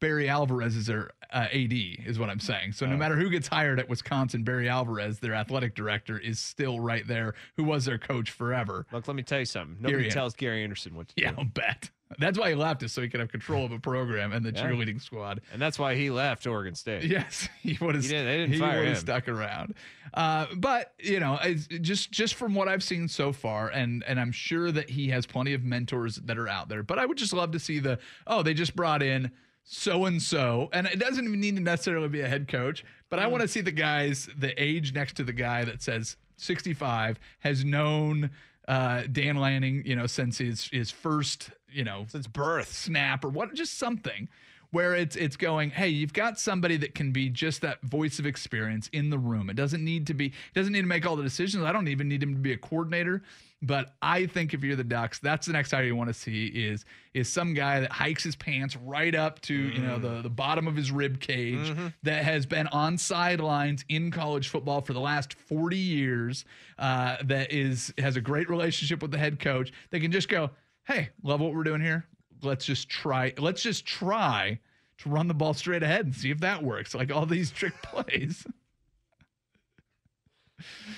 Barry 0.00 0.28
Alvarez 0.28 0.76
is 0.76 0.86
their 0.86 1.10
uh, 1.32 1.46
AD, 1.52 1.72
is 1.72 2.18
what 2.18 2.28
I'm 2.28 2.38
saying. 2.40 2.72
So 2.72 2.86
no 2.86 2.94
Oh. 2.94 2.98
matter 2.98 3.16
who 3.16 3.30
gets 3.30 3.48
hired 3.48 3.80
at 3.80 3.88
Wisconsin, 3.88 4.44
Barry 4.44 4.68
Alvarez, 4.68 5.18
their 5.18 5.34
athletic 5.34 5.74
director, 5.74 6.18
is 6.18 6.38
still 6.38 6.80
right 6.80 7.06
there, 7.06 7.34
who 7.56 7.64
was 7.64 7.84
their 7.86 7.98
coach 7.98 8.30
forever. 8.30 8.86
Look, 8.92 9.08
let 9.08 9.16
me 9.16 9.22
tell 9.22 9.38
you 9.40 9.46
something. 9.46 9.78
Nobody 9.80 10.04
An- 10.06 10.10
tells 10.12 10.34
Gary 10.34 10.62
Anderson 10.62 10.94
what 10.94 11.08
to 11.08 11.14
Yeah, 11.16 11.30
do. 11.30 11.36
Yeah, 11.36 11.40
I'll 11.42 11.48
bet. 11.48 11.90
That's 12.18 12.38
why 12.38 12.50
he 12.50 12.54
left, 12.54 12.82
is 12.84 12.92
so 12.92 13.00
he 13.02 13.08
could 13.08 13.18
have 13.18 13.30
control 13.32 13.64
of 13.64 13.72
a 13.72 13.78
program 13.80 14.32
and 14.32 14.44
the 14.46 14.52
Yeah. 14.52 14.62
cheerleading 14.70 15.00
squad. 15.00 15.40
And 15.52 15.60
that's 15.60 15.78
why 15.78 15.96
he 15.96 16.10
left 16.10 16.46
Oregon 16.46 16.74
State. 16.76 17.04
Yes, 17.04 17.48
he 17.62 17.76
would 17.80 17.94
have. 17.96 18.04
He 18.04 18.10
didn't- 18.10 18.26
they 18.26 18.36
didn't 18.36 18.52
he 18.52 18.58
fire 18.60 18.78
would 18.80 18.88
have 18.88 18.96
him. 18.98 19.00
stuck 19.00 19.28
around. 19.28 19.74
Uh, 20.12 20.46
but 20.56 20.92
you 21.00 21.18
know, 21.18 21.38
it's 21.42 21.66
just 21.66 22.12
just 22.12 22.34
from 22.34 22.54
what 22.54 22.68
I've 22.68 22.82
seen 22.84 23.08
so 23.08 23.32
far, 23.32 23.70
and 23.70 24.04
and 24.06 24.20
I'm 24.20 24.30
sure 24.30 24.70
that 24.70 24.90
he 24.90 25.08
has 25.08 25.26
plenty 25.26 25.54
of 25.54 25.64
mentors 25.64 26.16
that 26.16 26.38
are 26.38 26.46
out 26.48 26.68
there. 26.68 26.82
But 26.84 26.98
I 27.00 27.06
would 27.06 27.18
just 27.18 27.32
love 27.32 27.50
to 27.52 27.58
see 27.58 27.78
the 27.80 27.98
oh, 28.28 28.42
they 28.44 28.54
just 28.54 28.76
brought 28.76 29.02
in 29.02 29.32
so 29.64 30.04
and 30.04 30.20
so, 30.20 30.68
and 30.72 30.86
it 30.86 30.98
doesn't 30.98 31.24
even 31.24 31.40
need 31.40 31.56
to 31.56 31.62
necessarily 31.62 32.08
be 32.08 32.20
a 32.20 32.28
head 32.28 32.48
coach. 32.48 32.84
But 33.08 33.18
I 33.18 33.26
want 33.26 33.42
to 33.42 33.48
see 33.48 33.60
the 33.60 33.72
guys, 33.72 34.28
the 34.38 34.60
age 34.62 34.92
next 34.92 35.16
to 35.16 35.24
the 35.24 35.32
guy 35.32 35.64
that 35.64 35.82
says 35.82 36.16
65 36.36 37.18
has 37.40 37.64
known 37.64 38.30
uh, 38.68 39.02
Dan 39.10 39.36
Lanning, 39.36 39.82
you 39.86 39.96
know, 39.96 40.06
since 40.06 40.38
his 40.38 40.68
his 40.68 40.90
first, 40.90 41.50
you 41.70 41.84
know, 41.84 42.06
since 42.08 42.26
birth. 42.26 42.72
snap 42.72 43.24
or 43.24 43.28
what, 43.28 43.52
just 43.54 43.78
something 43.78 44.28
where 44.74 44.96
it's 44.96 45.14
it's 45.14 45.36
going. 45.36 45.70
Hey, 45.70 45.88
you've 45.88 46.12
got 46.12 46.38
somebody 46.38 46.76
that 46.78 46.96
can 46.96 47.12
be 47.12 47.28
just 47.28 47.60
that 47.60 47.80
voice 47.82 48.18
of 48.18 48.26
experience 48.26 48.90
in 48.92 49.08
the 49.08 49.18
room. 49.18 49.48
It 49.48 49.54
doesn't 49.54 49.84
need 49.84 50.08
to 50.08 50.14
be 50.14 50.32
doesn't 50.52 50.72
need 50.72 50.80
to 50.82 50.88
make 50.88 51.06
all 51.06 51.14
the 51.14 51.22
decisions. 51.22 51.62
I 51.62 51.72
don't 51.72 51.86
even 51.86 52.08
need 52.08 52.22
him 52.22 52.34
to 52.34 52.40
be 52.40 52.52
a 52.52 52.56
coordinator. 52.56 53.22
But 53.62 53.94
I 54.02 54.26
think 54.26 54.52
if 54.52 54.62
you're 54.62 54.76
the 54.76 54.84
Ducks, 54.84 55.20
that's 55.20 55.46
the 55.46 55.52
next 55.52 55.70
hire 55.70 55.84
you 55.84 55.94
want 55.96 56.08
to 56.08 56.14
see 56.14 56.46
is 56.48 56.84
is 57.14 57.28
some 57.28 57.54
guy 57.54 57.80
that 57.80 57.92
hikes 57.92 58.24
his 58.24 58.34
pants 58.34 58.76
right 58.76 59.14
up 59.14 59.40
to 59.42 59.54
you 59.54 59.80
know 59.80 59.98
the 59.98 60.22
the 60.22 60.28
bottom 60.28 60.66
of 60.66 60.74
his 60.74 60.90
rib 60.90 61.20
cage 61.20 61.72
that 62.02 62.24
has 62.24 62.44
been 62.44 62.66
on 62.66 62.98
sidelines 62.98 63.84
in 63.88 64.10
college 64.10 64.48
football 64.48 64.80
for 64.80 64.92
the 64.92 65.00
last 65.00 65.34
40 65.34 65.76
years. 65.78 66.44
Uh, 66.80 67.16
that 67.24 67.52
is 67.52 67.94
has 67.96 68.16
a 68.16 68.20
great 68.20 68.50
relationship 68.50 69.00
with 69.00 69.12
the 69.12 69.18
head 69.18 69.38
coach. 69.38 69.72
They 69.90 70.00
can 70.00 70.10
just 70.10 70.28
go, 70.28 70.50
hey, 70.88 71.10
love 71.22 71.40
what 71.40 71.54
we're 71.54 71.62
doing 71.62 71.80
here. 71.80 72.06
Let's 72.44 72.64
just 72.64 72.88
try. 72.88 73.32
Let's 73.38 73.62
just 73.62 73.84
try 73.86 74.60
to 74.98 75.08
run 75.08 75.28
the 75.28 75.34
ball 75.34 75.54
straight 75.54 75.82
ahead 75.82 76.04
and 76.06 76.14
see 76.14 76.30
if 76.30 76.40
that 76.40 76.62
works. 76.62 76.94
Like 76.94 77.10
all 77.12 77.26
these 77.26 77.50
trick 77.50 77.74
plays. 77.82 78.46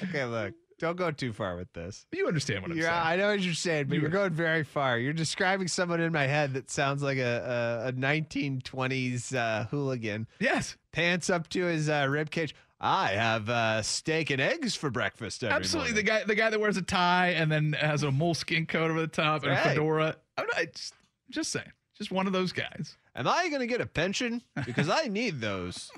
Okay, 0.03 0.24
look, 0.24 0.55
don't 0.78 0.97
go 0.97 1.11
too 1.11 1.32
far 1.32 1.57
with 1.57 1.72
this. 1.72 2.07
You 2.12 2.26
understand 2.28 2.62
what 2.62 2.70
I'm 2.70 2.76
saying? 2.76 2.84
yeah, 2.84 3.03
saying? 3.05 3.20
I 3.20 3.22
know 3.22 3.28
what 3.30 3.40
you're 3.40 3.55
saying, 3.55 3.86
but 3.88 3.94
You 3.94 4.01
you 4.03 4.07
are 4.07 4.11
are- 4.11 4.12
going 4.12 4.32
very 4.32 4.62
far. 4.64 4.99
You're 4.99 5.12
describing 5.12 5.68
someone 5.68 6.01
in 6.01 6.12
my 6.12 6.26
head 6.26 6.55
that 6.55 6.70
sounds 6.70 7.03
like 7.03 7.18
a, 7.18 7.82
a, 7.84 7.88
a 7.88 7.92
1920s 7.92 9.34
uh, 9.34 9.64
hooligan. 9.66 10.26
Yes. 10.38 10.76
Pants 10.92 11.30
up 11.30 11.49
to 11.51 11.64
his 11.64 11.88
uh, 11.88 12.07
rib 12.09 12.30
cage. 12.30 12.55
I 12.78 13.09
have 13.12 13.49
uh, 13.49 13.80
steak 13.80 14.28
and 14.28 14.40
eggs 14.40 14.74
for 14.74 14.90
breakfast. 14.90 15.42
Every 15.42 15.57
Absolutely, 15.57 15.92
morning." 15.92 16.05
the 16.05 16.11
guy, 16.11 16.24
the 16.24 16.34
guy 16.34 16.51
that 16.51 16.61
wears 16.61 16.76
a 16.76 16.82
tie 16.82 17.28
and 17.28 17.51
then 17.51 17.72
has 17.72 18.03
a 18.03 18.12
moleskin 18.12 18.66
coat 18.66 18.90
over 18.90 19.01
the 19.01 19.07
top 19.07 19.44
and 19.44 19.53
a 19.53 19.57
fedora. 19.57 20.16
I'm 20.36 20.47
not, 20.55 20.66
just, 20.74 20.92
just 21.31 21.51
saying, 21.53 21.72
just 21.97 22.11
one 22.11 22.27
of 22.27 22.33
those 22.33 22.53
guys. 22.53 22.97
Am 23.14 23.27
I 23.27 23.49
going 23.49 23.61
to 23.61 23.66
get 23.66 23.81
a 23.81 23.87
pension? 23.87 24.43
Because 24.66 24.89
I 24.89 25.09
need 25.09 25.41
those. 25.41 25.91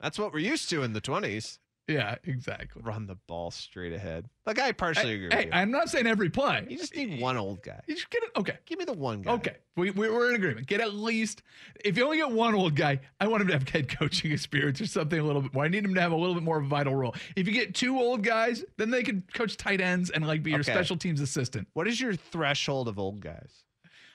That's 0.00 0.18
what 0.18 0.32
we're 0.32 0.38
used 0.40 0.70
to 0.70 0.82
in 0.82 0.92
the 0.92 1.00
20s. 1.00 1.58
Yeah, 1.88 2.16
exactly. 2.24 2.82
Run 2.84 3.06
the 3.06 3.14
ball 3.28 3.52
straight 3.52 3.92
ahead. 3.92 4.28
Like 4.44 4.58
I 4.58 4.72
partially 4.72 5.14
agree 5.14 5.28
Hey. 5.30 5.48
I'm 5.52 5.70
not 5.70 5.88
saying 5.88 6.08
every 6.08 6.28
play. 6.30 6.66
you 6.68 6.76
just 6.76 6.96
need 6.96 7.20
one 7.20 7.36
old 7.36 7.62
guy. 7.62 7.80
You 7.86 7.94
just 7.94 8.10
get 8.10 8.24
it. 8.24 8.30
Okay. 8.36 8.58
Give 8.66 8.76
me 8.80 8.84
the 8.84 8.92
one 8.92 9.22
guy. 9.22 9.32
Okay, 9.34 9.56
we, 9.76 9.92
we, 9.92 10.10
we're 10.10 10.30
in 10.30 10.34
agreement. 10.34 10.66
Get 10.66 10.80
at 10.80 10.94
least, 10.94 11.42
if 11.84 11.96
you 11.96 12.04
only 12.04 12.16
get 12.16 12.30
one 12.32 12.56
old 12.56 12.74
guy, 12.74 12.98
I 13.20 13.28
want 13.28 13.42
him 13.42 13.46
to 13.48 13.52
have 13.52 13.68
head 13.68 13.88
coaching 13.88 14.32
experience 14.32 14.80
or 14.80 14.86
something 14.86 15.18
a 15.18 15.22
little 15.22 15.42
bit 15.42 15.54
more. 15.54 15.64
I 15.64 15.68
need 15.68 15.84
him 15.84 15.94
to 15.94 16.00
have 16.00 16.10
a 16.10 16.16
little 16.16 16.34
bit 16.34 16.42
more 16.42 16.58
of 16.58 16.64
a 16.64 16.68
vital 16.68 16.94
role. 16.96 17.14
If 17.36 17.46
you 17.46 17.52
get 17.52 17.72
two 17.76 17.96
old 18.00 18.24
guys, 18.24 18.64
then 18.78 18.90
they 18.90 19.04
could 19.04 19.32
coach 19.32 19.56
tight 19.56 19.80
ends 19.80 20.10
and 20.10 20.26
like 20.26 20.42
be 20.42 20.50
your 20.50 20.64
special 20.64 20.96
teams 20.96 21.20
assistant. 21.20 21.68
What 21.74 21.86
is 21.86 22.00
your 22.00 22.14
threshold 22.14 22.88
of 22.88 22.98
old 22.98 23.20
guys? 23.20 23.62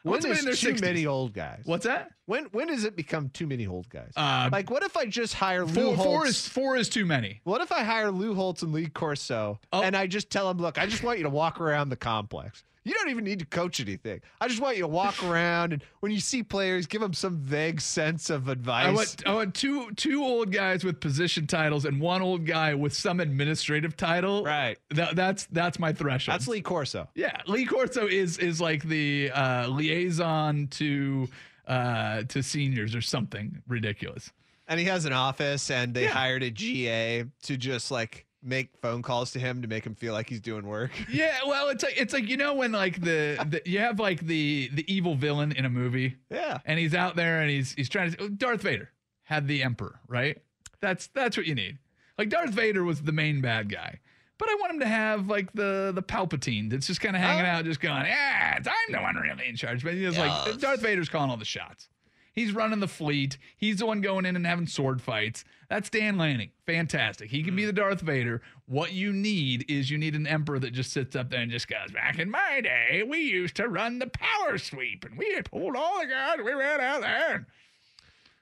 When 0.03 0.25
is 0.25 0.43
too 0.59 0.73
60s. 0.73 0.81
many 0.81 1.05
old 1.05 1.33
guys? 1.33 1.61
What's 1.65 1.85
that? 1.85 2.09
When 2.25 2.45
when 2.45 2.67
does 2.67 2.83
it 2.85 2.95
become 2.95 3.29
too 3.29 3.45
many 3.45 3.67
old 3.67 3.89
guys? 3.89 4.11
Uh, 4.15 4.49
like 4.51 4.69
what 4.71 4.83
if 4.83 4.95
I 4.97 5.05
just 5.05 5.33
hire 5.33 5.65
Lou 5.65 5.73
Four, 5.73 5.95
Holtz? 5.95 6.03
four 6.05 6.25
is 6.27 6.47
four 6.47 6.75
is 6.77 6.89
too 6.89 7.05
many. 7.05 7.41
What 7.43 7.61
if 7.61 7.71
I 7.71 7.83
hire 7.83 8.09
Lou 8.11 8.33
Holtz 8.33 8.61
and 8.63 8.71
Lee 8.73 8.87
Corso 8.87 9.59
Oh. 9.73 9.81
and 9.83 9.95
I 9.95 10.07
just 10.07 10.29
tell 10.29 10.49
him, 10.49 10.57
look, 10.57 10.77
I 10.77 10.85
just 10.87 11.03
want 11.03 11.17
you 11.19 11.23
to 11.25 11.29
walk 11.29 11.59
around 11.61 11.89
the 11.89 11.95
complex. 11.97 12.63
You 12.83 12.93
don't 12.95 13.09
even 13.09 13.23
need 13.23 13.39
to 13.39 13.45
coach 13.45 13.79
anything. 13.79 14.21
I 14.39 14.47
just 14.47 14.59
want 14.59 14.75
you 14.75 14.81
to 14.83 14.87
walk 14.87 15.23
around 15.27 15.73
and 15.73 15.83
when 15.99 16.11
you 16.11 16.19
see 16.19 16.41
players, 16.41 16.87
give 16.87 16.99
them 17.01 17.13
some 17.13 17.37
vague 17.37 17.79
sense 17.79 18.29
of 18.29 18.47
advice. 18.47 18.87
I 18.87 18.91
want 18.91 19.23
I 19.27 19.33
want 19.33 19.53
two 19.55 19.91
two 19.91 20.23
old 20.23 20.51
guys 20.51 20.83
with 20.83 20.99
position 20.99 21.45
titles 21.47 21.85
and 21.85 22.01
one 22.01 22.21
old 22.21 22.45
guy 22.45 22.73
with 22.73 22.93
some 22.93 23.19
administrative 23.19 23.95
title. 23.95 24.43
Right. 24.43 24.77
That, 24.89 25.15
that's 25.15 25.45
that's 25.51 25.77
my 25.79 25.93
threshold. 25.93 26.33
That's 26.33 26.47
Lee 26.47 26.61
Corso. 26.61 27.07
Yeah, 27.15 27.39
Lee 27.47 27.65
Corso 27.65 28.07
is 28.07 28.37
is 28.39 28.59
like 28.59 28.83
the 28.83 29.29
uh, 29.31 29.67
liaison 29.67 30.67
to 30.71 31.27
uh, 31.67 32.23
to 32.23 32.41
seniors 32.41 32.95
or 32.95 33.01
something 33.01 33.61
ridiculous. 33.67 34.31
And 34.67 34.79
he 34.79 34.85
has 34.87 35.05
an 35.05 35.13
office 35.13 35.69
and 35.69 35.93
they 35.93 36.03
Yeah. 36.03 36.09
hired 36.11 36.43
a 36.43 36.49
GA 36.49 37.25
to 37.43 37.57
just 37.57 37.91
like 37.91 38.25
make 38.43 38.69
phone 38.81 39.01
calls 39.01 39.31
to 39.31 39.39
him 39.39 39.61
to 39.61 39.67
make 39.67 39.85
him 39.85 39.93
feel 39.95 40.13
like 40.13 40.29
he's 40.29 40.41
doing 40.41 40.65
work. 40.65 40.91
Yeah, 41.11 41.37
well, 41.47 41.69
it's 41.69 41.83
like 41.83 41.99
it's 41.99 42.13
like 42.13 42.27
you 42.27 42.37
know 42.37 42.53
when 42.55 42.71
like 42.71 42.99
the, 43.01 43.43
the 43.47 43.61
you 43.65 43.79
have 43.79 43.99
like 43.99 44.21
the 44.25 44.69
the 44.73 44.91
evil 44.91 45.15
villain 45.15 45.51
in 45.51 45.65
a 45.65 45.69
movie, 45.69 46.15
Yeah. 46.29 46.59
and 46.65 46.79
he's 46.79 46.93
out 46.95 47.15
there 47.15 47.41
and 47.41 47.49
he's 47.49 47.73
he's 47.73 47.89
trying 47.89 48.11
to 48.13 48.29
Darth 48.29 48.61
Vader 48.61 48.89
had 49.23 49.47
the 49.47 49.63
Emperor, 49.63 49.99
right? 50.07 50.37
That's 50.79 51.07
that's 51.13 51.37
what 51.37 51.45
you 51.45 51.55
need. 51.55 51.77
Like 52.17 52.29
Darth 52.29 52.51
Vader 52.51 52.83
was 52.83 53.01
the 53.03 53.11
main 53.11 53.41
bad 53.41 53.69
guy. 53.71 53.99
But 54.37 54.49
I 54.49 54.55
want 54.55 54.73
him 54.73 54.79
to 54.79 54.87
have 54.87 55.27
like 55.27 55.53
the 55.53 55.91
the 55.93 56.01
Palpatine 56.01 56.69
that's 56.71 56.87
just 56.87 56.99
kind 56.99 57.15
of 57.15 57.21
hanging 57.21 57.45
out, 57.45 57.63
just 57.65 57.79
going, 57.79 58.05
yeah, 58.05 58.57
I'm 58.57 58.91
the 58.91 58.99
one 58.99 59.15
really 59.15 59.47
in 59.47 59.55
charge. 59.55 59.83
But 59.83 59.93
he's 59.93 60.17
like 60.17 60.57
Darth 60.59 60.81
Vader's 60.81 61.09
calling 61.09 61.29
all 61.29 61.37
the 61.37 61.45
shots. 61.45 61.89
He's 62.33 62.53
running 62.53 62.79
the 62.79 62.87
fleet. 62.87 63.37
He's 63.57 63.77
the 63.79 63.85
one 63.85 64.01
going 64.01 64.25
in 64.25 64.35
and 64.35 64.47
having 64.47 64.65
sword 64.65 65.01
fights. 65.01 65.43
That's 65.71 65.89
Dan 65.89 66.17
Lanning. 66.17 66.49
Fantastic. 66.65 67.31
He 67.31 67.43
can 67.43 67.55
be 67.55 67.63
the 67.63 67.71
Darth 67.71 68.01
Vader. 68.01 68.41
What 68.65 68.91
you 68.91 69.13
need 69.13 69.63
is 69.69 69.89
you 69.89 69.97
need 69.97 70.15
an 70.15 70.27
emperor 70.27 70.59
that 70.59 70.73
just 70.73 70.91
sits 70.91 71.15
up 71.15 71.29
there 71.29 71.39
and 71.39 71.49
just 71.49 71.69
goes, 71.69 71.93
Back 71.93 72.19
in 72.19 72.29
my 72.29 72.59
day, 72.59 73.03
we 73.07 73.19
used 73.19 73.55
to 73.55 73.69
run 73.69 73.97
the 73.97 74.07
power 74.07 74.57
sweep 74.57 75.05
and 75.05 75.17
we 75.17 75.41
pulled 75.43 75.77
all 75.77 76.01
the 76.01 76.07
guys. 76.07 76.39
We 76.43 76.51
ran 76.51 76.81
out 76.81 76.99
there. 76.99 77.47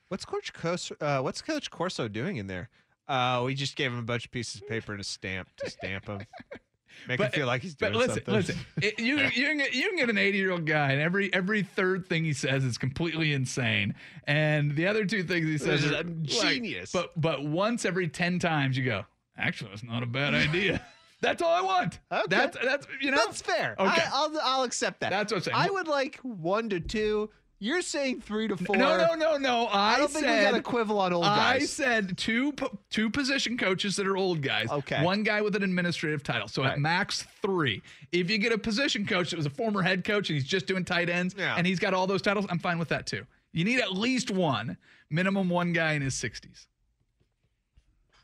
What's 0.08 0.26
Coach 0.26 0.52
Corso, 0.54 0.96
uh, 1.00 1.20
what's 1.20 1.44
Coach 1.44 1.70
Corso 1.70 2.08
doing 2.08 2.38
in 2.38 2.48
there? 2.48 2.68
Uh, 3.08 3.44
we 3.46 3.54
just 3.54 3.76
gave 3.76 3.92
him 3.92 4.00
a 4.00 4.02
bunch 4.02 4.26
of 4.26 4.32
pieces 4.32 4.64
of 4.64 4.68
paper 4.68 4.94
and 4.94 5.02
a 5.02 5.04
stamp 5.04 5.50
to 5.58 5.70
stamp 5.70 6.08
him. 6.08 6.22
Make 7.08 7.20
him 7.20 7.32
feel 7.32 7.48
like 7.48 7.62
he's 7.62 7.76
doing 7.76 7.94
but 7.94 8.00
listen, 8.00 8.16
something. 8.16 8.34
listen. 8.34 8.58
It- 8.82 9.00
you 9.00 9.18
you 9.34 9.46
can 9.48 9.58
get 9.58 9.74
you 9.74 9.88
can 9.90 9.98
get 9.98 10.10
an 10.10 10.18
80 10.18 10.38
year 10.38 10.52
old 10.52 10.66
guy, 10.66 10.92
and 10.92 11.02
every 11.02 11.34
every 11.34 11.64
third 11.64 12.08
thing 12.08 12.24
he 12.26 12.34
says 12.34 12.64
is 12.64 12.78
completely 12.78 13.34
insane, 13.34 13.96
and 14.26 14.76
the 14.76 14.88
other 14.88 15.06
two 15.06 15.24
things 15.24 15.46
he 15.48 15.58
says 15.58 15.84
is 15.84 15.92
are 15.92 15.96
a 15.96 16.04
like- 16.04 16.26
genius. 16.26 16.92
but 16.92 17.20
but 17.20 17.44
once 17.44 17.86
every 17.86 18.08
10 18.08 18.40
times 18.40 18.78
you 18.78 18.86
go, 18.86 19.06
actually, 19.38 19.70
that's 19.72 19.84
not 19.84 20.04
a 20.04 20.08
bad 20.08 20.34
idea. 20.34 20.82
that's 21.22 21.42
all 21.42 21.54
I 21.54 21.62
want. 21.62 22.00
Okay. 22.12 22.24
That's 22.30 22.58
that's 22.64 22.88
you 23.02 23.12
know 23.12 23.18
That's 23.26 23.42
fair. 23.42 23.76
Okay. 23.80 24.02
I, 24.02 24.10
I'll 24.14 24.40
I'll 24.44 24.64
accept 24.64 25.02
that. 25.02 25.10
That's 25.10 25.32
what 25.34 25.38
I'm 25.40 25.44
saying. 25.44 25.58
I 25.58 25.70
would 25.70 25.88
like 25.88 26.18
one 26.24 26.70
to 26.70 26.80
two. 26.80 27.30
You're 27.62 27.82
saying 27.82 28.22
three 28.22 28.48
to 28.48 28.56
four. 28.56 28.78
No, 28.78 28.98
no, 28.98 29.16
no, 29.16 29.36
no. 29.38 29.66
I, 29.66 29.96
I 29.96 29.98
don't 29.98 30.10
think 30.10 30.26
we 30.26 30.32
said, 30.32 30.52
got 30.52 30.60
a 30.60 30.62
quibble 30.64 30.98
on 30.98 31.12
old 31.12 31.26
guys. 31.26 31.62
I 31.62 31.66
said 31.66 32.18
two 32.18 32.54
two 32.90 33.10
position 33.10 33.58
coaches 33.58 33.98
that 33.98 34.08
are 34.08 34.16
old 34.16 34.42
guys. 34.42 34.70
Okay. 34.72 35.04
One 35.04 35.24
guy 35.24 35.42
with 35.42 35.58
an 35.58 35.64
administrative 35.64 36.24
title. 36.24 36.48
So 36.48 36.64
at 36.64 36.80
max 36.80 37.26
three. 37.42 37.82
If 38.14 38.30
you 38.30 38.38
get 38.38 38.54
a 38.54 38.58
position 38.58 39.06
coach 39.06 39.32
that 39.32 39.38
was 39.38 39.46
a 39.46 39.50
former 39.50 39.82
head 39.82 40.06
coach 40.06 40.30
and 40.30 40.36
he's 40.38 40.48
just 40.48 40.68
doing 40.68 40.86
tight 40.86 41.10
ends 41.10 41.36
Yeah. 41.38 41.56
and 41.58 41.68
he's 41.68 41.80
got 41.80 41.94
all 41.94 42.08
those 42.08 42.22
titles, 42.22 42.46
I'm 42.50 42.60
fine 42.60 42.80
with 42.80 42.90
that 42.90 43.06
too. 43.06 43.26
You 43.52 43.66
need 43.66 43.82
at 43.82 43.92
least 43.92 44.32
one, 44.32 44.78
minimum 45.10 45.50
one 45.50 45.74
guy 45.74 45.94
in 45.94 46.02
his 46.02 46.14
60s. 46.16 46.68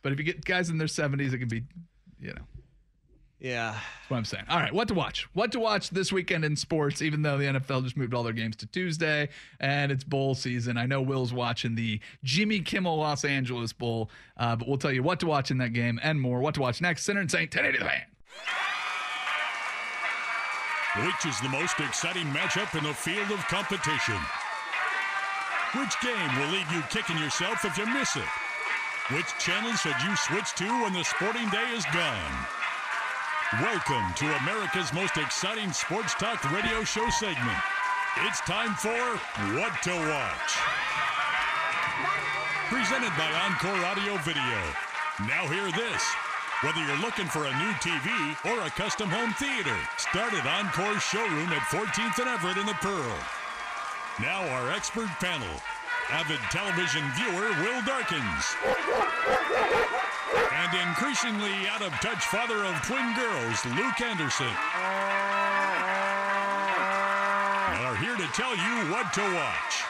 But 0.02 0.14
if 0.14 0.20
you 0.20 0.24
get 0.24 0.46
guys 0.46 0.70
in 0.70 0.78
their 0.78 0.88
70s, 0.88 1.34
it 1.34 1.40
can 1.40 1.48
be, 1.50 1.64
you 2.22 2.30
know. 2.34 2.44
Yeah. 3.40 3.72
That's 3.72 4.10
what 4.10 4.18
I'm 4.18 4.26
saying. 4.26 4.46
All 4.50 4.60
right, 4.60 4.74
what 4.74 4.88
to 4.88 4.94
watch? 4.94 5.28
What 5.34 5.52
to 5.52 5.60
watch 5.60 5.90
this 5.90 6.12
weekend 6.12 6.46
in 6.46 6.56
sports, 6.56 7.02
even 7.02 7.22
though 7.22 7.38
the 7.38 7.46
NFL 7.46 7.84
just 7.84 7.98
moved 7.98 8.14
all 8.14 8.24
their 8.24 8.34
games 8.34 8.56
to 8.58 8.66
Tuesday 8.66 9.30
and 9.60 9.92
it's 9.92 10.04
bowl 10.04 10.36
season. 10.36 10.78
I 10.78 10.86
know 10.86 11.02
Will's 11.02 11.34
watching 11.34 11.76
the 11.76 12.00
Jimmy 12.24 12.62
Kimmel 12.62 12.98
Los 12.98 13.26
Angeles 13.26 13.74
Bowl, 13.74 14.10
uh, 14.38 14.56
but 14.56 14.68
we'll 14.68 14.78
tell 14.78 14.92
you 14.92 15.04
what 15.04 15.20
to 15.20 15.26
watch 15.28 15.52
in 15.52 15.58
that 15.58 15.74
game 15.74 16.00
and 16.02 16.20
more. 16.20 16.40
What 16.40 16.56
to 16.56 16.62
watch 16.62 16.82
next. 16.82 17.04
Sinner 17.04 17.22
and 17.22 17.30
Saint 17.30 17.54
1080 17.54 17.84
the 17.84 17.90
fan. 17.90 18.06
Which 21.06 21.26
is 21.26 21.40
the 21.42 21.50
most 21.50 21.78
exciting 21.82 22.28
matchup 22.28 22.78
in 22.78 22.86
the 22.86 22.94
field 22.94 23.30
of 23.32 23.46
competition? 23.48 24.18
Which 25.78 26.00
game 26.00 26.40
will 26.40 26.52
leave 26.54 26.72
you 26.72 26.82
kicking 26.90 27.18
yourself 27.18 27.66
if 27.66 27.78
you 27.78 27.86
miss 27.86 28.16
it? 28.16 28.24
Which 29.12 29.28
channel 29.38 29.74
should 29.74 30.02
you 30.02 30.16
switch 30.16 30.54
to 30.56 30.66
when 30.84 30.94
the 30.94 31.04
sporting 31.04 31.50
day 31.50 31.70
is 31.76 31.84
gone? 31.94 32.48
Welcome 33.54 34.12
to 34.16 34.26
America's 34.42 34.92
most 34.92 35.18
exciting 35.18 35.72
sports 35.72 36.16
talk 36.16 36.52
radio 36.52 36.84
show 36.84 37.08
segment. 37.12 37.58
It's 38.26 38.42
time 38.42 38.74
for 38.74 38.98
What 39.54 39.72
to 39.84 39.94
Watch. 39.94 40.52
Presented 42.74 43.14
by 43.16 43.30
Encore 43.46 43.86
Audio 43.86 44.18
Video. 44.26 44.58
Now 45.30 45.46
hear 45.48 45.72
this. 45.72 46.04
Whether 46.62 46.84
you're 46.88 46.98
looking 46.98 47.28
for 47.28 47.46
a 47.46 47.58
new 47.60 47.72
TV 47.86 48.10
or 48.50 48.66
a 48.66 48.72
custom 48.72 49.12
home 49.12 49.32
theater, 49.34 49.78
start 49.98 50.34
at 50.34 50.48
Encore 50.48 51.00
Showroom 51.00 51.50
at 51.54 51.62
14th 51.70 52.18
and 52.18 52.28
Everett 52.28 52.58
in 52.58 52.66
the 52.66 52.74
Pearl. 52.82 53.18
Now 54.20 54.42
our 54.56 54.72
expert 54.72 55.10
panel. 55.22 55.62
Avid 56.10 56.40
television 56.50 57.04
viewer 57.14 57.50
Will 57.62 57.82
Darkins. 57.86 58.56
And 60.56 60.72
increasingly 60.88 61.68
out 61.68 61.82
of 61.82 61.92
touch 62.00 62.24
father 62.28 62.64
of 62.64 62.76
twin 62.88 63.14
girls, 63.14 63.66
Luke 63.76 64.00
Anderson. 64.00 64.48
Are 67.84 67.96
here 67.98 68.16
to 68.16 68.28
tell 68.34 68.56
you 68.56 68.90
what 68.90 69.12
to 69.14 69.22
watch. 69.36 69.84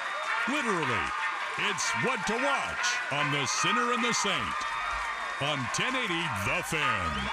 Literally, 0.50 1.06
it's 1.70 1.90
what 2.04 2.26
to 2.28 2.34
watch 2.34 2.98
on 3.12 3.32
The 3.32 3.46
Sinner 3.46 3.94
and 3.94 4.04
the 4.04 4.14
Saint 4.14 4.36
on 5.42 5.60
1080 5.78 6.14
The 6.46 6.64
Fan. 6.64 7.30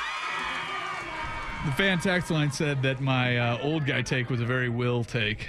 The 1.65 1.73
fan 1.73 2.01
text 2.01 2.31
line 2.31 2.51
said 2.51 2.83
that 2.83 3.01
my 3.01 3.39
uh, 3.39 3.59
old 3.63 3.87
guy 3.87 4.03
take 4.03 4.29
was 4.29 4.41
a 4.41 4.47
very 4.47 4.69
will 4.69 5.05
take. 5.05 5.49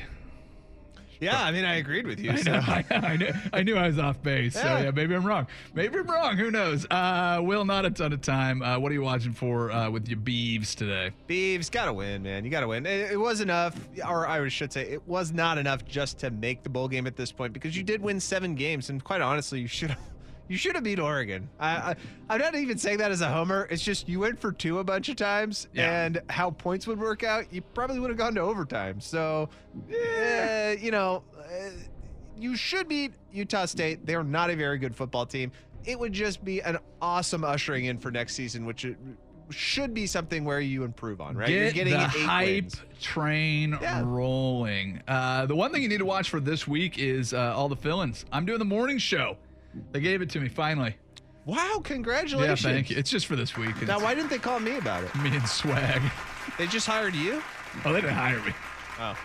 Yeah, 1.20 1.42
I 1.42 1.52
mean, 1.52 1.66
I 1.66 1.76
agreed 1.76 2.06
with 2.08 2.20
you. 2.20 2.32
I, 2.32 2.36
so. 2.36 2.52
know, 2.52 2.60
I, 2.60 2.86
know, 2.90 2.98
I, 3.08 3.16
knew, 3.18 3.34
I 3.54 3.64
knew 3.64 3.76
I 3.76 3.88
was 3.88 4.00
off 4.00 4.22
base. 4.22 4.54
So 4.54 4.60
Yeah. 4.62 4.84
yeah, 4.84 4.92
maybe 4.92 5.16
I'm 5.16 5.26
wrong. 5.26 5.48
Maybe 5.74 5.98
I'm 5.98 6.08
wrong. 6.08 6.38
Who 6.38 6.52
knows? 6.52 6.86
Uh, 6.90 7.40
Will, 7.44 7.66
not 7.66 7.86
a 7.86 7.92
ton 7.92 8.14
of 8.14 8.22
time. 8.22 8.62
Uh, 8.62 8.80
what 8.80 8.92
are 8.92 8.96
you 8.96 9.02
watching 9.02 9.34
for 9.34 9.72
uh, 9.72 9.90
with 9.90 10.08
your 10.08 10.18
beeves 10.20 10.76
today? 10.76 11.12
Beeves 11.28 11.70
got 11.70 11.86
to 11.86 11.94
win, 11.94 12.24
man. 12.24 12.44
You 12.46 12.52
got 12.52 12.62
to 12.62 12.68
win. 12.68 12.86
It, 12.86 13.12
it 13.12 13.18
was 13.18 13.42
enough, 13.42 13.76
or 14.08 14.28
I 14.28 14.48
should 14.50 14.74
say, 14.74 14.84
it 14.90 15.08
was 15.08 15.32
not 15.32 15.58
enough 15.58 15.86
just 15.86 16.20
to 16.20 16.32
make 16.32 16.64
the 16.64 16.70
bowl 16.70 16.88
game 16.88 17.08
at 17.08 17.16
this 17.16 17.32
point 17.32 17.54
because 17.54 17.76
you 17.78 17.84
did 17.84 18.02
win 18.02 18.20
seven 18.20 18.56
games, 18.56 18.90
and 18.90 19.04
quite 19.04 19.22
honestly, 19.22 19.60
you 19.60 19.68
should 19.68 19.90
have. 19.92 20.00
You 20.50 20.58
should 20.58 20.76
have 20.76 20.84
beat 20.84 21.00
Oregon. 21.00 21.50
I, 21.60 21.70
I, 21.70 21.96
I'm 22.30 22.40
not 22.40 22.56
even 22.56 22.78
saying 22.78 22.98
that 22.98 23.12
as 23.12 23.22
a 23.22 23.30
homer. 23.30 23.68
It's 23.72 23.82
just 23.84 24.08
you 24.10 24.20
went 24.20 24.40
for 24.40 24.52
two 24.52 24.80
a 24.80 24.84
bunch 24.84 25.08
of 25.10 25.16
times, 25.16 25.68
Yeah. 25.74 26.04
and 26.06 26.22
how 26.30 26.52
points 26.52 26.86
would 26.88 27.00
work 27.00 27.24
out, 27.24 27.46
you 27.52 27.62
probably 27.62 28.00
would 28.00 28.10
have 28.10 28.18
gone 28.18 28.36
to 28.36 28.42
overtime. 28.42 29.00
So, 29.00 29.50
eh, 29.92 30.76
you 30.80 30.92
know, 30.92 31.24
eh, 31.50 31.70
you 32.38 32.56
should 32.56 32.88
beat 32.88 33.14
Utah 33.32 33.66
State. 33.66 34.06
They're 34.06 34.24
not 34.24 34.50
a 34.50 34.56
very 34.56 34.78
good 34.78 34.94
football 34.96 35.26
team. 35.26 35.52
It 35.86 35.98
would 36.00 36.14
just 36.14 36.44
be 36.44 36.62
an 36.62 36.78
awesome 37.02 37.44
ushering 37.44 37.86
in 37.86 37.98
for 37.98 38.12
next 38.12 38.36
season, 38.36 38.66
which 38.66 38.86
it 38.86 38.98
should 39.50 39.94
be 39.94 40.08
something 40.08 40.44
where 40.46 40.60
you 40.62 40.84
improve 40.84 41.20
on, 41.22 41.36
right? 41.36 41.50
You're 41.50 41.66
Get 41.72 41.74
getting 41.76 41.94
the 41.94 42.04
eight 42.06 42.10
hype 42.26 42.64
wins. 42.64 42.82
train 43.02 43.78
rolling. 44.04 45.02
Uh, 45.08 45.46
the 45.46 45.56
one 45.56 45.72
thing 45.72 45.82
you 45.84 45.90
need 45.90 45.98
to 46.00 46.06
watch 46.06 46.30
for 46.30 46.40
this 46.40 46.68
week 46.68 46.98
is 46.98 47.34
uh, 47.34 47.54
all 47.56 47.70
the 47.70 47.76
fill-ins. 47.76 48.26
I'm 48.32 48.46
doing 48.46 48.60
the 48.60 48.66
morning 48.66 48.98
show. 48.98 49.38
They 49.92 50.00
gave 50.00 50.22
it 50.22 50.30
to 50.32 50.40
me 50.40 50.50
finally. 50.50 50.96
Wow, 51.46 51.82
congratulations. 51.84 52.64
Yeah, 52.64 52.72
thank 52.72 52.90
you. 52.90 52.98
It's 52.98 53.10
just 53.10 53.26
for 53.26 53.36
this 53.36 53.58
week. 53.58 53.82
Now, 53.86 54.00
why 54.00 54.16
didn't 54.16 54.30
they 54.30 54.38
call 54.40 54.60
me 54.60 54.78
about 54.78 55.04
it? 55.04 55.14
Me 55.16 55.36
and 55.36 55.48
Swag. 55.48 56.02
They 56.58 56.68
just 56.68 56.88
hired 56.88 57.16
you? 57.16 57.42
Oh, 57.84 57.92
they 57.92 58.00
didn't 58.02 58.16
hire 58.16 58.40
me. 58.42 58.54
Oh. 59.00 59.18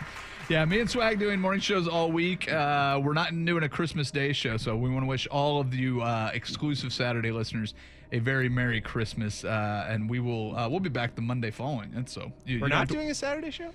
Yeah, 0.48 0.64
me 0.64 0.80
and 0.80 0.88
Swag 0.90 1.18
doing 1.18 1.38
morning 1.40 1.60
shows 1.60 1.86
all 1.86 2.10
week. 2.10 2.50
Uh, 2.50 2.98
we're 3.04 3.12
not 3.12 3.30
doing 3.44 3.62
a 3.62 3.68
Christmas 3.68 4.10
Day 4.10 4.32
show, 4.32 4.56
so 4.56 4.76
we 4.76 4.88
want 4.90 5.02
to 5.04 5.06
wish 5.06 5.26
all 5.28 5.60
of 5.60 5.74
you 5.74 6.00
uh, 6.00 6.30
exclusive 6.32 6.92
Saturday 6.92 7.30
listeners 7.30 7.74
a 8.12 8.18
very 8.18 8.48
Merry 8.48 8.80
Christmas, 8.80 9.44
uh, 9.44 9.86
and 9.88 10.08
we 10.08 10.18
will 10.20 10.56
uh, 10.56 10.66
we'll 10.68 10.80
be 10.80 10.88
back 10.88 11.14
the 11.14 11.20
Monday 11.20 11.50
following. 11.50 11.92
And 11.94 12.08
so 12.08 12.32
you, 12.46 12.60
We're 12.60 12.68
you 12.68 12.72
not 12.72 12.88
to- 12.88 12.94
doing 12.94 13.10
a 13.10 13.14
Saturday 13.14 13.50
show? 13.50 13.70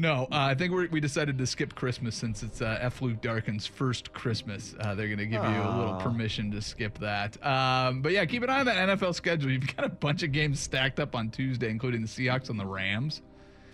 No, 0.00 0.24
uh, 0.24 0.26
I 0.30 0.54
think 0.54 0.72
we're, 0.72 0.88
we 0.88 1.00
decided 1.00 1.38
to 1.38 1.46
skip 1.46 1.74
Christmas 1.74 2.14
since 2.14 2.42
it's 2.44 2.62
uh, 2.62 2.78
F. 2.80 3.02
Luke 3.02 3.20
Darkin's 3.20 3.66
first 3.66 4.12
Christmas. 4.12 4.74
Uh, 4.78 4.94
they're 4.94 5.08
going 5.08 5.18
to 5.18 5.26
give 5.26 5.42
you 5.42 5.48
a 5.48 5.76
little 5.76 5.96
permission 5.96 6.50
to 6.52 6.62
skip 6.62 6.98
that. 6.98 7.44
Um, 7.44 8.00
but 8.00 8.12
yeah, 8.12 8.24
keep 8.24 8.44
an 8.44 8.50
eye 8.50 8.60
on 8.60 8.66
that 8.66 8.88
NFL 8.88 9.14
schedule. 9.14 9.50
You've 9.50 9.74
got 9.76 9.84
a 9.84 9.88
bunch 9.88 10.22
of 10.22 10.30
games 10.30 10.60
stacked 10.60 11.00
up 11.00 11.16
on 11.16 11.30
Tuesday, 11.30 11.68
including 11.68 12.02
the 12.02 12.08
Seahawks 12.08 12.48
and 12.48 12.60
the 12.60 12.66
Rams. 12.66 13.22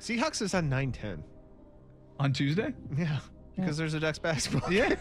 Seahawks 0.00 0.40
is 0.40 0.54
on 0.54 0.68
910. 0.68 1.22
On 2.20 2.32
Tuesday? 2.32 2.72
Yeah, 2.96 3.18
because 3.56 3.76
there's 3.76 3.94
a 3.94 4.00
Ducks 4.00 4.18
basketball. 4.18 4.72
Yeah. 4.72 4.96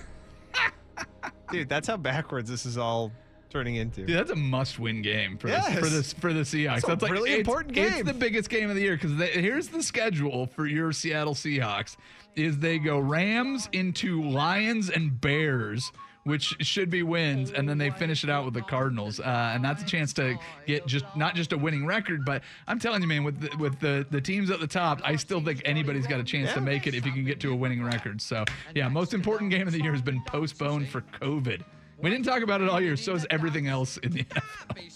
Dude, 1.52 1.70
that's 1.70 1.88
how 1.88 1.98
backwards 1.98 2.50
this 2.50 2.66
is 2.66 2.78
all 2.78 3.12
turning 3.54 3.76
into. 3.76 4.04
Dude, 4.06 4.18
that's 4.18 4.32
a 4.32 4.36
must-win 4.36 5.02
game 5.04 5.38
for 5.38 5.48
Yes. 5.48 5.74
the, 5.76 5.82
for 5.82 5.86
this 5.88 6.12
for 6.14 6.34
the 6.34 6.42
Seahawks. 6.42 6.78
It's 6.78 6.84
a 6.86 6.88
that's 6.88 7.04
like 7.04 7.12
really 7.12 7.30
it's- 7.30 7.40
important 7.48 7.78
It's 7.78 7.96
game. 7.98 8.06
the 8.06 8.14
biggest 8.14 8.50
game 8.50 8.70
of 8.70 8.76
the 8.76 8.82
year 8.82 8.98
because 9.00 9.12
here's 9.30 9.68
the 9.70 9.84
schedule 9.84 10.48
for 10.48 10.66
your 10.66 10.92
Seattle 10.92 11.36
Seahawks: 11.36 11.96
is 12.36 12.58
they 12.58 12.80
go 12.80 12.98
Rams 12.98 13.70
into 13.72 14.22
Lions 14.24 14.90
and 14.90 15.22
Bears, 15.22 15.92
which 16.24 16.56
should 16.62 16.90
be 16.90 17.04
wins, 17.04 17.52
and 17.52 17.70
then 17.70 17.78
they 17.78 17.92
finish 17.92 18.24
it 18.24 18.30
out 18.32 18.44
with 18.46 18.56
the 18.56 18.62
Cardinals, 18.64 19.20
uh, 19.20 19.52
and 19.54 19.64
that's 19.64 19.84
a 19.84 19.86
chance 19.86 20.14
to 20.14 20.36
get 20.66 20.88
just 20.88 21.06
not 21.16 21.36
just 21.36 21.54
a 21.54 21.58
winning 21.58 21.86
record, 21.86 22.26
but 22.26 22.42
I'm 22.68 22.80
telling 22.80 23.02
you, 23.04 23.08
man, 23.08 23.24
with 23.24 23.40
the, 23.40 23.56
with 23.58 23.80
the 23.80 24.08
the 24.10 24.20
teams 24.22 24.50
at 24.50 24.60
the 24.62 24.68
top, 24.68 25.00
I 25.04 25.16
still 25.16 25.42
think 25.42 25.62
anybody's 25.64 26.08
got 26.08 26.20
a 26.20 26.24
chance 26.24 26.52
to 26.54 26.62
make 26.62 26.88
it 26.88 26.96
if 26.96 27.06
you 27.06 27.12
can 27.12 27.24
get 27.24 27.40
to 27.42 27.52
a 27.52 27.56
winning 27.56 27.84
record. 27.84 28.20
So 28.20 28.46
yeah, 28.74 28.88
most 28.90 29.14
important 29.14 29.52
game 29.52 29.68
of 29.68 29.74
the 29.74 29.82
year 29.84 29.92
has 29.92 30.02
been 30.02 30.24
postponed 30.24 30.88
for 30.90 31.02
COVID. 31.22 31.62
We 32.04 32.10
didn't 32.10 32.26
talk 32.26 32.44
about 32.44 32.60
it 32.60 32.68
all 32.68 32.82
year. 32.82 32.98
So 32.98 33.16
is 33.16 33.26
everything 33.30 33.68
else 33.68 33.96
in 33.98 34.12
the 34.12 34.24
NFL. 34.26 34.92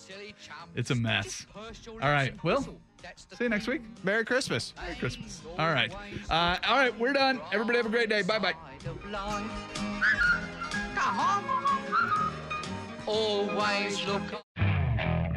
It's 0.75 0.91
a 0.91 0.95
mess. 0.95 1.47
All 1.55 2.11
right. 2.11 2.33
Well, 2.43 2.61
see 2.61 3.45
you 3.45 3.49
next 3.49 3.67
week. 3.67 3.81
Merry 4.03 4.25
Christmas. 4.25 4.73
Merry 4.75 4.95
Christmas. 4.97 5.41
All 5.57 5.71
right. 5.71 5.91
Uh, 6.29 6.57
all 6.67 6.77
right. 6.77 6.99
We're 6.99 7.13
done. 7.13 7.39
Everybody 7.53 7.77
have 7.77 7.85
a 7.85 7.89
great 7.89 8.09
day. 8.09 8.23
Bye 8.23 8.39
bye. 8.39 8.53
Come. 10.95 11.45
Always 13.07 14.05
look. 14.05 14.21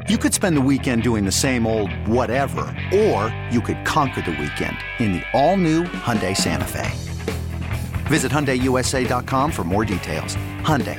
You 0.08 0.18
could 0.18 0.34
spend 0.34 0.56
the 0.56 0.60
weekend 0.60 1.04
doing 1.04 1.24
the 1.24 1.30
same 1.32 1.68
old 1.68 1.92
whatever, 2.08 2.62
or 2.92 3.32
you 3.52 3.60
could 3.60 3.84
conquer 3.86 4.22
the 4.22 4.32
weekend 4.32 4.76
in 4.98 5.12
the 5.12 5.22
all-new 5.32 5.84
Hyundai 5.84 6.36
Santa 6.36 6.64
Fe. 6.64 6.90
Visit 8.08 8.32
HyundaiUSA.com 8.32 9.52
for 9.52 9.62
more 9.62 9.84
details. 9.84 10.34
Hyundai, 10.62 10.98